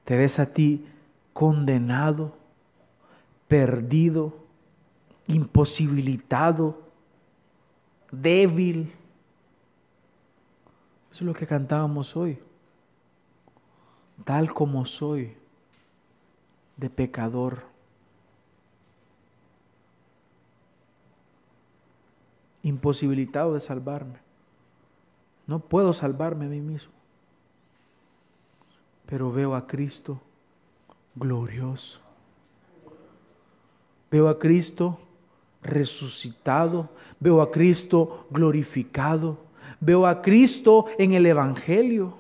te 0.05 0.17
ves 0.17 0.39
a 0.39 0.53
ti 0.53 0.87
condenado, 1.33 2.37
perdido, 3.47 4.37
imposibilitado, 5.27 6.83
débil. 8.11 8.93
Eso 11.13 11.21
es 11.21 11.23
lo 11.23 11.35
que 11.35 11.47
cantábamos 11.47 12.17
hoy. 12.17 12.39
Tal 14.25 14.53
como 14.53 14.85
soy, 14.85 15.37
de 16.77 16.91
pecador. 16.91 17.68
Imposibilitado 22.63 23.55
de 23.55 23.61
salvarme. 23.61 24.19
No 25.47 25.61
puedo 25.61 25.93
salvarme 25.93 26.47
a 26.47 26.49
mí 26.49 26.61
mismo. 26.61 26.93
Pero 29.07 29.33
veo 29.33 29.55
a 29.55 29.67
Cristo 29.67 30.21
glorioso. 31.15 32.01
Veo 34.11 34.29
a 34.29 34.39
Cristo 34.39 34.99
resucitado. 35.63 36.91
Veo 37.21 37.41
a 37.41 37.51
Cristo 37.51 38.27
glorificado. 38.31 39.39
Veo 39.81 40.07
a 40.07 40.21
Cristo 40.23 40.87
en 40.99 41.13
el 41.15 41.27
Evangelio 41.27 42.15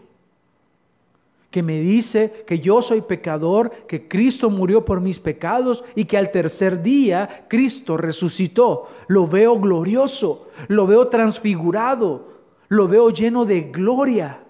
que 1.50 1.62
me 1.62 1.80
dice 1.80 2.44
que 2.46 2.60
yo 2.60 2.82
soy 2.82 3.00
pecador, 3.00 3.70
que 3.86 4.06
Cristo 4.06 4.50
murió 4.50 4.84
por 4.84 5.00
mis 5.00 5.18
pecados 5.18 5.82
y 5.94 6.04
que 6.04 6.18
al 6.18 6.30
tercer 6.30 6.82
día 6.82 7.46
Cristo 7.48 7.96
resucitó. 7.96 8.88
Lo 9.06 9.26
veo 9.26 9.58
glorioso, 9.58 10.48
lo 10.68 10.86
veo 10.86 11.08
transfigurado, 11.08 12.34
lo 12.68 12.86
veo 12.86 13.08
lleno 13.08 13.46
de 13.46 13.62
gloria, 13.62 14.40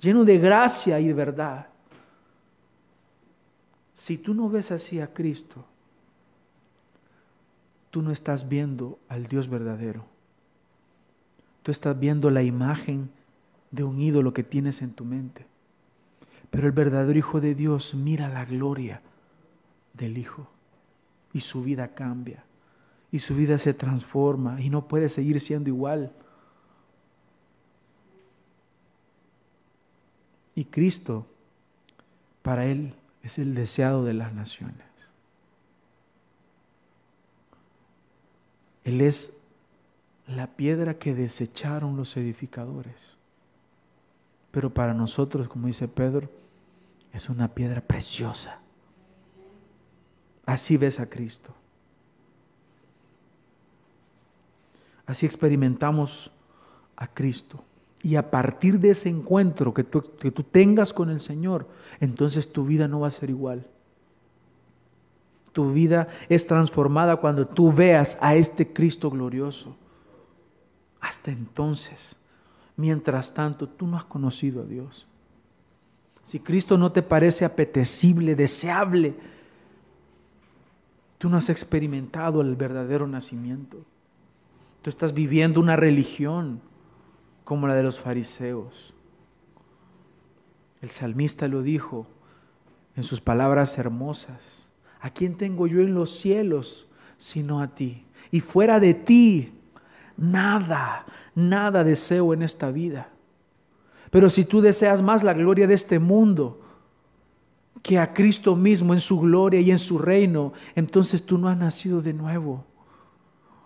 lleno 0.00 0.24
de 0.24 0.38
gracia 0.38 0.98
y 0.98 1.08
de 1.08 1.14
verdad. 1.14 1.66
Si 3.92 4.16
tú 4.16 4.32
no 4.32 4.48
ves 4.48 4.70
así 4.70 5.00
a 5.00 5.12
Cristo, 5.12 5.62
tú 7.90 8.00
no 8.00 8.12
estás 8.12 8.48
viendo 8.48 8.98
al 9.08 9.26
Dios 9.26 9.48
verdadero. 9.48 10.04
Tú 11.62 11.70
estás 11.70 11.98
viendo 11.98 12.30
la 12.30 12.42
imagen 12.42 13.10
de 13.70 13.84
un 13.84 14.00
ídolo 14.00 14.32
que 14.32 14.42
tienes 14.42 14.80
en 14.80 14.92
tu 14.92 15.04
mente. 15.04 15.44
Pero 16.50 16.66
el 16.66 16.72
verdadero 16.72 17.18
Hijo 17.18 17.40
de 17.40 17.54
Dios 17.54 17.94
mira 17.94 18.28
la 18.28 18.44
gloria 18.44 19.00
del 19.92 20.18
Hijo 20.18 20.48
y 21.32 21.40
su 21.40 21.62
vida 21.62 21.88
cambia 21.88 22.44
y 23.10 23.18
su 23.18 23.34
vida 23.34 23.58
se 23.58 23.74
transforma 23.74 24.60
y 24.60 24.70
no 24.70 24.86
puede 24.86 25.08
seguir 25.08 25.40
siendo 25.40 25.68
igual. 25.68 26.12
Y 30.54 30.64
Cristo, 30.64 31.26
para 32.42 32.66
Él, 32.66 32.94
es 33.22 33.38
el 33.38 33.54
deseado 33.54 34.04
de 34.04 34.14
las 34.14 34.32
naciones. 34.34 34.76
Él 38.84 39.00
es 39.02 39.32
la 40.26 40.46
piedra 40.46 40.94
que 40.94 41.14
desecharon 41.14 41.96
los 41.96 42.16
edificadores. 42.16 43.17
Pero 44.50 44.70
para 44.70 44.94
nosotros, 44.94 45.48
como 45.48 45.66
dice 45.66 45.88
Pedro, 45.88 46.28
es 47.12 47.28
una 47.28 47.48
piedra 47.48 47.80
preciosa. 47.80 48.58
Así 50.46 50.76
ves 50.76 50.98
a 51.00 51.08
Cristo. 51.08 51.52
Así 55.06 55.26
experimentamos 55.26 56.30
a 56.96 57.06
Cristo. 57.06 57.64
Y 58.02 58.16
a 58.16 58.30
partir 58.30 58.78
de 58.78 58.90
ese 58.90 59.08
encuentro 59.08 59.74
que 59.74 59.84
tú, 59.84 60.02
que 60.18 60.30
tú, 60.30 60.42
tengas 60.42 60.92
con 60.92 61.10
el 61.10 61.20
Señor, 61.20 61.66
entonces 61.98 62.52
tu 62.52 62.64
vida 62.64 62.86
no 62.86 63.00
va 63.00 63.08
a 63.08 63.10
ser 63.10 63.30
igual. 63.30 63.66
Tu 65.52 65.72
vida 65.72 66.08
es 66.28 66.46
transformada 66.46 67.16
cuando 67.16 67.46
tú 67.46 67.72
veas 67.72 68.16
a 68.20 68.36
este 68.36 68.72
Cristo 68.72 69.10
glorioso. 69.10 69.74
Hasta 71.00 71.30
entonces, 71.30 72.16
mientras 72.78 73.34
tanto, 73.34 73.68
tú 73.68 73.86
no 73.86 73.98
has 73.98 74.04
conocido 74.04 74.62
a 74.62 74.64
Dios 74.64 75.06
si 76.28 76.40
Cristo 76.40 76.76
no 76.76 76.92
te 76.92 77.00
parece 77.00 77.46
apetecible, 77.46 78.36
deseable, 78.36 79.14
tú 81.16 81.30
no 81.30 81.38
has 81.38 81.48
experimentado 81.48 82.42
el 82.42 82.54
verdadero 82.54 83.06
nacimiento. 83.06 83.78
Tú 84.82 84.90
estás 84.90 85.14
viviendo 85.14 85.58
una 85.58 85.74
religión 85.74 86.60
como 87.44 87.66
la 87.66 87.74
de 87.74 87.82
los 87.82 87.98
fariseos. 87.98 88.92
El 90.82 90.90
salmista 90.90 91.48
lo 91.48 91.62
dijo 91.62 92.06
en 92.94 93.04
sus 93.04 93.22
palabras 93.22 93.78
hermosas. 93.78 94.70
¿A 95.00 95.08
quién 95.08 95.34
tengo 95.34 95.66
yo 95.66 95.80
en 95.80 95.94
los 95.94 96.10
cielos 96.10 96.90
sino 97.16 97.62
a 97.62 97.68
ti? 97.68 98.04
Y 98.30 98.40
fuera 98.40 98.80
de 98.80 98.92
ti, 98.92 99.54
nada, 100.18 101.06
nada 101.34 101.84
deseo 101.84 102.34
en 102.34 102.42
esta 102.42 102.70
vida. 102.70 103.08
Pero 104.10 104.28
si 104.28 104.44
tú 104.44 104.60
deseas 104.60 105.00
más 105.00 105.22
la 105.22 105.32
gloria 105.32 105.66
de 105.66 105.74
este 105.74 105.98
mundo 105.98 106.60
que 107.82 107.98
a 107.98 108.12
Cristo 108.12 108.56
mismo 108.56 108.92
en 108.92 109.00
su 109.00 109.20
gloria 109.20 109.60
y 109.60 109.70
en 109.70 109.78
su 109.78 109.98
reino, 109.98 110.52
entonces 110.74 111.22
tú 111.22 111.38
no 111.38 111.48
has 111.48 111.56
nacido 111.56 112.02
de 112.02 112.12
nuevo. 112.12 112.64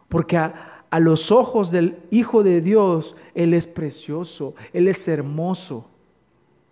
Porque 0.08 0.36
a, 0.36 0.54
los 1.00 1.32
ojos 1.32 1.70
del 1.70 1.96
Hijo 2.10 2.42
de 2.42 2.60
Dios, 2.60 3.16
Él 3.34 3.54
es 3.54 3.66
precioso, 3.66 4.54
Él 4.74 4.88
es 4.88 5.08
hermoso. 5.08 5.88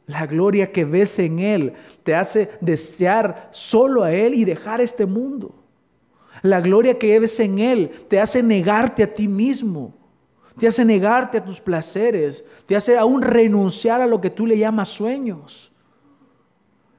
La 0.06 0.26
gloria 0.26 0.72
que 0.72 0.84
ves 0.84 1.18
en 1.18 1.38
Él 1.38 1.72
te 2.02 2.14
hace 2.14 2.50
desear 2.60 3.48
solo 3.50 4.02
a 4.02 4.12
Él 4.12 4.34
y 4.34 4.44
dejar 4.44 4.82
este 4.82 5.06
mundo. 5.06 5.54
La 6.42 6.60
gloria 6.60 6.98
que 6.98 7.18
ves 7.18 7.38
en 7.40 7.58
Él 7.58 7.90
te 8.08 8.20
hace 8.20 8.42
negarte 8.42 9.02
a 9.02 9.14
ti 9.14 9.28
mismo 9.28 9.94
te 10.60 10.68
hace 10.68 10.84
negarte 10.84 11.38
a 11.38 11.44
tus 11.44 11.58
placeres, 11.58 12.44
te 12.66 12.76
hace 12.76 12.98
aún 12.98 13.22
renunciar 13.22 14.02
a 14.02 14.06
lo 14.06 14.20
que 14.20 14.28
tú 14.28 14.46
le 14.46 14.58
llamas 14.58 14.90
sueños. 14.90 15.72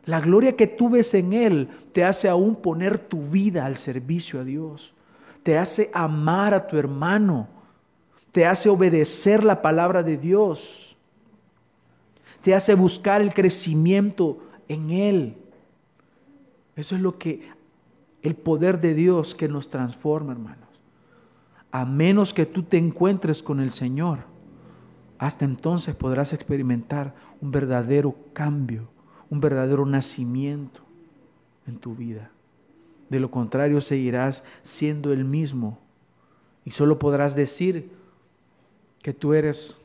La 0.05 0.19
gloria 0.19 0.55
que 0.55 0.65
tú 0.65 0.89
ves 0.89 1.13
en 1.13 1.31
Él 1.31 1.69
te 1.93 2.03
hace 2.03 2.27
aún 2.27 2.55
poner 2.55 2.97
tu 2.97 3.21
vida 3.21 3.67
al 3.67 3.77
servicio 3.77 4.39
a 4.39 4.43
Dios, 4.43 4.95
te 5.43 5.59
hace 5.59 5.91
amar 5.93 6.55
a 6.55 6.65
tu 6.65 6.75
hermano, 6.75 7.47
te 8.31 8.47
hace 8.47 8.67
obedecer 8.67 9.43
la 9.43 9.61
palabra 9.61 10.01
de 10.01 10.17
Dios, 10.17 10.97
te 12.41 12.55
hace 12.55 12.73
buscar 12.73 13.21
el 13.21 13.31
crecimiento 13.31 14.39
en 14.67 14.89
Él. 14.89 15.35
Eso 16.75 16.95
es 16.95 17.01
lo 17.01 17.19
que 17.19 17.47
el 18.21 18.35
poder 18.35 18.79
de 18.81 18.93
Dios 18.93 19.35
que 19.35 19.47
nos 19.47 19.69
transforma, 19.69 20.33
hermano 20.33 20.71
a 21.71 21.85
menos 21.85 22.33
que 22.33 22.45
tú 22.45 22.63
te 22.63 22.77
encuentres 22.77 23.41
con 23.41 23.59
el 23.59 23.71
Señor, 23.71 24.19
hasta 25.17 25.45
entonces 25.45 25.95
podrás 25.95 26.33
experimentar 26.33 27.13
un 27.39 27.51
verdadero 27.51 28.15
cambio, 28.33 28.89
un 29.29 29.39
verdadero 29.39 29.85
nacimiento 29.85 30.81
en 31.65 31.77
tu 31.77 31.95
vida. 31.95 32.29
De 33.09 33.19
lo 33.19 33.31
contrario, 33.31 33.79
seguirás 33.81 34.43
siendo 34.63 35.13
el 35.13 35.23
mismo 35.23 35.79
y 36.65 36.71
solo 36.71 36.99
podrás 36.99 37.35
decir 37.35 37.89
que 39.01 39.13
tú 39.13 39.33
eres 39.33 39.77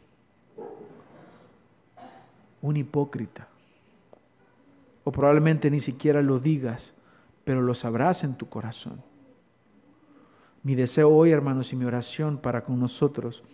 un 2.62 2.76
hipócrita. 2.76 3.49
O 5.05 5.12
probablemente 5.12 5.70
ni 5.70 5.80
siquiera 5.80 6.20
lo 6.20 6.41
digas, 6.41 6.95
pero 7.47 7.62
lo 7.62 7.74
sabrás 7.74 8.24
en 8.24 8.34
tu 8.34 8.49
corazón. 8.49 9.01
Mi 10.64 10.74
deseo 10.74 11.11
hoy, 11.11 11.30
hermanos, 11.30 11.72
y 11.72 11.76
mi 11.76 11.84
oración 11.84 12.38
para 12.38 12.64
con 12.64 12.80
nosotros 12.80 13.44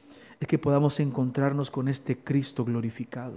es 0.41 0.49
que 0.49 0.57
podamos 0.57 0.99
encontrarnos 0.99 1.71
con 1.71 1.89
este 1.89 2.17
Cristo 2.17 2.65
glorificado. 2.65 3.35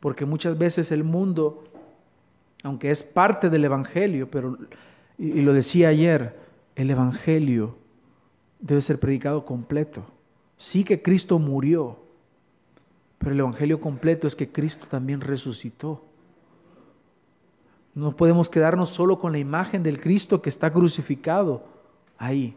Porque 0.00 0.24
muchas 0.24 0.58
veces 0.58 0.90
el 0.90 1.04
mundo, 1.04 1.62
aunque 2.64 2.90
es 2.90 3.04
parte 3.04 3.50
del 3.50 3.66
Evangelio, 3.66 4.28
pero, 4.28 4.58
y, 5.16 5.40
lo 5.42 5.52
decía 5.52 5.90
ayer, 5.90 6.36
el 6.74 6.90
Evangelio 6.90 7.76
debe 8.58 8.80
ser 8.80 8.98
predicado 8.98 9.44
completo. 9.44 10.04
Sí 10.56 10.82
que 10.82 11.02
Cristo 11.02 11.38
murió, 11.38 12.00
pero 13.18 13.30
el 13.30 13.38
Evangelio 13.38 13.80
completo 13.80 14.26
es 14.26 14.34
que 14.34 14.50
Cristo 14.50 14.88
también 14.90 15.20
resucitó. 15.20 16.04
No 17.94 18.16
podemos 18.16 18.48
quedarnos 18.48 18.90
solo 18.90 19.20
con 19.20 19.32
la 19.32 19.38
imagen 19.38 19.82
del 19.82 20.00
Cristo 20.00 20.42
que 20.42 20.48
está 20.48 20.72
crucificado 20.72 21.64
ahí. 22.18 22.56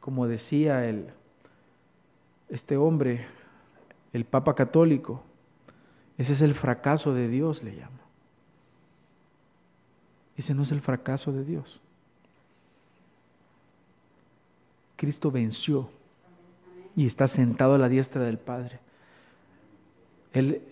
Como 0.00 0.26
decía 0.26 0.84
el, 0.88 1.08
este 2.48 2.76
hombre, 2.76 3.26
el 4.12 4.24
Papa 4.24 4.54
Católico, 4.54 5.22
ese 6.18 6.32
es 6.32 6.40
el 6.40 6.54
fracaso 6.54 7.14
de 7.14 7.28
Dios, 7.28 7.62
le 7.62 7.76
llama. 7.76 8.00
Ese 10.36 10.54
no 10.54 10.62
es 10.62 10.72
el 10.72 10.80
fracaso 10.80 11.32
de 11.32 11.44
Dios. 11.44 11.80
Cristo 14.96 15.30
venció 15.30 15.88
y 16.96 17.06
está 17.06 17.28
sentado 17.28 17.74
a 17.74 17.78
la 17.78 17.88
diestra 17.88 18.24
del 18.24 18.38
Padre. 18.38 18.80
Él 20.32 20.62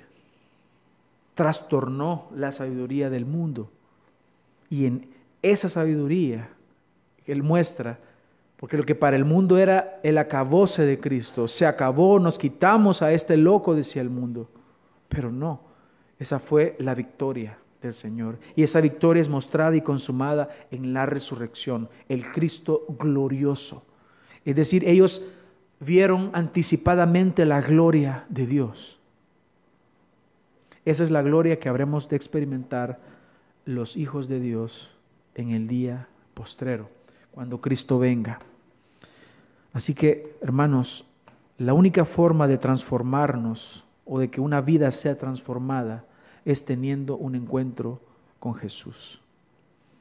trastornó 1.40 2.26
la 2.36 2.52
sabiduría 2.52 3.08
del 3.08 3.24
mundo 3.24 3.70
y 4.68 4.84
en 4.84 5.08
esa 5.40 5.70
sabiduría 5.70 6.50
Él 7.24 7.42
muestra, 7.42 7.98
porque 8.58 8.76
lo 8.76 8.84
que 8.84 8.94
para 8.94 9.16
el 9.16 9.24
mundo 9.24 9.56
era 9.56 10.00
el 10.02 10.18
acabose 10.18 10.84
de 10.84 11.00
Cristo, 11.00 11.48
se 11.48 11.64
acabó, 11.64 12.18
nos 12.18 12.38
quitamos 12.38 13.00
a 13.00 13.10
este 13.12 13.38
loco, 13.38 13.74
decía 13.74 14.02
el 14.02 14.10
mundo, 14.10 14.50
pero 15.08 15.32
no, 15.32 15.62
esa 16.18 16.40
fue 16.40 16.76
la 16.78 16.94
victoria 16.94 17.56
del 17.80 17.94
Señor. 17.94 18.38
Y 18.54 18.62
esa 18.62 18.82
victoria 18.82 19.22
es 19.22 19.30
mostrada 19.30 19.74
y 19.74 19.80
consumada 19.80 20.50
en 20.70 20.92
la 20.92 21.06
resurrección, 21.06 21.88
el 22.10 22.30
Cristo 22.32 22.84
glorioso. 22.98 23.82
Es 24.44 24.56
decir, 24.56 24.86
ellos 24.86 25.24
vieron 25.78 26.32
anticipadamente 26.34 27.46
la 27.46 27.62
gloria 27.62 28.26
de 28.28 28.46
Dios. 28.46 28.99
Esa 30.84 31.04
es 31.04 31.10
la 31.10 31.22
gloria 31.22 31.58
que 31.58 31.68
habremos 31.68 32.08
de 32.08 32.16
experimentar 32.16 32.98
los 33.64 33.96
hijos 33.96 34.28
de 34.28 34.40
Dios 34.40 34.90
en 35.34 35.50
el 35.50 35.68
día 35.68 36.08
postrero, 36.34 36.88
cuando 37.32 37.60
Cristo 37.60 37.98
venga. 37.98 38.40
Así 39.72 39.94
que, 39.94 40.36
hermanos, 40.40 41.04
la 41.58 41.74
única 41.74 42.04
forma 42.04 42.48
de 42.48 42.58
transformarnos 42.58 43.84
o 44.04 44.18
de 44.18 44.30
que 44.30 44.40
una 44.40 44.60
vida 44.60 44.90
sea 44.90 45.18
transformada 45.18 46.04
es 46.44 46.64
teniendo 46.64 47.16
un 47.16 47.34
encuentro 47.34 48.00
con 48.38 48.54
Jesús. 48.54 49.20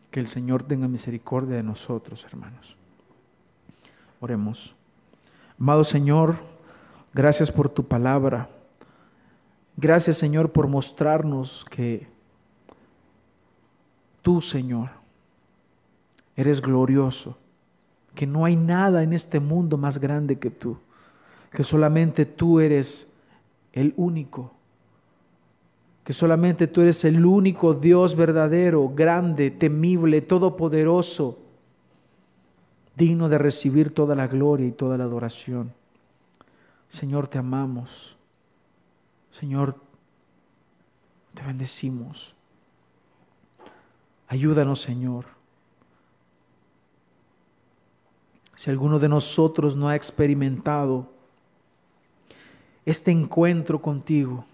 Que 0.09 0.19
el 0.19 0.27
Señor 0.27 0.63
tenga 0.63 0.87
misericordia 0.87 1.57
de 1.57 1.63
nosotros, 1.63 2.25
hermanos. 2.25 2.75
Oremos. 4.19 4.73
Amado 5.59 5.83
Señor, 5.83 6.37
gracias 7.13 7.51
por 7.51 7.69
tu 7.69 7.83
palabra. 7.83 8.49
Gracias, 9.81 10.17
Señor, 10.17 10.51
por 10.51 10.67
mostrarnos 10.67 11.63
que 11.63 12.05
tú, 14.21 14.41
Señor, 14.41 14.89
eres 16.35 16.61
glorioso, 16.61 17.37
que 18.13 18.27
no 18.27 18.43
hay 18.43 18.57
nada 18.57 19.03
en 19.03 19.13
este 19.13 19.39
mundo 19.39 19.77
más 19.77 19.97
grande 19.97 20.37
que 20.37 20.49
tú, 20.49 20.77
que 21.53 21.63
solamente 21.63 22.25
tú 22.25 22.59
eres 22.59 23.15
el 23.71 23.93
único, 23.95 24.51
que 26.03 26.11
solamente 26.11 26.67
tú 26.67 26.81
eres 26.81 27.05
el 27.05 27.25
único 27.25 27.73
Dios 27.73 28.17
verdadero, 28.17 28.89
grande, 28.93 29.49
temible, 29.49 30.19
todopoderoso, 30.19 31.39
digno 32.97 33.29
de 33.29 33.37
recibir 33.37 33.93
toda 33.93 34.13
la 34.13 34.27
gloria 34.27 34.67
y 34.67 34.73
toda 34.73 34.97
la 34.97 35.05
adoración. 35.05 35.71
Señor, 36.89 37.29
te 37.29 37.37
amamos. 37.37 38.18
Señor, 39.31 39.75
te 41.33 41.43
bendecimos. 41.43 42.33
Ayúdanos, 44.27 44.81
Señor. 44.81 45.25
Si 48.55 48.69
alguno 48.69 48.99
de 48.99 49.07
nosotros 49.07 49.75
no 49.75 49.87
ha 49.87 49.95
experimentado 49.95 51.09
este 52.85 53.11
encuentro 53.11 53.81
contigo, 53.81 54.45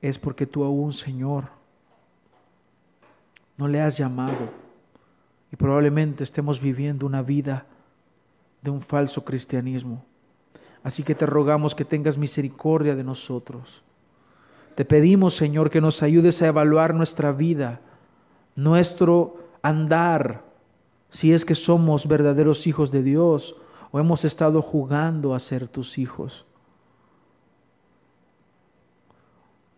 es 0.00 0.18
porque 0.18 0.46
tú 0.46 0.64
aún, 0.64 0.92
Señor, 0.92 1.48
no 3.56 3.68
le 3.68 3.80
has 3.80 3.96
llamado 3.96 4.50
y 5.52 5.56
probablemente 5.56 6.24
estemos 6.24 6.60
viviendo 6.60 7.06
una 7.06 7.22
vida 7.22 7.66
de 8.62 8.70
un 8.70 8.82
falso 8.82 9.24
cristianismo. 9.24 10.04
Así 10.82 11.02
que 11.02 11.14
te 11.14 11.26
rogamos 11.26 11.74
que 11.74 11.84
tengas 11.84 12.18
misericordia 12.18 12.94
de 12.94 13.04
nosotros. 13.04 13.82
Te 14.76 14.84
pedimos, 14.84 15.34
Señor, 15.34 15.70
que 15.70 15.80
nos 15.80 16.02
ayudes 16.02 16.42
a 16.42 16.48
evaluar 16.48 16.94
nuestra 16.94 17.32
vida, 17.32 17.80
nuestro 18.54 19.48
andar, 19.62 20.44
si 21.10 21.32
es 21.32 21.44
que 21.44 21.54
somos 21.54 22.06
verdaderos 22.06 22.66
hijos 22.66 22.90
de 22.90 23.02
Dios 23.02 23.56
o 23.90 23.98
hemos 23.98 24.24
estado 24.24 24.60
jugando 24.60 25.34
a 25.34 25.40
ser 25.40 25.66
tus 25.66 25.98
hijos. 25.98 26.44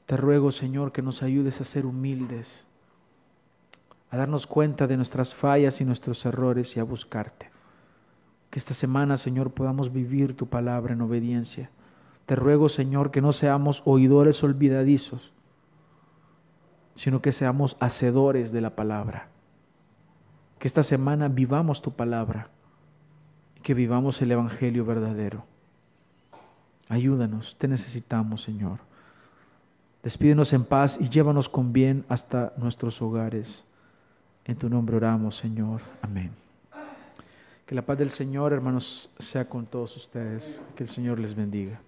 Te 0.06 0.16
ruego, 0.16 0.50
Señor, 0.50 0.90
que 0.90 1.02
nos 1.02 1.22
ayudes 1.22 1.60
a 1.60 1.64
ser 1.64 1.84
humildes, 1.84 2.66
a 4.10 4.16
darnos 4.16 4.46
cuenta 4.46 4.86
de 4.86 4.96
nuestras 4.96 5.34
fallas 5.34 5.80
y 5.80 5.84
nuestros 5.84 6.24
errores 6.24 6.76
y 6.76 6.80
a 6.80 6.84
buscarte. 6.84 7.47
Que 8.50 8.58
esta 8.58 8.74
semana, 8.74 9.16
Señor, 9.16 9.50
podamos 9.50 9.92
vivir 9.92 10.36
tu 10.36 10.46
palabra 10.46 10.94
en 10.94 11.02
obediencia. 11.02 11.70
Te 12.26 12.36
ruego, 12.36 12.68
Señor, 12.68 13.10
que 13.10 13.20
no 13.20 13.32
seamos 13.32 13.82
oidores 13.84 14.42
olvidadizos, 14.42 15.32
sino 16.94 17.22
que 17.22 17.32
seamos 17.32 17.76
hacedores 17.80 18.52
de 18.52 18.60
la 18.60 18.76
palabra. 18.76 19.28
Que 20.58 20.68
esta 20.68 20.82
semana 20.82 21.28
vivamos 21.28 21.82
tu 21.82 21.92
palabra 21.92 22.48
y 23.56 23.60
que 23.60 23.74
vivamos 23.74 24.20
el 24.22 24.32
Evangelio 24.32 24.84
verdadero. 24.84 25.44
Ayúdanos, 26.88 27.56
te 27.58 27.68
necesitamos, 27.68 28.42
Señor. 28.42 28.78
Despídenos 30.02 30.52
en 30.52 30.64
paz 30.64 30.98
y 31.00 31.08
llévanos 31.08 31.48
con 31.48 31.72
bien 31.72 32.04
hasta 32.08 32.52
nuestros 32.56 33.02
hogares. 33.02 33.64
En 34.44 34.56
tu 34.56 34.68
nombre 34.68 34.96
oramos, 34.96 35.36
Señor. 35.36 35.82
Amén. 36.02 36.47
Que 37.68 37.74
la 37.74 37.82
paz 37.82 37.98
del 37.98 38.08
Señor, 38.08 38.54
hermanos, 38.54 39.10
sea 39.18 39.46
con 39.46 39.66
todos 39.66 39.94
ustedes. 39.94 40.62
Que 40.74 40.84
el 40.84 40.88
Señor 40.88 41.18
les 41.18 41.34
bendiga. 41.34 41.82